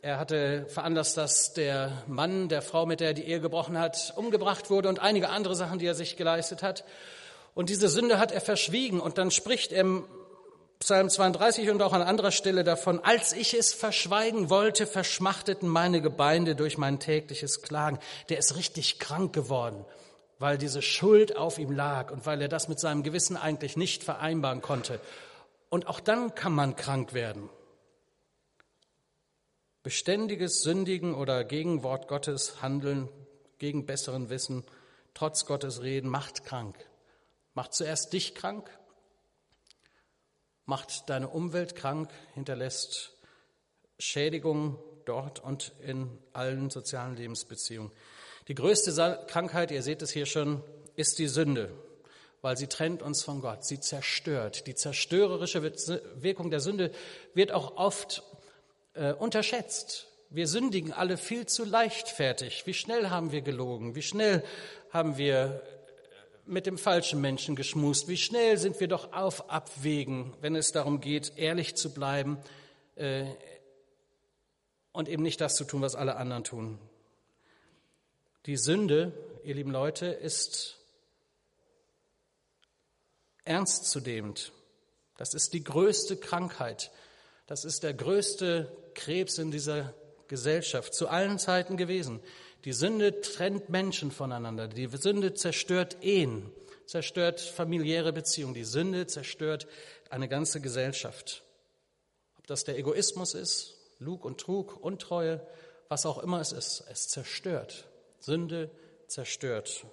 Er 0.02 0.18
hatte 0.18 0.66
veranlasst, 0.68 1.18
dass 1.18 1.54
der 1.54 2.04
Mann 2.08 2.50
der 2.50 2.62
Frau, 2.62 2.86
mit 2.86 3.00
der 3.00 3.10
er 3.10 3.14
die 3.14 3.26
Ehe 3.26 3.42
gebrochen 3.42 3.78
hat, 3.78 4.14
umgebracht 4.16 4.70
wurde 4.70 4.90
und 4.90 5.00
einige 5.00 5.30
andere 5.30 5.56
Sachen, 5.56 5.78
die 5.78 5.86
er 5.86 5.94
sich 5.94 6.18
geleistet 6.18 6.64
hat. 6.64 6.84
Und 7.54 7.70
diese 7.70 7.90
Sünde 7.90 8.18
hat 8.18 8.32
er 8.32 8.42
verschwiegen. 8.42 9.00
Und 9.00 9.18
dann 9.18 9.30
spricht 9.30 9.72
er 9.72 9.86
Psalm 10.82 11.12
32 11.12 11.70
und 11.70 11.80
auch 11.84 11.94
an 11.94 12.02
anderer 12.02 12.32
Stelle 12.32 12.64
davon, 12.64 13.00
als 13.04 13.34
ich 13.34 13.54
es 13.54 13.72
verschweigen 13.72 14.50
wollte, 14.50 14.88
verschmachteten 14.88 15.70
meine 15.70 16.02
Gebeine 16.02 16.56
durch 16.56 16.80
mein 16.80 17.00
tägliches 17.00 17.62
Klagen. 17.62 18.00
Der 18.30 18.40
ist 18.40 18.56
richtig 18.56 18.98
krank 18.98 19.32
geworden, 19.32 19.86
weil 20.40 20.58
diese 20.58 20.82
Schuld 20.82 21.38
auf 21.38 21.60
ihm 21.60 21.72
lag 21.72 22.10
und 22.10 22.26
weil 22.26 22.42
er 22.42 22.48
das 22.48 22.68
mit 22.68 22.80
seinem 22.80 23.04
Gewissen 23.04 23.38
eigentlich 23.38 23.78
nicht 23.78 24.04
vereinbaren 24.04 24.64
konnte. 24.64 25.00
Und 25.70 25.86
auch 25.86 26.00
dann 26.00 26.34
kann 26.34 26.54
man 26.54 26.76
krank 26.76 27.14
werden. 27.14 27.48
Beständiges 29.84 30.64
Sündigen 30.64 31.14
oder 31.14 31.44
gegen 31.44 31.84
Wort 31.84 32.08
Gottes 32.08 32.64
handeln, 32.64 33.08
gegen 33.60 33.86
besseren 33.86 34.32
Wissen, 34.32 34.64
trotz 35.14 35.46
Gottes 35.46 35.84
Reden, 35.84 36.10
macht 36.10 36.44
krank. 36.44 36.76
Macht 37.54 37.76
zuerst 37.76 38.14
dich 38.14 38.34
krank 38.34 38.68
macht 40.66 41.10
deine 41.10 41.30
Umwelt 41.30 41.76
krank, 41.76 42.10
hinterlässt 42.34 43.14
Schädigungen 44.00 44.78
dort 45.06 45.40
und 45.40 45.74
in 45.82 46.18
allen 46.34 46.70
sozialen 46.70 47.16
Lebensbeziehungen. 47.16 47.92
Die 48.48 48.56
größte 48.56 49.26
Krankheit, 49.28 49.72
ihr 49.72 49.84
seht 49.84 50.02
es 50.02 50.12
hier 50.12 50.26
schon, 50.26 50.64
ist 50.96 51.20
die 51.20 51.28
Sünde, 51.28 51.72
weil 52.42 52.58
sie 52.58 52.68
trennt 52.68 53.02
uns 53.02 53.24
von 53.24 53.42
Gott, 53.42 53.66
sie 53.66 53.80
zerstört. 53.80 54.68
Die 54.68 54.76
zerstörerische 54.76 55.64
Wirkung 56.16 56.50
der 56.50 56.60
Sünde 56.60 56.92
wird 57.34 57.52
auch 57.52 57.78
oft 57.78 58.24
äh, 58.94 59.14
unterschätzt. 59.14 60.08
Wir 60.30 60.48
sündigen 60.48 60.94
alle 60.94 61.18
viel 61.18 61.46
zu 61.46 61.66
leichtfertig. 61.66 62.64
Wie 62.66 62.74
schnell 62.74 63.10
haben 63.10 63.32
wir 63.32 63.42
gelogen? 63.42 63.96
Wie 63.96 64.02
schnell 64.02 64.44
haben 64.90 65.18
wir 65.18 65.62
mit 66.46 66.66
dem 66.66 66.78
falschen 66.78 67.22
Menschen 67.22 67.56
geschmust? 67.56 68.08
Wie 68.08 68.18
schnell 68.18 68.58
sind 68.58 68.80
wir 68.80 68.88
doch 68.88 69.14
auf 69.14 69.50
Abwägen, 69.50 70.34
wenn 70.42 70.56
es 70.56 70.72
darum 70.72 71.02
geht, 71.02 71.34
ehrlich 71.38 71.76
zu 71.76 71.94
bleiben 71.94 72.38
äh, 72.96 73.26
und 74.92 75.10
eben 75.10 75.24
nicht 75.24 75.42
das 75.42 75.56
zu 75.56 75.64
tun, 75.64 75.82
was 75.82 75.96
alle 75.96 76.16
anderen 76.16 76.44
tun? 76.44 76.80
Die 78.46 78.58
Sünde, 78.58 79.14
ihr 79.44 79.56
lieben 79.56 79.72
Leute, 79.72 80.08
ist 80.08 80.78
ernstzunehmend. 83.44 84.52
Das 85.18 85.34
ist 85.34 85.54
die 85.54 85.64
größte 85.64 86.18
Krankheit. 86.18 86.92
Das 87.46 87.66
ist 87.66 87.84
der 87.84 87.94
größte 87.94 88.76
Krebs 88.96 89.38
in 89.38 89.52
dieser 89.52 89.94
Gesellschaft 90.28 90.94
zu 90.94 91.10
allen 91.10 91.38
Zeiten 91.38 91.78
gewesen. 91.78 92.22
Die 92.66 92.74
Sünde 92.74 93.22
trennt 93.22 93.70
Menschen 93.70 94.12
voneinander. 94.12 94.68
Die 94.68 94.88
Sünde 94.88 95.34
zerstört 95.34 95.98
Ehen, 96.02 96.52
zerstört 96.86 97.40
familiäre 97.40 98.14
Beziehungen. 98.14 98.54
Die 98.54 98.64
Sünde 98.64 99.08
zerstört 99.08 99.68
eine 100.10 100.28
ganze 100.28 100.62
Gesellschaft. 100.62 101.44
Ob 102.38 102.46
das 102.48 102.64
der 102.64 102.78
Egoismus 102.78 103.34
ist, 103.34 103.78
Lug 103.98 104.26
und 104.26 104.40
Trug, 104.40 104.78
Untreue, 104.78 105.46
was 105.90 106.06
auch 106.06 106.20
immer 106.20 106.40
es 106.40 106.52
ist, 106.52 106.84
es 106.90 107.08
zerstört. 107.08 107.88
Sünde 108.20 108.70
zerstört. 109.08 109.86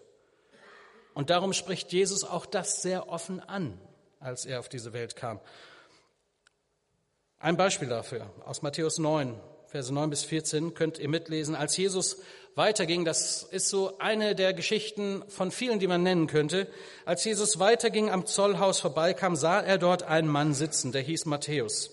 Und 1.14 1.30
darum 1.30 1.52
spricht 1.52 1.92
Jesus 1.92 2.22
auch 2.22 2.46
das 2.46 2.82
sehr 2.82 3.08
offen 3.08 3.40
an, 3.40 3.80
als 4.20 4.44
er 4.44 4.60
auf 4.60 4.68
diese 4.68 4.92
Welt 4.92 5.16
kam. 5.16 5.40
Ein 7.38 7.56
Beispiel 7.56 7.88
dafür 7.88 8.30
aus 8.44 8.62
Matthäus 8.62 8.98
9, 8.98 9.40
Verse 9.70 9.92
9 9.92 10.08
bis 10.08 10.24
14 10.24 10.72
könnt 10.72 10.98
ihr 10.98 11.10
mitlesen. 11.10 11.54
Als 11.54 11.76
Jesus 11.76 12.16
weiterging, 12.54 13.04
das 13.04 13.42
ist 13.42 13.68
so 13.68 13.98
eine 13.98 14.34
der 14.34 14.54
Geschichten 14.54 15.22
von 15.28 15.50
vielen, 15.50 15.78
die 15.78 15.86
man 15.86 16.02
nennen 16.02 16.26
könnte. 16.26 16.68
Als 17.04 17.22
Jesus 17.24 17.58
weiterging, 17.58 18.08
am 18.08 18.24
Zollhaus 18.24 18.80
vorbeikam, 18.80 19.36
sah 19.36 19.60
er 19.60 19.76
dort 19.76 20.04
einen 20.04 20.28
Mann 20.28 20.54
sitzen, 20.54 20.90
der 20.90 21.02
hieß 21.02 21.26
Matthäus. 21.26 21.90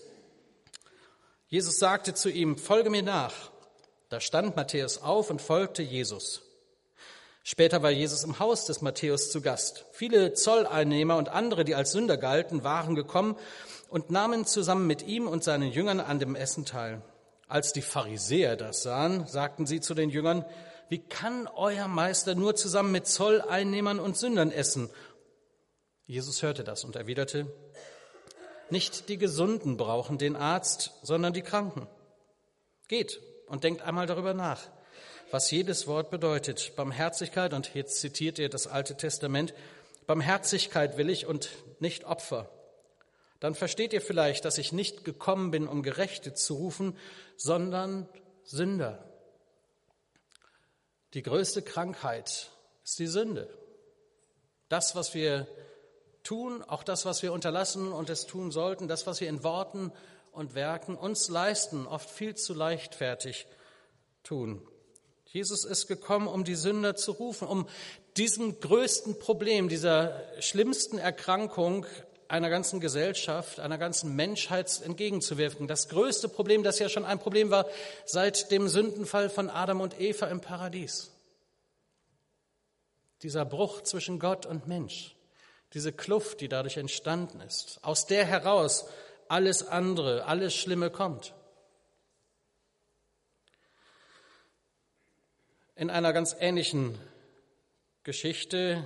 Jesus 1.48 1.78
sagte 1.78 2.14
zu 2.14 2.30
ihm, 2.30 2.56
folge 2.56 2.88
mir 2.88 3.02
nach. 3.02 3.34
Da 4.08 4.20
stand 4.20 4.56
Matthäus 4.56 5.02
auf 5.02 5.28
und 5.28 5.42
folgte 5.42 5.82
Jesus. 5.82 6.40
Später 7.44 7.82
war 7.82 7.90
Jesus 7.90 8.24
im 8.24 8.38
Haus 8.38 8.64
des 8.64 8.80
Matthäus 8.80 9.30
zu 9.30 9.42
Gast. 9.42 9.84
Viele 9.92 10.32
Zolleinnehmer 10.32 11.18
und 11.18 11.28
andere, 11.28 11.66
die 11.66 11.74
als 11.74 11.92
Sünder 11.92 12.16
galten, 12.16 12.64
waren 12.64 12.94
gekommen 12.94 13.36
und 13.90 14.10
nahmen 14.10 14.46
zusammen 14.46 14.86
mit 14.86 15.06
ihm 15.06 15.28
und 15.28 15.44
seinen 15.44 15.70
Jüngern 15.70 16.00
an 16.00 16.18
dem 16.18 16.34
Essen 16.34 16.64
teil. 16.64 17.02
Als 17.48 17.72
die 17.72 17.82
Pharisäer 17.82 18.56
das 18.56 18.82
sahen, 18.82 19.26
sagten 19.26 19.66
sie 19.66 19.80
zu 19.80 19.94
den 19.94 20.10
Jüngern, 20.10 20.44
wie 20.88 20.98
kann 20.98 21.48
euer 21.48 21.88
Meister 21.88 22.34
nur 22.34 22.56
zusammen 22.56 22.92
mit 22.92 23.06
Zolleinnehmern 23.06 24.00
und 24.00 24.16
Sündern 24.16 24.50
essen? 24.50 24.90
Jesus 26.06 26.42
hörte 26.42 26.64
das 26.64 26.84
und 26.84 26.96
erwiderte, 26.96 27.46
nicht 28.70 29.08
die 29.08 29.18
Gesunden 29.18 29.76
brauchen 29.76 30.18
den 30.18 30.34
Arzt, 30.34 30.92
sondern 31.02 31.32
die 31.32 31.42
Kranken. 31.42 31.86
Geht 32.88 33.20
und 33.48 33.62
denkt 33.62 33.82
einmal 33.82 34.06
darüber 34.06 34.34
nach, 34.34 34.60
was 35.30 35.50
jedes 35.50 35.86
Wort 35.86 36.10
bedeutet. 36.10 36.74
Barmherzigkeit, 36.74 37.52
und 37.52 37.74
jetzt 37.74 38.00
zitiert 38.00 38.38
ihr 38.38 38.48
das 38.48 38.66
Alte 38.66 38.96
Testament, 38.96 39.54
Barmherzigkeit 40.06 40.96
will 40.96 41.10
ich 41.10 41.26
und 41.26 41.50
nicht 41.80 42.04
Opfer 42.04 42.48
dann 43.40 43.54
versteht 43.54 43.92
ihr 43.92 44.00
vielleicht, 44.00 44.44
dass 44.44 44.58
ich 44.58 44.72
nicht 44.72 45.04
gekommen 45.04 45.50
bin, 45.50 45.68
um 45.68 45.82
Gerechte 45.82 46.34
zu 46.34 46.54
rufen, 46.54 46.96
sondern 47.36 48.08
Sünder. 48.44 49.04
Die 51.14 51.22
größte 51.22 51.62
Krankheit 51.62 52.50
ist 52.84 52.98
die 52.98 53.06
Sünde. 53.06 53.48
Das, 54.68 54.94
was 54.94 55.14
wir 55.14 55.46
tun, 56.22 56.62
auch 56.62 56.82
das, 56.82 57.04
was 57.04 57.22
wir 57.22 57.32
unterlassen 57.32 57.92
und 57.92 58.10
es 58.10 58.26
tun 58.26 58.50
sollten, 58.50 58.88
das, 58.88 59.06
was 59.06 59.20
wir 59.20 59.28
in 59.28 59.44
Worten 59.44 59.92
und 60.32 60.54
Werken 60.54 60.96
uns 60.96 61.28
leisten, 61.28 61.86
oft 61.86 62.10
viel 62.10 62.34
zu 62.34 62.52
leichtfertig 62.52 63.46
tun. 64.22 64.66
Jesus 65.26 65.64
ist 65.64 65.86
gekommen, 65.86 66.26
um 66.28 66.44
die 66.44 66.54
Sünder 66.54 66.96
zu 66.96 67.12
rufen, 67.12 67.46
um 67.46 67.68
diesem 68.16 68.58
größten 68.60 69.18
Problem, 69.18 69.68
dieser 69.68 70.22
schlimmsten 70.40 70.98
Erkrankung 70.98 71.86
einer 72.28 72.50
ganzen 72.50 72.80
Gesellschaft, 72.80 73.60
einer 73.60 73.78
ganzen 73.78 74.16
Menschheit 74.16 74.80
entgegenzuwirken. 74.82 75.68
Das 75.68 75.88
größte 75.88 76.28
Problem, 76.28 76.62
das 76.62 76.78
ja 76.78 76.88
schon 76.88 77.04
ein 77.04 77.18
Problem 77.18 77.50
war 77.50 77.66
seit 78.04 78.50
dem 78.50 78.68
Sündenfall 78.68 79.30
von 79.30 79.50
Adam 79.50 79.80
und 79.80 80.00
Eva 80.00 80.26
im 80.26 80.40
Paradies. 80.40 81.12
Dieser 83.22 83.44
Bruch 83.44 83.82
zwischen 83.82 84.18
Gott 84.18 84.46
und 84.46 84.66
Mensch, 84.66 85.14
diese 85.72 85.92
Kluft, 85.92 86.40
die 86.40 86.48
dadurch 86.48 86.76
entstanden 86.76 87.40
ist, 87.40 87.78
aus 87.82 88.06
der 88.06 88.24
heraus 88.24 88.86
alles 89.28 89.66
andere, 89.66 90.26
alles 90.26 90.54
Schlimme 90.54 90.90
kommt. 90.90 91.34
In 95.74 95.90
einer 95.90 96.12
ganz 96.12 96.36
ähnlichen 96.38 96.98
Geschichte 98.02 98.84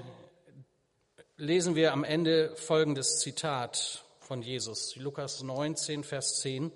lesen 1.41 1.75
wir 1.75 1.93
am 1.93 2.05
Ende 2.05 2.55
folgendes 2.55 3.19
Zitat 3.19 4.05
von 4.21 4.43
Jesus, 4.43 4.97
Lukas 4.97 5.43
19, 5.43 6.05
Vers 6.05 6.41
10. 6.41 6.71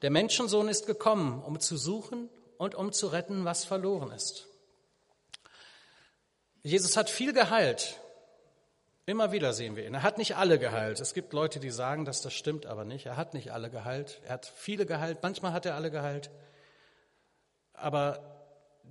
Der 0.00 0.10
Menschensohn 0.10 0.66
ist 0.68 0.86
gekommen, 0.86 1.42
um 1.42 1.60
zu 1.60 1.76
suchen 1.76 2.30
und 2.56 2.74
um 2.74 2.90
zu 2.90 3.08
retten, 3.08 3.44
was 3.44 3.66
verloren 3.66 4.10
ist. 4.12 4.46
Jesus 6.62 6.96
hat 6.96 7.10
viel 7.10 7.34
geheilt. 7.34 8.00
Immer 9.04 9.30
wieder 9.30 9.52
sehen 9.52 9.76
wir 9.76 9.86
ihn. 9.86 9.94
Er 9.94 10.02
hat 10.02 10.16
nicht 10.16 10.36
alle 10.36 10.58
geheilt. 10.58 10.98
Es 10.98 11.12
gibt 11.12 11.34
Leute, 11.34 11.60
die 11.60 11.70
sagen, 11.70 12.06
dass 12.06 12.22
das 12.22 12.32
stimmt, 12.32 12.64
aber 12.64 12.86
nicht. 12.86 13.04
Er 13.06 13.18
hat 13.18 13.34
nicht 13.34 13.52
alle 13.52 13.68
geheilt. 13.68 14.22
Er 14.24 14.34
hat 14.34 14.46
viele 14.46 14.86
geheilt. 14.86 15.18
Manchmal 15.22 15.52
hat 15.52 15.66
er 15.66 15.74
alle 15.74 15.90
geheilt. 15.90 16.30
Aber 17.74 18.41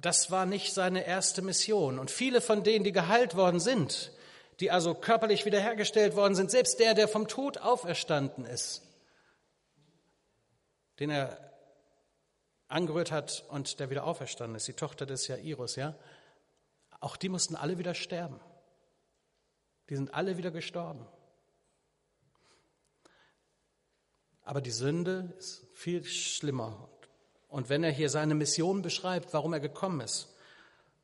das 0.02 0.32
war 0.32 0.46
nicht 0.46 0.74
seine 0.74 1.06
erste 1.06 1.42
Mission. 1.42 2.00
Und 2.00 2.12
viele 2.12 2.42
von 2.42 2.64
denen, 2.64 2.84
die 2.84 2.92
geheilt 2.92 3.36
worden 3.36 3.60
sind, 3.60 4.12
die 4.60 4.72
also 4.72 4.96
körperlich 4.96 5.46
wiederhergestellt 5.46 6.16
worden 6.16 6.36
sind, 6.36 6.52
selbst 6.52 6.80
der, 6.80 6.94
der 6.94 7.08
vom 7.08 7.28
Tod 7.28 7.60
auferstanden 7.60 8.46
ist, 8.46 8.82
den 11.00 11.10
er 11.12 11.52
angerührt 12.68 13.12
hat 13.12 13.46
und 13.50 13.80
der 13.80 13.90
wieder 13.90 14.06
auferstanden 14.06 14.56
ist, 14.56 14.68
die 14.68 14.74
Tochter 14.74 15.06
des 15.06 15.28
Jairus, 15.28 15.76
ja, 15.76 15.96
auch 17.00 17.16
die 17.16 17.30
mussten 17.30 17.56
alle 17.56 17.78
wieder 17.78 17.94
sterben. 17.94 18.40
Die 19.90 19.96
sind 19.96 20.14
alle 20.14 20.38
wieder 20.38 20.52
gestorben. 20.52 21.08
Aber 24.44 24.62
die 24.62 24.72
Sünde 24.72 25.34
ist 25.38 25.68
viel 25.74 26.04
schlimmer 26.04 26.91
und 27.52 27.70
wenn 27.70 27.84
er 27.84 27.92
hier 27.92 28.10
seine 28.10 28.34
Mission 28.34 28.82
beschreibt, 28.82 29.34
warum 29.34 29.52
er 29.52 29.60
gekommen 29.60 30.00
ist, 30.00 30.30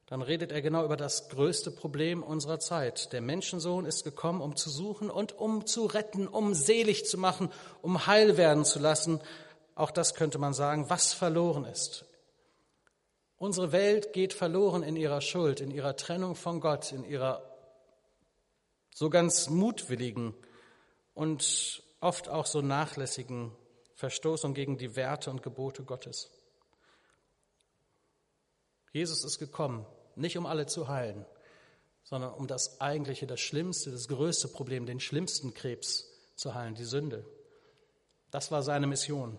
dann 0.05 0.21
redet 0.21 0.53
er 0.53 0.61
genau 0.61 0.85
über 0.85 0.95
das 0.95 1.27
größte 1.27 1.71
Problem 1.71 2.23
unserer 2.23 2.57
Zeit. 2.59 3.11
Der 3.11 3.19
Menschensohn 3.19 3.85
ist 3.85 4.05
gekommen, 4.05 4.39
um 4.39 4.55
zu 4.55 4.69
suchen 4.69 5.09
und 5.09 5.37
um 5.37 5.67
zu 5.67 5.85
retten, 5.85 6.25
um 6.25 6.53
selig 6.53 7.05
zu 7.05 7.17
machen, 7.17 7.51
um 7.81 8.07
heil 8.07 8.37
werden 8.37 8.63
zu 8.63 8.79
lassen. 8.79 9.19
Auch 9.75 9.91
das 9.91 10.15
könnte 10.15 10.39
man 10.39 10.53
sagen, 10.53 10.89
was 10.89 11.13
verloren 11.13 11.65
ist. 11.65 12.05
Unsere 13.35 13.73
Welt 13.73 14.13
geht 14.13 14.31
verloren 14.31 14.83
in 14.83 14.95
ihrer 14.95 15.19
Schuld, 15.19 15.59
in 15.59 15.69
ihrer 15.69 15.97
Trennung 15.97 16.35
von 16.35 16.61
Gott, 16.61 16.93
in 16.93 17.03
ihrer 17.03 17.43
so 18.95 19.09
ganz 19.09 19.49
mutwilligen 19.49 20.33
und 21.13 21.83
oft 21.99 22.29
auch 22.29 22.45
so 22.45 22.61
nachlässigen 22.61 23.51
Verstoßung 23.95 24.53
gegen 24.53 24.77
die 24.77 24.95
Werte 24.95 25.29
und 25.29 25.43
Gebote 25.43 25.83
Gottes. 25.83 26.31
Jesus 28.97 29.23
ist 29.23 29.37
gekommen, 29.37 29.85
nicht 30.15 30.37
um 30.37 30.47
alle 30.47 30.65
zu 30.65 30.87
heilen, 30.87 31.23
sondern 32.03 32.33
um 32.33 32.47
das 32.47 32.81
eigentliche, 32.81 33.27
das 33.27 33.39
Schlimmste, 33.39 33.91
das 33.91 34.07
größte 34.07 34.47
Problem, 34.47 34.87
den 34.87 34.99
schlimmsten 34.99 35.53
Krebs 35.53 36.09
zu 36.35 36.55
heilen, 36.55 36.73
die 36.73 36.83
Sünde. 36.83 37.23
Das 38.31 38.51
war 38.51 38.63
seine 38.63 38.87
Mission. 38.87 39.37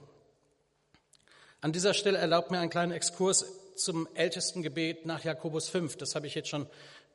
An 1.61 1.73
dieser 1.73 1.93
Stelle 1.93 2.19
erlaubt 2.19 2.53
mir 2.53 2.61
einen 2.61 2.71
kleinen 2.71 2.93
Exkurs 2.93 3.47
zum 3.75 4.07
ältesten 4.15 4.63
Gebet 4.63 5.07
nach 5.07 5.25
Jakobus 5.25 5.69
5. 5.69 5.97
Das 5.97 6.15
habe 6.15 6.29
ich 6.29 6.37
jetzt 6.37 6.49
schon 6.49 6.69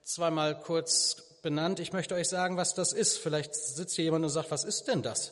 zweimal 0.04 0.60
kurz 0.60 1.40
benannt. 1.42 1.80
Ich 1.80 1.94
möchte 1.94 2.16
euch 2.16 2.28
sagen, 2.28 2.58
was 2.58 2.74
das 2.74 2.92
ist. 2.92 3.18
Vielleicht 3.18 3.56
sitzt 3.56 3.96
hier 3.96 4.06
jemand 4.06 4.26
und 4.26 4.32
sagt, 4.32 4.52
was 4.52 4.66
ist 4.66 4.90
denn 4.90 5.02
das? 5.02 5.32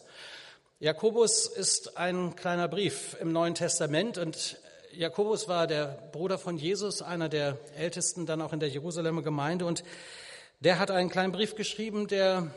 Jakobus 0.80 1.45
ist 1.45 1.97
ein 1.97 2.36
kleiner 2.38 2.69
Brief 2.69 3.17
im 3.19 3.34
Neuen 3.34 3.54
Testament 3.54 4.17
und 4.17 4.58
Jakobus 4.94 5.48
war 5.48 5.68
der 5.68 6.10
Bruder 6.12 6.38
von 6.38 6.58
Jesus, 6.58 7.02
einer 7.02 7.30
der 7.30 7.58
Ältesten 7.78 8.26
dann 8.26 8.42
auch 8.42 8.54
in 8.54 8.60
der 8.60 8.70
Jerusalemer 8.70 9.22
Gemeinde. 9.22 9.66
Und 9.66 9.84
der 10.60 10.80
hat 10.80 10.92
einen 10.92 11.10
kleinen 11.10 11.32
Brief 11.32 11.56
geschrieben, 11.56 12.08
der 12.08 12.52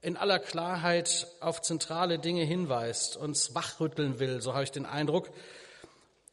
in 0.00 0.16
aller 0.16 0.38
Klarheit 0.38 1.26
auf 1.40 1.62
zentrale 1.62 2.18
Dinge 2.18 2.44
hinweist, 2.44 3.16
uns 3.16 3.54
wachrütteln 3.54 4.20
will, 4.20 4.40
so 4.40 4.54
habe 4.54 4.64
ich 4.64 4.70
den 4.70 4.86
Eindruck. 4.86 5.30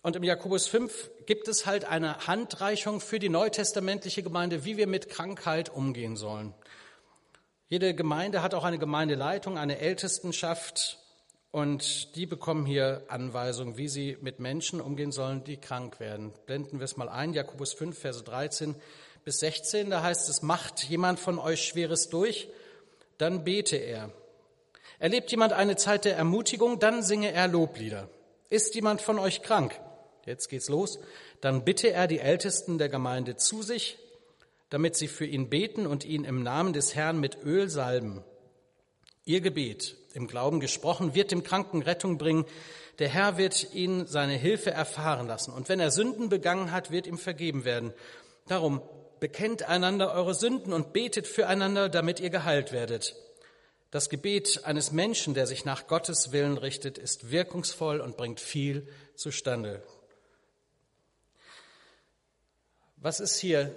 Und 0.02 0.16
im 0.16 0.24
Jakobus 0.24 0.68
5 0.68 1.10
gibt 1.26 1.48
es 1.48 1.66
halt 1.66 1.86
eine 1.86 2.28
Handreichung 2.28 3.02
für 3.02 3.18
die 3.18 3.30
neutestamentliche 3.30 4.22
Gemeinde, 4.22 4.66
wie 4.66 4.78
wir 4.78 4.86
mit 4.86 5.10
Krankheit 5.10 5.70
umgehen 5.70 6.16
sollen. 6.16 6.54
Jede 7.68 7.96
Gemeinde 7.96 8.44
hat 8.44 8.54
auch 8.54 8.64
eine 8.64 8.78
Gemeindeleitung, 8.78 9.58
eine 9.58 9.80
Ältestenschaft 9.80 11.00
und 11.56 12.18
die 12.18 12.26
bekommen 12.26 12.66
hier 12.66 13.04
Anweisungen, 13.08 13.78
wie 13.78 13.88
sie 13.88 14.18
mit 14.20 14.42
Menschen 14.42 14.82
umgehen 14.82 15.14
sollen, 15.14 15.46
die 15.46 15.56
krank 15.56 16.02
werden. 16.02 16.34
Blenden 16.46 16.80
wir 16.80 16.84
es 16.84 16.98
mal 16.98 17.08
ein, 17.08 17.32
Jakobus 17.32 17.72
5, 17.72 17.98
Verse 17.98 18.22
13 18.22 18.76
bis 19.24 19.40
16, 19.40 19.90
da 19.90 20.04
heißt 20.04 20.28
es, 20.28 20.42
macht 20.42 20.84
jemand 20.84 21.18
von 21.18 21.40
euch 21.40 21.64
Schweres 21.64 22.10
durch, 22.10 22.50
dann 23.18 23.46
bete 23.46 23.78
er. 23.78 24.12
Erlebt 25.00 25.32
jemand 25.32 25.54
eine 25.54 25.78
Zeit 25.78 26.04
der 26.04 26.18
Ermutigung, 26.18 26.78
dann 26.80 27.02
singe 27.02 27.32
er 27.32 27.48
Loblieder. 27.48 28.10
Ist 28.50 28.76
jemand 28.76 29.00
von 29.00 29.18
euch 29.18 29.42
krank? 29.42 29.80
Jetzt 30.26 30.50
geht's 30.50 30.68
los. 30.68 31.00
Dann 31.40 31.64
bitte 31.64 31.90
er 31.90 32.08
die 32.08 32.20
Ältesten 32.20 32.80
der 32.80 32.90
Gemeinde 32.90 33.38
zu 33.38 33.62
sich, 33.62 33.98
damit 34.70 34.98
sie 34.98 35.08
für 35.08 35.26
ihn 35.26 35.50
beten 35.50 35.88
und 35.88 36.04
ihn 36.04 36.26
im 36.26 36.44
Namen 36.44 36.74
des 36.74 36.96
Herrn 36.96 37.18
mit 37.18 37.38
Öl 37.46 37.70
salben. 37.70 38.26
Ihr 39.24 39.40
Gebet, 39.40 39.96
im 40.16 40.28
Glauben 40.28 40.60
gesprochen, 40.60 41.16
wird 41.16 41.32
dem 41.32 41.44
Kranken 41.44 41.82
Rettung 41.82 42.18
bringen. 42.18 42.46
Der 43.00 43.10
Herr 43.10 43.38
wird 43.38 43.74
ihn 43.74 44.08
seine 44.08 44.34
Hilfe 44.34 44.72
erfahren 44.72 45.28
lassen. 45.28 45.54
Und 45.54 45.70
wenn 45.70 45.80
er 45.80 45.92
Sünden 45.92 46.30
begangen 46.30 46.72
hat, 46.72 46.92
wird 46.92 47.08
ihm 47.08 47.18
vergeben 47.18 47.66
werden. 47.66 47.94
Darum 48.48 48.82
bekennt 49.20 49.64
einander 49.64 50.14
eure 50.14 50.34
Sünden 50.34 50.74
und 50.74 50.94
betet 50.94 51.28
füreinander, 51.28 51.90
damit 51.90 52.20
ihr 52.20 52.30
geheilt 52.30 52.72
werdet. 52.72 53.16
Das 53.92 54.10
Gebet 54.10 54.62
eines 54.66 54.92
Menschen, 54.92 55.34
der 55.34 55.48
sich 55.48 55.66
nach 55.66 55.88
Gottes 55.88 56.32
Willen 56.32 56.58
richtet, 56.58 56.98
ist 56.98 57.32
wirkungsvoll 57.32 58.02
und 58.02 58.18
bringt 58.18 58.40
viel 58.40 58.88
zustande. 59.16 59.84
Was 62.98 63.20
ist 63.20 63.38
hier 63.38 63.76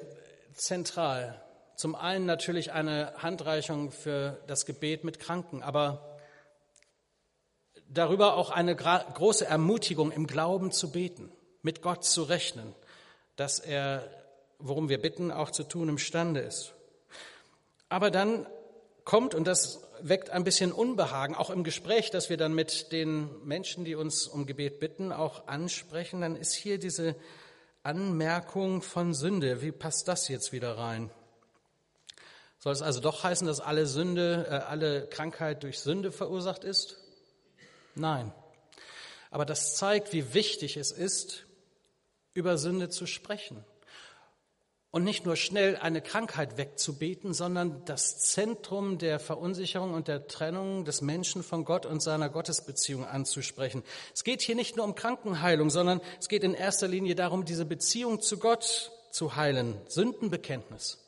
zentral. 0.59 1.41
Zum 1.77 1.95
einen 1.95 2.27
natürlich 2.27 2.73
eine 2.73 3.15
Handreichung 3.19 3.93
für 3.93 4.43
das 4.47 4.67
Gebet 4.67 5.05
mit 5.05 5.21
Kranken, 5.21 5.63
aber 5.63 6.08
darüber 7.89 8.37
auch 8.37 8.51
eine 8.51 8.77
große 8.77 9.47
Ermutigung 9.47 10.13
im 10.13 10.27
Glauben 10.27 10.71
zu 10.71 10.93
beten, 10.93 11.31
mit 11.63 11.83
Gott 11.83 12.05
zu 12.05 12.23
rechnen, 12.23 12.75
dass 13.37 13.59
er, 13.59 14.09
worum 14.59 14.89
wir 14.89 15.01
bitten, 15.01 15.33
auch 15.33 15.51
zu 15.51 15.65
tun 15.65 15.89
imstande 15.89 16.41
ist. 16.41 16.75
Aber 17.89 18.11
dann 18.11 18.47
kommt, 19.05 19.35
und 19.35 19.47
das 19.47 19.83
weckt 20.01 20.31
ein 20.31 20.45
bisschen 20.45 20.71
Unbehagen, 20.71 21.35
auch 21.35 21.51
im 21.51 21.65
Gespräch, 21.65 22.11
das 22.11 22.29
wir 22.29 22.37
dann 22.37 22.55
mit 22.55 22.93
den 22.93 23.29
Menschen, 23.45 23.85
die 23.85 23.95
uns 23.95 24.27
um 24.27 24.47
Gebet 24.47 24.81
bitten, 24.81 25.13
auch 25.13 25.49
ansprechen, 25.49 26.21
dann 26.21 26.37
ist 26.37 26.53
hier 26.53 26.79
diese 26.79 27.17
Anmerkung 27.83 28.83
von 28.83 29.15
Sünde. 29.15 29.63
Wie 29.63 29.73
passt 29.73 30.09
das 30.09 30.29
jetzt 30.29 30.53
wieder 30.53 30.77
rein? 30.77 31.11
Soll 32.59 32.73
es 32.73 32.83
also 32.83 33.01
doch 33.01 33.23
heißen, 33.23 33.47
dass 33.47 33.61
alle 33.61 33.87
Sünde, 33.87 34.47
äh, 34.49 34.55
alle 34.55 35.07
Krankheit 35.07 35.63
durch 35.63 35.79
Sünde 35.79 36.13
verursacht 36.13 36.65
ist? 36.65 36.99
Nein. 37.99 38.33
Aber 39.31 39.45
das 39.45 39.77
zeigt, 39.77 40.13
wie 40.13 40.33
wichtig 40.35 40.77
es 40.77 40.91
ist, 40.91 41.45
über 42.33 42.57
Sünde 42.57 42.89
zu 42.89 43.07
sprechen 43.07 43.65
und 44.91 45.05
nicht 45.05 45.27
nur 45.27 45.37
schnell 45.37 45.77
eine 45.77 46.01
Krankheit 46.01 46.57
wegzubeten, 46.57 47.35
sondern 47.35 47.85
das 47.85 48.21
Zentrum 48.21 48.99
der 48.99 49.21
Verunsicherung 49.21 49.93
und 49.93 50.09
der 50.09 50.29
Trennung 50.29 50.85
des 50.85 51.03
Menschen 51.03 51.43
von 51.43 51.65
Gott 51.65 51.85
und 51.85 52.03
seiner 52.03 52.31
Gottesbeziehung 52.31 53.05
anzusprechen. 53.05 53.83
Es 54.15 54.25
geht 54.25 54.41
hier 54.41 54.55
nicht 54.55 54.77
nur 54.77 54.87
um 54.87 54.95
Krankenheilung, 54.95 55.69
sondern 55.69 56.01
es 56.19 56.29
geht 56.29 56.43
in 56.43 56.55
erster 56.55 56.89
Linie 56.89 57.15
darum, 57.15 57.45
diese 57.45 57.67
Beziehung 57.67 58.21
zu 58.21 58.39
Gott 58.39 58.93
zu 59.11 59.37
heilen, 59.37 59.79
Sündenbekenntnis. 59.89 60.99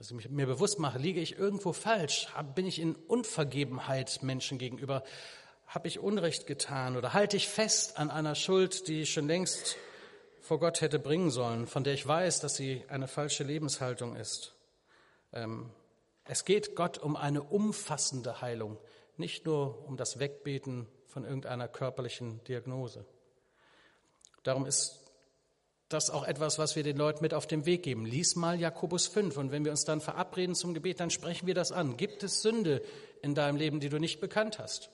Dass 0.00 0.10
ich 0.12 0.30
mir 0.30 0.46
bewusst 0.46 0.78
mache, 0.78 0.98
liege 0.98 1.20
ich 1.20 1.38
irgendwo 1.38 1.74
falsch, 1.74 2.26
bin 2.54 2.64
ich 2.64 2.78
in 2.78 2.96
Unvergebenheit 2.96 4.22
Menschen 4.22 4.56
gegenüber, 4.56 5.04
habe 5.66 5.88
ich 5.88 5.98
Unrecht 5.98 6.46
getan 6.46 6.96
oder 6.96 7.12
halte 7.12 7.36
ich 7.36 7.50
fest 7.50 7.98
an 7.98 8.10
einer 8.10 8.34
Schuld, 8.34 8.88
die 8.88 9.04
schon 9.04 9.26
längst 9.26 9.76
vor 10.40 10.58
Gott 10.58 10.80
hätte 10.80 10.98
bringen 10.98 11.30
sollen, 11.30 11.66
von 11.66 11.84
der 11.84 11.92
ich 11.92 12.06
weiß, 12.06 12.40
dass 12.40 12.54
sie 12.54 12.82
eine 12.88 13.08
falsche 13.08 13.44
Lebenshaltung 13.44 14.16
ist. 14.16 14.54
Ähm, 15.34 15.68
es 16.24 16.46
geht 16.46 16.74
Gott 16.76 16.96
um 16.96 17.14
eine 17.14 17.42
umfassende 17.42 18.40
Heilung, 18.40 18.78
nicht 19.18 19.44
nur 19.44 19.86
um 19.86 19.98
das 19.98 20.18
Wegbeten 20.18 20.88
von 21.04 21.24
irgendeiner 21.24 21.68
körperlichen 21.68 22.42
Diagnose. 22.44 23.04
Darum 24.44 24.64
ist 24.64 25.09
das 25.90 26.08
auch 26.08 26.24
etwas, 26.24 26.58
was 26.58 26.76
wir 26.76 26.84
den 26.84 26.96
Leuten 26.96 27.20
mit 27.20 27.34
auf 27.34 27.48
den 27.48 27.66
Weg 27.66 27.82
geben. 27.82 28.06
Lies 28.06 28.36
mal 28.36 28.58
Jakobus 28.58 29.08
5 29.08 29.36
und 29.36 29.50
wenn 29.50 29.64
wir 29.64 29.72
uns 29.72 29.84
dann 29.84 30.00
verabreden 30.00 30.54
zum 30.54 30.72
Gebet, 30.72 31.00
dann 31.00 31.10
sprechen 31.10 31.46
wir 31.46 31.54
das 31.54 31.72
an. 31.72 31.96
Gibt 31.96 32.22
es 32.22 32.42
Sünde 32.42 32.80
in 33.22 33.34
deinem 33.34 33.56
Leben, 33.56 33.80
die 33.80 33.88
du 33.88 33.98
nicht 33.98 34.20
bekannt 34.20 34.60
hast? 34.60 34.88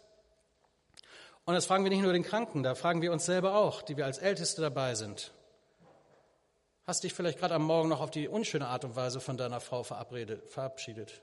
Und 1.44 1.54
das 1.54 1.66
fragen 1.66 1.85
wir 1.85 1.90
nicht 1.90 2.02
nur 2.02 2.14
den 2.14 2.24
Kranken, 2.24 2.62
da 2.62 2.74
fragen 2.74 3.02
wir 3.02 3.12
uns 3.12 3.26
selber 3.26 3.56
auch, 3.56 3.82
die 3.82 3.96
wir 3.96 4.06
als 4.06 4.18
Älteste 4.18 4.62
dabei 4.62 4.94
sind. 4.94 5.32
Hast 6.85 7.04
dich 7.04 7.12
vielleicht 7.12 7.38
gerade 7.38 7.54
am 7.54 7.64
Morgen 7.64 7.90
noch 7.90 8.00
auf 8.00 8.11
die 8.11 8.26
unschöne 8.26 8.66
Art 8.66 8.85
und 8.85 8.96
Weise 8.96 9.20
von 9.20 9.37
deiner 9.37 9.61
Frau 9.61 9.82
verabschiedet. 9.82 11.22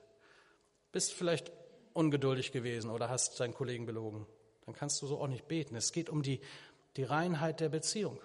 Bist 0.92 1.14
vielleicht 1.14 1.52
ungeduldig 1.94 2.52
gewesen 2.52 2.92
oder 2.92 3.10
hast 3.10 3.40
deinen 3.40 3.56
Kollegen 3.56 3.88
belogen. 3.88 4.28
Dann 4.66 4.76
kannst 4.76 5.02
du 5.02 5.08
so 5.08 5.20
auch 5.20 5.28
nicht 5.28 5.48
beten. 5.48 5.76
Es 5.76 5.92
geht 5.92 6.10
um 6.10 6.22
die, 6.22 6.42
die 6.96 7.04
Reinheit 7.04 7.60
der 7.60 7.70
Beziehung 7.70 8.20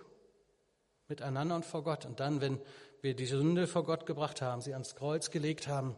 miteinander 1.08 1.56
und 1.56 1.64
vor 1.64 1.82
Gott. 1.82 2.06
Und 2.06 2.20
dann, 2.20 2.40
wenn 2.40 2.60
wir 3.00 3.14
die 3.14 3.26
Sünde 3.26 3.66
vor 3.66 3.84
Gott 3.84 4.06
gebracht 4.06 4.42
haben, 4.42 4.60
sie 4.60 4.72
ans 4.72 4.94
Kreuz 4.94 5.30
gelegt 5.30 5.68
haben, 5.68 5.96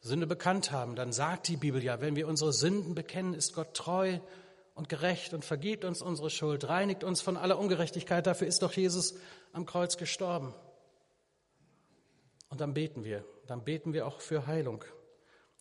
Sünde 0.00 0.26
bekannt 0.26 0.70
haben, 0.70 0.96
dann 0.96 1.12
sagt 1.12 1.48
die 1.48 1.56
Bibel 1.56 1.82
ja, 1.82 2.00
wenn 2.00 2.14
wir 2.14 2.28
unsere 2.28 2.52
Sünden 2.52 2.94
bekennen, 2.94 3.34
ist 3.34 3.54
Gott 3.54 3.74
treu 3.74 4.18
und 4.74 4.88
gerecht 4.88 5.32
und 5.32 5.44
vergibt 5.44 5.84
uns 5.84 6.02
unsere 6.02 6.30
Schuld, 6.30 6.68
reinigt 6.68 7.04
uns 7.04 7.22
von 7.22 7.36
aller 7.36 7.58
Ungerechtigkeit. 7.58 8.26
Dafür 8.26 8.46
ist 8.46 8.62
doch 8.62 8.72
Jesus 8.72 9.14
am 9.52 9.64
Kreuz 9.64 9.96
gestorben. 9.96 10.54
Und 12.50 12.60
dann 12.60 12.74
beten 12.74 13.04
wir. 13.04 13.24
Dann 13.46 13.64
beten 13.64 13.92
wir 13.92 14.06
auch 14.06 14.20
für 14.20 14.46
Heilung. 14.46 14.84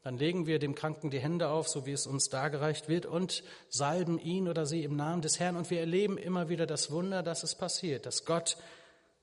Dann 0.04 0.18
legen 0.18 0.46
wir 0.48 0.60
dem 0.60 0.76
Kranken 0.76 1.10
die 1.10 1.20
Hände 1.20 1.48
auf, 1.48 1.70
so 1.70 1.86
wie 1.86 1.94
es 1.94 2.08
uns 2.08 2.28
dargereicht 2.30 2.90
wird, 2.90 3.06
und 3.06 3.44
salben 3.70 4.20
ihn 4.20 4.50
oder 4.50 4.66
sie 4.66 4.84
im 4.84 4.98
Namen 4.98 5.22
des 5.22 5.40
Herrn. 5.40 5.56
Und 5.56 5.70
wir 5.70 5.80
erleben 5.80 6.18
immer 6.18 6.50
wieder 6.50 6.66
das 6.66 6.92
Wunder, 6.92 7.24
dass 7.24 7.44
es 7.44 7.56
passiert, 7.56 8.06
dass 8.06 8.26
Gott 8.26 8.58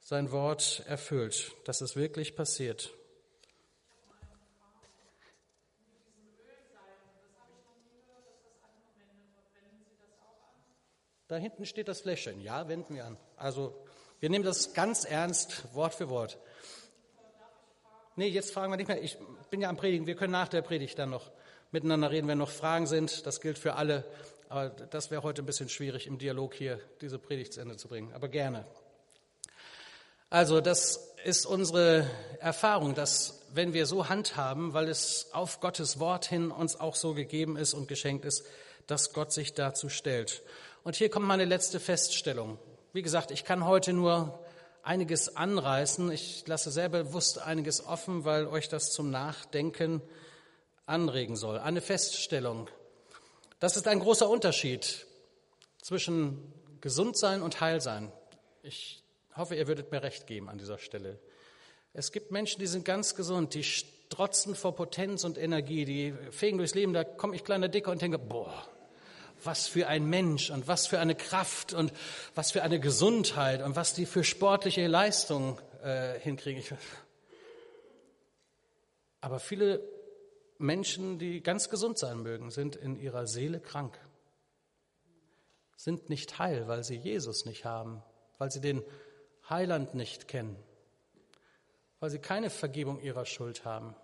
sein 0.00 0.32
Wort 0.32 0.82
erfüllt, 0.86 1.52
dass 1.66 1.82
es 1.82 1.96
wirklich 1.96 2.34
passiert. 2.34 2.90
Da 11.28 11.36
hinten 11.36 11.64
steht 11.64 11.86
das 11.86 12.00
Fläschchen. 12.00 12.40
Ja, 12.40 12.66
wenden 12.66 12.94
wir 12.96 13.04
an. 13.04 13.16
Also 13.36 13.72
wir 14.18 14.30
nehmen 14.30 14.44
das 14.44 14.72
ganz 14.72 15.04
ernst, 15.04 15.72
Wort 15.74 15.94
für 15.94 16.08
Wort. 16.08 16.38
Nee, 18.16 18.28
jetzt 18.28 18.52
fragen 18.52 18.72
wir 18.72 18.76
nicht 18.76 18.88
mehr. 18.88 19.02
Ich 19.02 19.16
bin 19.50 19.60
ja 19.60 19.68
am 19.68 19.76
Predigen. 19.76 20.06
Wir 20.06 20.16
können 20.16 20.32
nach 20.32 20.48
der 20.48 20.62
Predigt 20.62 20.98
dann 20.98 21.10
noch 21.10 21.30
miteinander 21.70 22.10
reden, 22.10 22.28
wenn 22.28 22.38
noch 22.38 22.50
Fragen 22.50 22.86
sind. 22.86 23.26
Das 23.26 23.40
gilt 23.40 23.58
für 23.58 23.74
alle. 23.74 24.04
Aber 24.48 24.68
das 24.68 25.10
wäre 25.10 25.22
heute 25.22 25.42
ein 25.42 25.46
bisschen 25.46 25.68
schwierig, 25.68 26.06
im 26.06 26.18
Dialog 26.18 26.54
hier 26.54 26.80
diese 27.00 27.18
Predigt 27.18 27.52
zu 27.52 27.60
Ende 27.60 27.76
zu 27.76 27.88
bringen. 27.88 28.12
Aber 28.12 28.28
gerne. 28.28 28.66
Also 30.28 30.60
das 30.60 31.14
ist 31.24 31.46
unsere 31.46 32.08
Erfahrung, 32.40 32.94
dass 32.94 33.42
wenn 33.52 33.72
wir 33.72 33.86
so 33.86 34.08
handhaben, 34.08 34.74
weil 34.74 34.88
es 34.88 35.28
auf 35.32 35.60
Gottes 35.60 36.00
Wort 36.00 36.24
hin 36.24 36.50
uns 36.50 36.78
auch 36.78 36.94
so 36.94 37.14
gegeben 37.14 37.56
ist 37.56 37.74
und 37.74 37.88
geschenkt 37.88 38.24
ist, 38.24 38.44
dass 38.86 39.12
Gott 39.12 39.32
sich 39.32 39.54
dazu 39.54 39.88
stellt. 39.88 40.42
Und 40.82 40.96
hier 40.96 41.10
kommt 41.10 41.26
meine 41.26 41.44
letzte 41.44 41.78
Feststellung. 41.78 42.58
Wie 42.92 43.02
gesagt, 43.02 43.30
ich 43.30 43.44
kann 43.44 43.66
heute 43.66 43.92
nur 43.92 44.39
einiges 44.82 45.36
anreißen. 45.36 46.10
Ich 46.10 46.46
lasse 46.46 46.70
sehr 46.70 46.88
bewusst 46.88 47.38
einiges 47.38 47.84
offen, 47.84 48.24
weil 48.24 48.46
euch 48.46 48.68
das 48.68 48.92
zum 48.92 49.10
Nachdenken 49.10 50.02
anregen 50.86 51.36
soll. 51.36 51.58
Eine 51.58 51.80
Feststellung. 51.80 52.68
Das 53.58 53.76
ist 53.76 53.86
ein 53.86 54.00
großer 54.00 54.28
Unterschied 54.28 55.06
zwischen 55.82 56.52
Gesundsein 56.80 57.42
und 57.42 57.60
Heilsein. 57.60 58.12
Ich 58.62 59.02
hoffe, 59.36 59.54
ihr 59.54 59.68
würdet 59.68 59.92
mir 59.92 60.02
recht 60.02 60.26
geben 60.26 60.48
an 60.48 60.58
dieser 60.58 60.78
Stelle. 60.78 61.18
Es 61.92 62.12
gibt 62.12 62.30
Menschen, 62.30 62.60
die 62.60 62.66
sind 62.66 62.84
ganz 62.84 63.14
gesund, 63.14 63.54
die 63.54 63.64
strotzen 63.64 64.54
vor 64.54 64.74
Potenz 64.74 65.24
und 65.24 65.38
Energie, 65.38 65.84
die 65.84 66.14
fegen 66.30 66.58
durchs 66.58 66.74
Leben, 66.74 66.92
da 66.92 67.04
komme 67.04 67.36
ich 67.36 67.44
kleiner 67.44 67.68
Dicker 67.68 67.90
und 67.90 68.00
denke, 68.00 68.18
boah, 68.18 68.66
was 69.44 69.66
für 69.66 69.86
ein 69.88 70.06
Mensch 70.06 70.50
und 70.50 70.68
was 70.68 70.86
für 70.86 70.98
eine 70.98 71.14
Kraft 71.14 71.72
und 71.72 71.92
was 72.34 72.52
für 72.52 72.62
eine 72.62 72.80
Gesundheit 72.80 73.62
und 73.62 73.76
was 73.76 73.94
die 73.94 74.06
für 74.06 74.24
sportliche 74.24 74.86
Leistung 74.86 75.60
äh, 75.82 76.18
hinkriegen. 76.18 76.62
Aber 79.20 79.38
viele 79.38 79.82
Menschen, 80.58 81.18
die 81.18 81.42
ganz 81.42 81.68
gesund 81.68 81.98
sein 81.98 82.22
mögen, 82.22 82.50
sind 82.50 82.76
in 82.76 82.96
ihrer 82.96 83.26
Seele 83.26 83.60
krank. 83.60 83.98
sind 85.76 86.10
nicht 86.10 86.38
heil, 86.38 86.68
weil 86.68 86.84
sie 86.84 86.96
Jesus 86.96 87.46
nicht 87.46 87.64
haben, 87.64 88.02
weil 88.36 88.50
sie 88.50 88.60
den 88.60 88.82
Heiland 89.48 89.94
nicht 89.94 90.28
kennen, 90.28 90.56
weil 91.98 92.10
sie 92.10 92.18
keine 92.18 92.50
Vergebung 92.50 93.00
ihrer 93.00 93.24
Schuld 93.24 93.64
haben. 93.64 93.94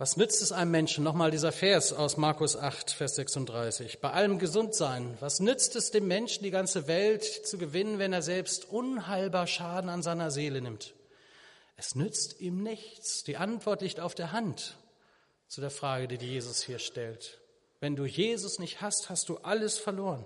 Was 0.00 0.16
nützt 0.16 0.40
es 0.40 0.50
einem 0.50 0.70
Menschen? 0.70 1.04
Nochmal 1.04 1.30
dieser 1.30 1.52
Vers 1.52 1.92
aus 1.92 2.16
Markus 2.16 2.56
8, 2.56 2.90
Vers 2.90 3.16
36. 3.16 4.00
Bei 4.00 4.10
allem 4.12 4.38
Gesundsein. 4.38 5.14
Was 5.20 5.40
nützt 5.40 5.76
es 5.76 5.90
dem 5.90 6.08
Menschen, 6.08 6.42
die 6.42 6.50
ganze 6.50 6.86
Welt 6.86 7.22
zu 7.22 7.58
gewinnen, 7.58 7.98
wenn 7.98 8.14
er 8.14 8.22
selbst 8.22 8.70
unheilbar 8.70 9.46
Schaden 9.46 9.90
an 9.90 10.02
seiner 10.02 10.30
Seele 10.30 10.62
nimmt? 10.62 10.94
Es 11.76 11.96
nützt 11.96 12.40
ihm 12.40 12.62
nichts. 12.62 13.24
Die 13.24 13.36
Antwort 13.36 13.82
liegt 13.82 14.00
auf 14.00 14.14
der 14.14 14.32
Hand 14.32 14.78
zu 15.48 15.60
der 15.60 15.68
Frage, 15.68 16.08
die 16.08 16.28
Jesus 16.28 16.62
hier 16.62 16.78
stellt. 16.78 17.38
Wenn 17.80 17.94
du 17.94 18.06
Jesus 18.06 18.58
nicht 18.58 18.80
hast, 18.80 19.10
hast 19.10 19.28
du 19.28 19.36
alles 19.36 19.76
verloren. 19.76 20.24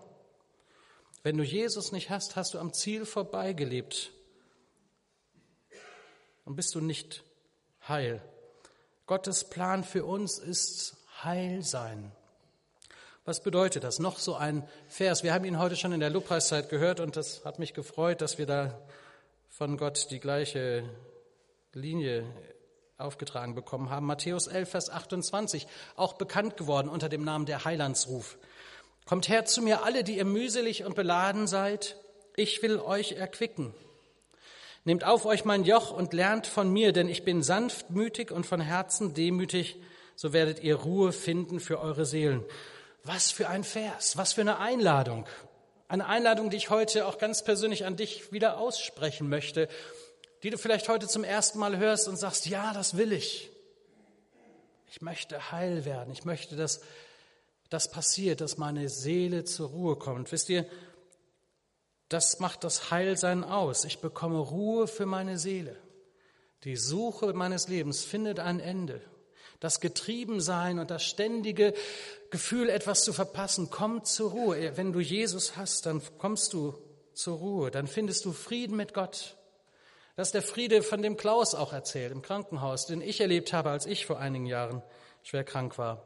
Wenn 1.25 1.37
du 1.37 1.43
Jesus 1.43 1.91
nicht 1.91 2.11
hast, 2.11 2.37
hast 2.37 2.55
du 2.55 2.61
am 2.61 2.72
Ziel 2.72 3.05
vorbeigelebt 3.05 4.12
und 6.45 6.55
bist 6.55 6.77
du 6.77 6.81
nicht 6.81 7.25
heil. 7.89 8.22
Gottes 9.07 9.45
Plan 9.45 9.85
für 9.85 10.07
uns 10.07 10.39
ist 10.39 10.97
Heil 11.23 11.63
sein. 11.63 12.11
Was 13.27 13.43
bedeutet 13.43 13.85
das? 13.85 13.99
Noch 13.99 14.19
so 14.19 14.35
ein 14.35 14.67
Vers. 14.89 15.23
Wir 15.23 15.35
haben 15.35 15.45
ihn 15.45 15.59
heute 15.59 15.77
schon 15.77 15.93
in 15.93 16.01
der 16.01 16.09
Lobpreiszeit 16.09 16.71
gehört 16.71 17.01
und 17.01 17.17
das 17.17 17.45
hat 17.45 17.59
mich 17.59 17.75
gefreut, 17.75 18.23
dass 18.23 18.39
wir 18.39 18.47
da 18.47 18.79
von 19.51 19.77
Gott 19.77 20.11
die 20.11 20.21
gleiche 20.21 20.89
Linie 21.75 22.25
aufgetragen 22.97 23.55
bekommen 23.55 23.91
haben. 23.91 24.07
Matthäus 24.07 24.47
11, 24.47 24.71
Vers 24.71 24.89
28, 24.89 25.67
auch 25.97 26.15
bekannt 26.15 26.57
geworden 26.57 26.89
unter 26.89 27.11
dem 27.11 27.25
Namen 27.25 27.45
der 27.45 27.67
Heilandsruf. 27.67 28.39
Kommt 29.05 29.29
her 29.29 29.45
zu 29.45 29.61
mir 29.61 29.85
alle, 29.85 30.03
die 30.03 30.17
ihr 30.17 30.25
mühselig 30.25 30.85
und 30.85 30.97
beladen 30.97 31.47
seid. 31.47 31.97
Ich 32.37 32.63
will 32.63 32.79
euch 32.79 33.13
erquicken. 33.13 33.75
Nehmt 34.87 35.05
auf 35.05 35.24
euch 35.24 35.47
mein 35.47 35.64
Joch 35.64 35.91
und 35.91 36.12
lernt 36.12 36.47
von 36.47 36.70
mir, 36.70 36.93
denn 36.93 37.09
ich 37.09 37.24
bin 37.24 37.43
sanftmütig 37.43 38.30
und 38.30 38.45
von 38.45 38.61
Herzen 38.61 39.14
demütig, 39.14 39.76
so 40.14 40.35
werdet 40.35 40.62
ihr 40.62 40.76
Ruhe 40.76 41.12
finden 41.12 41.59
für 41.59 41.80
eure 41.80 42.05
Seelen. 42.05 42.45
Was 43.03 43.30
für 43.30 43.49
ein 43.49 43.64
Vers, 43.64 44.18
was 44.18 44.35
für 44.35 44.43
eine 44.43 44.59
Einladung. 44.59 45.26
Eine 45.89 46.07
Einladung, 46.07 46.51
die 46.51 46.59
ich 46.59 46.68
heute 46.68 47.07
auch 47.07 47.16
ganz 47.16 47.43
persönlich 47.43 47.87
an 47.87 47.97
dich 47.97 48.30
wieder 48.30 48.59
aussprechen 48.59 49.28
möchte, 49.28 49.68
die 50.43 50.51
du 50.51 50.59
vielleicht 50.59 50.89
heute 50.91 51.09
zum 51.09 51.24
ersten 51.24 51.59
Mal 51.59 51.78
hörst 51.78 52.07
und 52.07 52.16
sagst, 52.16 52.47
ja, 52.47 52.74
das 52.74 52.99
will 52.99 53.12
ich. 53.12 53.51
Ich 54.91 55.01
möchte 55.01 55.51
heil 55.51 55.87
werden. 55.87 56.12
Ich 56.12 56.26
möchte, 56.26 56.57
dass 56.57 56.82
das 57.70 57.91
passiert, 57.91 58.43
dass 58.43 58.59
meine 58.59 58.91
Seele 58.91 59.45
zur 59.45 59.70
Ruhe 59.70 59.97
kommt. 59.97 60.30
Wisst 60.30 60.51
ihr, 60.51 60.66
das 62.15 62.39
macht 62.39 62.62
das 62.62 62.93
Heilsein 62.93 63.43
aus. 63.43 63.85
Ich 63.85 63.99
bekomme 63.99 64.39
Ruhe 64.39 64.87
für 64.87 65.05
meine 65.05 65.37
Seele. 65.37 65.77
Die 66.62 66.77
Suche 66.77 67.33
meines 67.33 67.67
Lebens 67.67 68.05
findet 68.05 68.39
ein 68.39 68.61
Ende. 68.61 69.01
Das 69.59 69.81
Getriebensein 69.81 70.79
und 70.79 70.93
das 70.93 71.03
ständige 71.05 71.75
Gefühl, 72.31 72.69
etwas 72.69 73.03
zu 73.03 73.12
verpassen, 73.12 73.69
kommt 73.69 74.07
zur 74.07 74.31
Ruhe. 74.31 74.77
Wenn 74.77 74.93
du 74.93 75.01
Jesus 75.01 75.57
hast, 75.57 75.87
dann 75.87 76.01
kommst 76.19 76.53
du 76.53 76.75
zur 77.15 77.39
Ruhe. 77.39 77.73
Dann 77.73 77.89
findest 77.89 78.25
du 78.27 78.33
Frieden 78.33 78.77
mit 78.77 78.95
Gott. 78.95 79.37
Das 80.15 80.29
ist 80.29 80.35
der 80.35 80.43
Friede, 80.43 80.85
von 80.85 81.03
dem 81.03 81.17
Klaus 81.17 81.57
auch 81.57 81.73
erzählt 81.73 82.12
im 82.12 82.23
Krankenhaus, 82.23 82.87
den 82.87 83.01
ich 83.01 83.21
erlebt 83.21 83.53
habe, 83.53 83.71
als 83.71 83.87
ich 83.87 84.07
vor 84.07 84.21
einigen 84.21 84.47
Jahren 84.47 84.85
schwer 85.25 85.43
krank 85.43 85.79
war. 85.79 86.05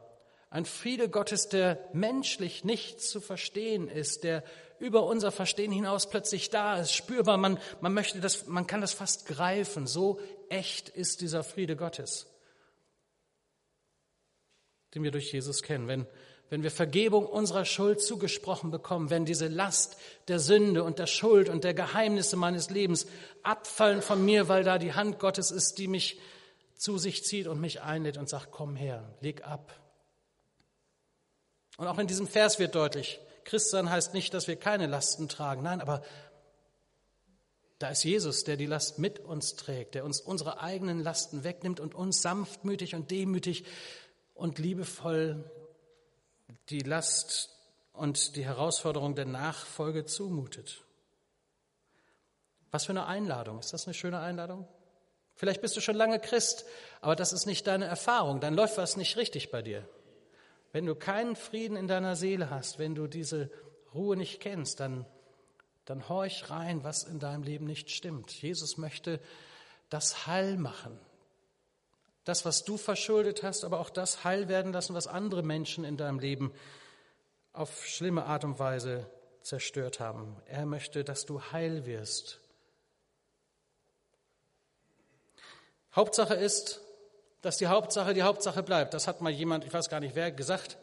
Ein 0.49 0.65
Friede 0.65 1.07
Gottes, 1.09 1.49
der 1.49 1.77
menschlich 1.93 2.63
nicht 2.63 2.99
zu 2.99 3.21
verstehen 3.21 3.87
ist, 3.87 4.23
der 4.23 4.43
über 4.79 5.03
unser 5.03 5.31
Verstehen 5.31 5.71
hinaus 5.71 6.09
plötzlich 6.09 6.49
da 6.49 6.79
ist, 6.79 6.93
spürbar. 6.93 7.37
Man, 7.37 7.59
man 7.81 7.93
möchte 7.93 8.19
das, 8.19 8.47
man 8.47 8.67
kann 8.67 8.81
das 8.81 8.93
fast 8.93 9.25
greifen. 9.25 9.87
So 9.87 10.19
echt 10.49 10.89
ist 10.89 11.21
dieser 11.21 11.43
Friede 11.43 11.75
Gottes, 11.75 12.27
den 14.93 15.03
wir 15.03 15.11
durch 15.11 15.31
Jesus 15.31 15.61
kennen. 15.63 15.87
Wenn, 15.87 16.07
wenn 16.49 16.63
wir 16.63 16.71
Vergebung 16.71 17.25
unserer 17.25 17.65
Schuld 17.65 18.01
zugesprochen 18.01 18.71
bekommen, 18.71 19.09
wenn 19.09 19.25
diese 19.25 19.47
Last 19.47 19.97
der 20.27 20.39
Sünde 20.39 20.83
und 20.83 20.97
der 20.97 21.07
Schuld 21.07 21.49
und 21.49 21.63
der 21.63 21.73
Geheimnisse 21.73 22.35
meines 22.37 22.69
Lebens 22.69 23.05
abfallen 23.43 24.01
von 24.01 24.23
mir, 24.23 24.47
weil 24.47 24.63
da 24.63 24.77
die 24.77 24.93
Hand 24.93 25.19
Gottes 25.19 25.51
ist, 25.51 25.77
die 25.77 25.87
mich 25.87 26.19
zu 26.75 26.97
sich 26.97 27.23
zieht 27.23 27.47
und 27.47 27.59
mich 27.59 27.81
einlädt 27.81 28.17
und 28.17 28.29
sagt, 28.29 28.51
komm 28.51 28.75
her, 28.75 29.13
leg 29.21 29.45
ab. 29.45 29.75
Und 31.77 31.87
auch 31.87 31.99
in 31.99 32.07
diesem 32.07 32.27
Vers 32.27 32.57
wird 32.57 32.75
deutlich, 32.75 33.19
Christsein 33.49 33.89
heißt 33.89 34.13
nicht, 34.13 34.35
dass 34.35 34.47
wir 34.47 34.57
keine 34.57 34.85
Lasten 34.85 35.27
tragen. 35.27 35.63
Nein, 35.63 35.81
aber 35.81 36.03
da 37.79 37.89
ist 37.89 38.03
Jesus, 38.03 38.43
der 38.43 38.57
die 38.57 38.67
Last 38.67 38.99
mit 38.99 39.17
uns 39.17 39.55
trägt, 39.55 39.95
der 39.95 40.05
uns 40.05 40.21
unsere 40.21 40.59
eigenen 40.59 41.01
Lasten 41.01 41.43
wegnimmt 41.43 41.79
und 41.79 41.95
uns 41.95 42.21
sanftmütig 42.21 42.93
und 42.93 43.09
demütig 43.09 43.65
und 44.35 44.59
liebevoll 44.59 45.49
die 46.69 46.81
Last 46.81 47.49
und 47.91 48.35
die 48.35 48.45
Herausforderung 48.45 49.15
der 49.15 49.25
Nachfolge 49.25 50.05
zumutet. 50.05 50.83
Was 52.69 52.85
für 52.85 52.91
eine 52.91 53.07
Einladung. 53.07 53.57
Ist 53.57 53.73
das 53.73 53.87
eine 53.87 53.95
schöne 53.95 54.19
Einladung? 54.19 54.67
Vielleicht 55.33 55.61
bist 55.61 55.75
du 55.75 55.81
schon 55.81 55.95
lange 55.95 56.19
Christ, 56.19 56.65
aber 57.01 57.15
das 57.15 57.33
ist 57.33 57.47
nicht 57.47 57.65
deine 57.65 57.85
Erfahrung. 57.85 58.41
Dann 58.41 58.53
läuft 58.53 58.77
was 58.77 58.95
nicht 58.95 59.17
richtig 59.17 59.49
bei 59.49 59.63
dir. 59.63 59.89
Wenn 60.71 60.85
du 60.85 60.95
keinen 60.95 61.35
Frieden 61.35 61.75
in 61.75 61.87
deiner 61.87 62.15
Seele 62.15 62.49
hast, 62.49 62.79
wenn 62.79 62.95
du 62.95 63.07
diese 63.07 63.49
Ruhe 63.93 64.15
nicht 64.15 64.39
kennst, 64.39 64.79
dann, 64.79 65.05
dann 65.85 66.07
horch 66.09 66.49
rein, 66.49 66.83
was 66.83 67.03
in 67.03 67.19
deinem 67.19 67.43
Leben 67.43 67.65
nicht 67.65 67.89
stimmt. 67.89 68.31
Jesus 68.31 68.77
möchte 68.77 69.19
das 69.89 70.27
heil 70.27 70.57
machen. 70.57 70.99
Das, 72.23 72.45
was 72.45 72.63
du 72.63 72.77
verschuldet 72.77 73.41
hast, 73.41 73.63
aber 73.63 73.79
auch 73.79 73.89
das 73.89 74.23
heil 74.23 74.47
werden 74.47 74.71
lassen, 74.71 74.93
was 74.93 75.07
andere 75.07 75.41
Menschen 75.41 75.83
in 75.83 75.97
deinem 75.97 76.19
Leben 76.19 76.53
auf 77.53 77.85
schlimme 77.85 78.25
Art 78.25 78.43
und 78.43 78.59
Weise 78.59 79.09
zerstört 79.41 79.99
haben. 79.99 80.35
Er 80.45 80.67
möchte, 80.67 81.03
dass 81.03 81.25
du 81.25 81.41
heil 81.41 81.87
wirst. 81.87 82.39
Hauptsache 85.95 86.35
ist, 86.35 86.81
dass 87.41 87.57
die 87.57 87.67
Hauptsache 87.67 88.13
die 88.13 88.23
Hauptsache 88.23 88.63
bleibt. 88.63 88.93
Das 88.93 89.07
hat 89.07 89.21
mal 89.21 89.31
jemand, 89.31 89.65
ich 89.65 89.73
weiß 89.73 89.89
gar 89.89 89.99
nicht 89.99 90.15
wer, 90.15 90.31
gesagt, 90.31 90.77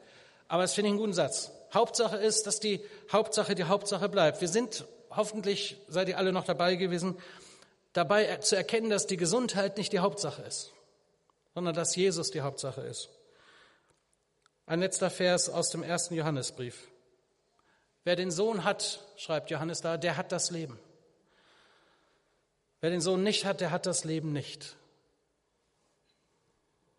aber 0.48 0.62
das 0.62 0.74
finde 0.74 0.88
ich 0.88 0.92
einen 0.92 1.00
guten 1.00 1.12
Satz. 1.12 1.50
Hauptsache 1.74 2.16
ist, 2.16 2.46
dass 2.46 2.60
die 2.60 2.80
Hauptsache 3.12 3.54
die 3.54 3.64
Hauptsache 3.64 4.08
bleibt. 4.08 4.40
Wir 4.40 4.48
sind 4.48 4.84
hoffentlich, 5.10 5.76
seid 5.88 6.08
ihr 6.08 6.18
alle 6.18 6.32
noch 6.32 6.44
dabei 6.44 6.76
gewesen, 6.76 7.16
dabei 7.92 8.36
zu 8.36 8.56
erkennen, 8.56 8.90
dass 8.90 9.06
die 9.06 9.16
Gesundheit 9.16 9.76
nicht 9.78 9.92
die 9.92 9.98
Hauptsache 9.98 10.42
ist, 10.42 10.72
sondern 11.54 11.74
dass 11.74 11.96
Jesus 11.96 12.30
die 12.30 12.42
Hauptsache 12.42 12.82
ist. 12.82 13.08
Ein 14.66 14.80
letzter 14.80 15.10
Vers 15.10 15.48
aus 15.48 15.70
dem 15.70 15.82
ersten 15.82 16.14
Johannesbrief. 16.14 16.88
Wer 18.04 18.16
den 18.16 18.30
Sohn 18.30 18.64
hat, 18.64 19.00
schreibt 19.16 19.50
Johannes 19.50 19.80
da, 19.80 19.96
der 19.96 20.16
hat 20.16 20.32
das 20.32 20.50
Leben. 20.50 20.78
Wer 22.80 22.90
den 22.90 23.00
Sohn 23.00 23.22
nicht 23.22 23.44
hat, 23.44 23.60
der 23.60 23.70
hat 23.70 23.86
das 23.86 24.04
Leben 24.04 24.32
nicht. 24.32 24.76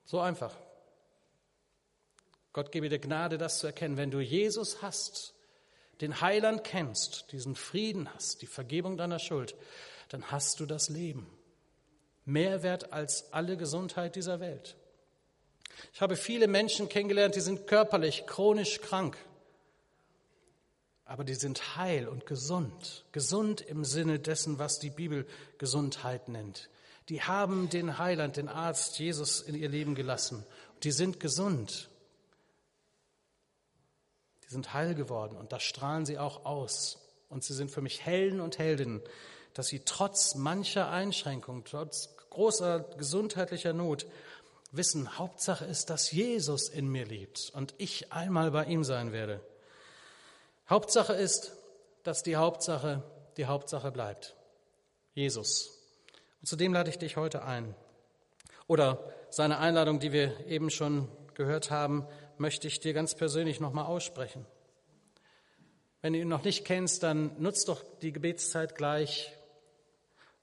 So 0.07 0.21
einfach. 0.21 0.55
Gott 2.53 2.71
gebe 2.71 2.89
dir 2.89 2.97
Gnade, 2.97 3.37
das 3.37 3.59
zu 3.59 3.67
erkennen. 3.67 3.97
Wenn 3.97 4.09
du 4.09 4.19
Jesus 4.19 4.81
hast, 4.81 5.35
den 6.01 6.21
Heiland 6.21 6.63
kennst, 6.63 7.31
diesen 7.33 7.55
Frieden 7.55 8.11
hast, 8.13 8.41
die 8.41 8.47
Vergebung 8.47 8.97
deiner 8.97 9.19
Schuld, 9.19 9.53
dann 10.09 10.31
hast 10.31 10.59
du 10.61 10.65
das 10.65 10.87
Leben. 10.89 11.27
Mehr 12.23 12.63
wert 12.63 12.93
als 12.93 13.31
alle 13.33 13.57
Gesundheit 13.57 14.15
dieser 14.15 14.39
Welt. 14.39 14.77
Ich 15.93 16.01
habe 16.01 16.15
viele 16.15 16.47
Menschen 16.47 16.87
kennengelernt, 16.87 17.35
die 17.35 17.41
sind 17.41 17.67
körperlich 17.67 18.25
chronisch 18.25 18.79
krank, 18.81 19.17
aber 21.03 21.25
die 21.25 21.35
sind 21.35 21.75
heil 21.75 22.07
und 22.07 22.25
gesund. 22.25 23.05
Gesund 23.11 23.61
im 23.61 23.83
Sinne 23.83 24.19
dessen, 24.19 24.57
was 24.57 24.79
die 24.79 24.89
Bibel 24.89 25.27
Gesundheit 25.57 26.29
nennt. 26.29 26.69
Die 27.09 27.21
haben 27.21 27.69
den 27.69 27.97
Heiland, 27.97 28.37
den 28.37 28.49
Arzt 28.49 28.99
Jesus 28.99 29.41
in 29.41 29.55
ihr 29.55 29.69
Leben 29.69 29.95
gelassen. 29.95 30.45
Die 30.83 30.91
sind 30.91 31.19
gesund. 31.19 31.89
Die 34.43 34.53
sind 34.53 34.73
heil 34.73 34.95
geworden 34.95 35.35
und 35.35 35.51
das 35.51 35.63
strahlen 35.63 36.05
sie 36.05 36.17
auch 36.17 36.45
aus. 36.45 36.99
Und 37.29 37.43
sie 37.43 37.53
sind 37.53 37.71
für 37.71 37.81
mich 37.81 38.05
Helden 38.05 38.39
und 38.39 38.57
Heldinnen, 38.57 39.01
dass 39.53 39.67
sie 39.67 39.79
trotz 39.79 40.35
mancher 40.35 40.89
Einschränkung, 40.89 41.63
trotz 41.65 42.15
großer 42.29 42.79
gesundheitlicher 42.97 43.73
Not 43.73 44.05
wissen, 44.71 45.17
Hauptsache 45.17 45.65
ist, 45.65 45.89
dass 45.89 46.11
Jesus 46.11 46.69
in 46.69 46.87
mir 46.87 47.05
lebt 47.05 47.51
und 47.53 47.73
ich 47.77 48.11
einmal 48.11 48.51
bei 48.51 48.65
ihm 48.65 48.83
sein 48.83 49.11
werde. 49.11 49.41
Hauptsache 50.69 51.13
ist, 51.13 51.53
dass 52.03 52.23
die 52.23 52.35
Hauptsache 52.35 53.03
die 53.37 53.45
Hauptsache 53.45 53.91
bleibt. 53.91 54.35
Jesus. 55.13 55.76
Und 56.41 56.47
zudem 56.47 56.73
lade 56.73 56.89
ich 56.89 56.97
dich 56.97 57.17
heute 57.17 57.43
ein. 57.43 57.75
Oder 58.67 59.13
seine 59.29 59.59
Einladung, 59.59 59.99
die 59.99 60.11
wir 60.11 60.45
eben 60.47 60.69
schon 60.69 61.07
gehört 61.33 61.71
haben, 61.71 62.05
möchte 62.38 62.67
ich 62.67 62.79
dir 62.79 62.93
ganz 62.93 63.15
persönlich 63.15 63.59
nochmal 63.59 63.85
aussprechen. 63.85 64.45
Wenn 66.01 66.13
du 66.13 66.19
ihn 66.19 66.27
noch 66.27 66.43
nicht 66.43 66.65
kennst, 66.65 67.03
dann 67.03 67.31
nutzt 67.41 67.69
doch 67.69 67.83
die 68.01 68.11
Gebetszeit 68.11 68.75
gleich, 68.75 69.33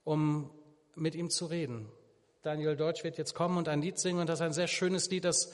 um 0.03 0.51
mit 0.95 1.15
ihm 1.15 1.31
zu 1.31 1.47
reden. 1.47 1.89
Daniel 2.43 2.77
Deutsch 2.77 3.05
wird 3.05 3.19
jetzt 3.19 3.35
kommen 3.35 3.57
und 3.57 3.69
ein 3.69 3.81
Lied 3.81 3.99
singen 3.99 4.21
und 4.21 4.29
das 4.29 4.41
ist 4.41 4.45
ein 4.45 4.53
sehr 4.53 4.67
schönes 4.69 5.11
Lied, 5.11 5.25
das 5.25 5.53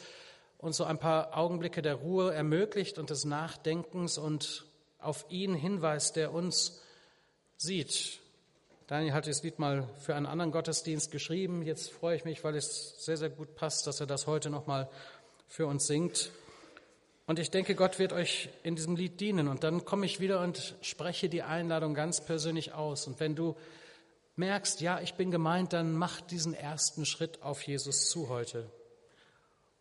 uns 0.58 0.76
so 0.76 0.84
ein 0.84 0.98
paar 0.98 1.36
Augenblicke 1.36 1.82
der 1.82 1.94
Ruhe 1.94 2.34
ermöglicht 2.34 2.98
und 2.98 3.10
des 3.10 3.24
Nachdenkens 3.24 4.18
und 4.18 4.66
auf 4.98 5.24
ihn 5.28 5.54
hinweist, 5.54 6.16
der 6.16 6.32
uns 6.32 6.82
sieht. 7.56 8.19
Daniel 8.90 9.12
hat 9.12 9.28
das 9.28 9.44
Lied 9.44 9.60
mal 9.60 9.86
für 10.00 10.16
einen 10.16 10.26
anderen 10.26 10.50
Gottesdienst 10.50 11.12
geschrieben. 11.12 11.62
Jetzt 11.62 11.92
freue 11.92 12.16
ich 12.16 12.24
mich, 12.24 12.42
weil 12.42 12.56
es 12.56 12.96
sehr, 13.04 13.16
sehr 13.16 13.30
gut 13.30 13.54
passt, 13.54 13.86
dass 13.86 14.00
er 14.00 14.06
das 14.08 14.26
heute 14.26 14.50
nochmal 14.50 14.90
für 15.46 15.68
uns 15.68 15.86
singt. 15.86 16.32
Und 17.28 17.38
ich 17.38 17.52
denke, 17.52 17.76
Gott 17.76 18.00
wird 18.00 18.12
euch 18.12 18.48
in 18.64 18.74
diesem 18.74 18.96
Lied 18.96 19.20
dienen. 19.20 19.46
Und 19.46 19.62
dann 19.62 19.84
komme 19.84 20.06
ich 20.06 20.18
wieder 20.18 20.40
und 20.40 20.74
spreche 20.80 21.28
die 21.28 21.42
Einladung 21.42 21.94
ganz 21.94 22.20
persönlich 22.20 22.72
aus. 22.72 23.06
Und 23.06 23.20
wenn 23.20 23.36
du 23.36 23.54
merkst, 24.34 24.80
ja, 24.80 25.00
ich 25.00 25.14
bin 25.14 25.30
gemeint, 25.30 25.72
dann 25.72 25.94
mach 25.94 26.20
diesen 26.22 26.52
ersten 26.52 27.06
Schritt 27.06 27.44
auf 27.44 27.62
Jesus 27.62 28.10
zu 28.10 28.28
heute. 28.28 28.68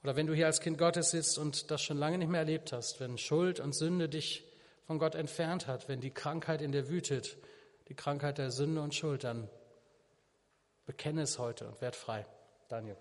Oder 0.03 0.15
wenn 0.17 0.27
du 0.27 0.35
hier 0.35 0.45
als 0.45 0.61
Kind 0.61 0.77
Gottes 0.77 1.09
sitzt 1.09 1.39
und 1.39 1.71
das 1.71 1.81
schon 1.81 1.97
lange 1.97 2.19
nicht 2.19 2.29
mehr 2.29 2.41
erlebt 2.41 2.73
hast, 2.73 2.99
wenn 2.99 3.17
Schuld 3.17 3.59
und 3.59 3.73
Sünde 3.73 4.07
dich 4.07 4.45
von 4.85 4.99
Gott 4.99 5.15
entfernt 5.15 5.65
hat, 5.65 5.89
wenn 5.89 5.99
die 5.99 6.11
Krankheit 6.11 6.61
in 6.61 6.71
dir 6.71 6.89
wütet, 6.89 7.37
die 7.89 7.95
Krankheit 7.95 8.37
der 8.37 8.51
Sünde 8.51 8.81
und 8.81 8.93
Schuld, 8.95 9.23
dann 9.23 9.49
bekenne 10.85 11.23
es 11.23 11.39
heute 11.39 11.67
und 11.67 11.81
werd 11.81 11.95
frei. 11.95 12.25
Daniel. 12.67 12.97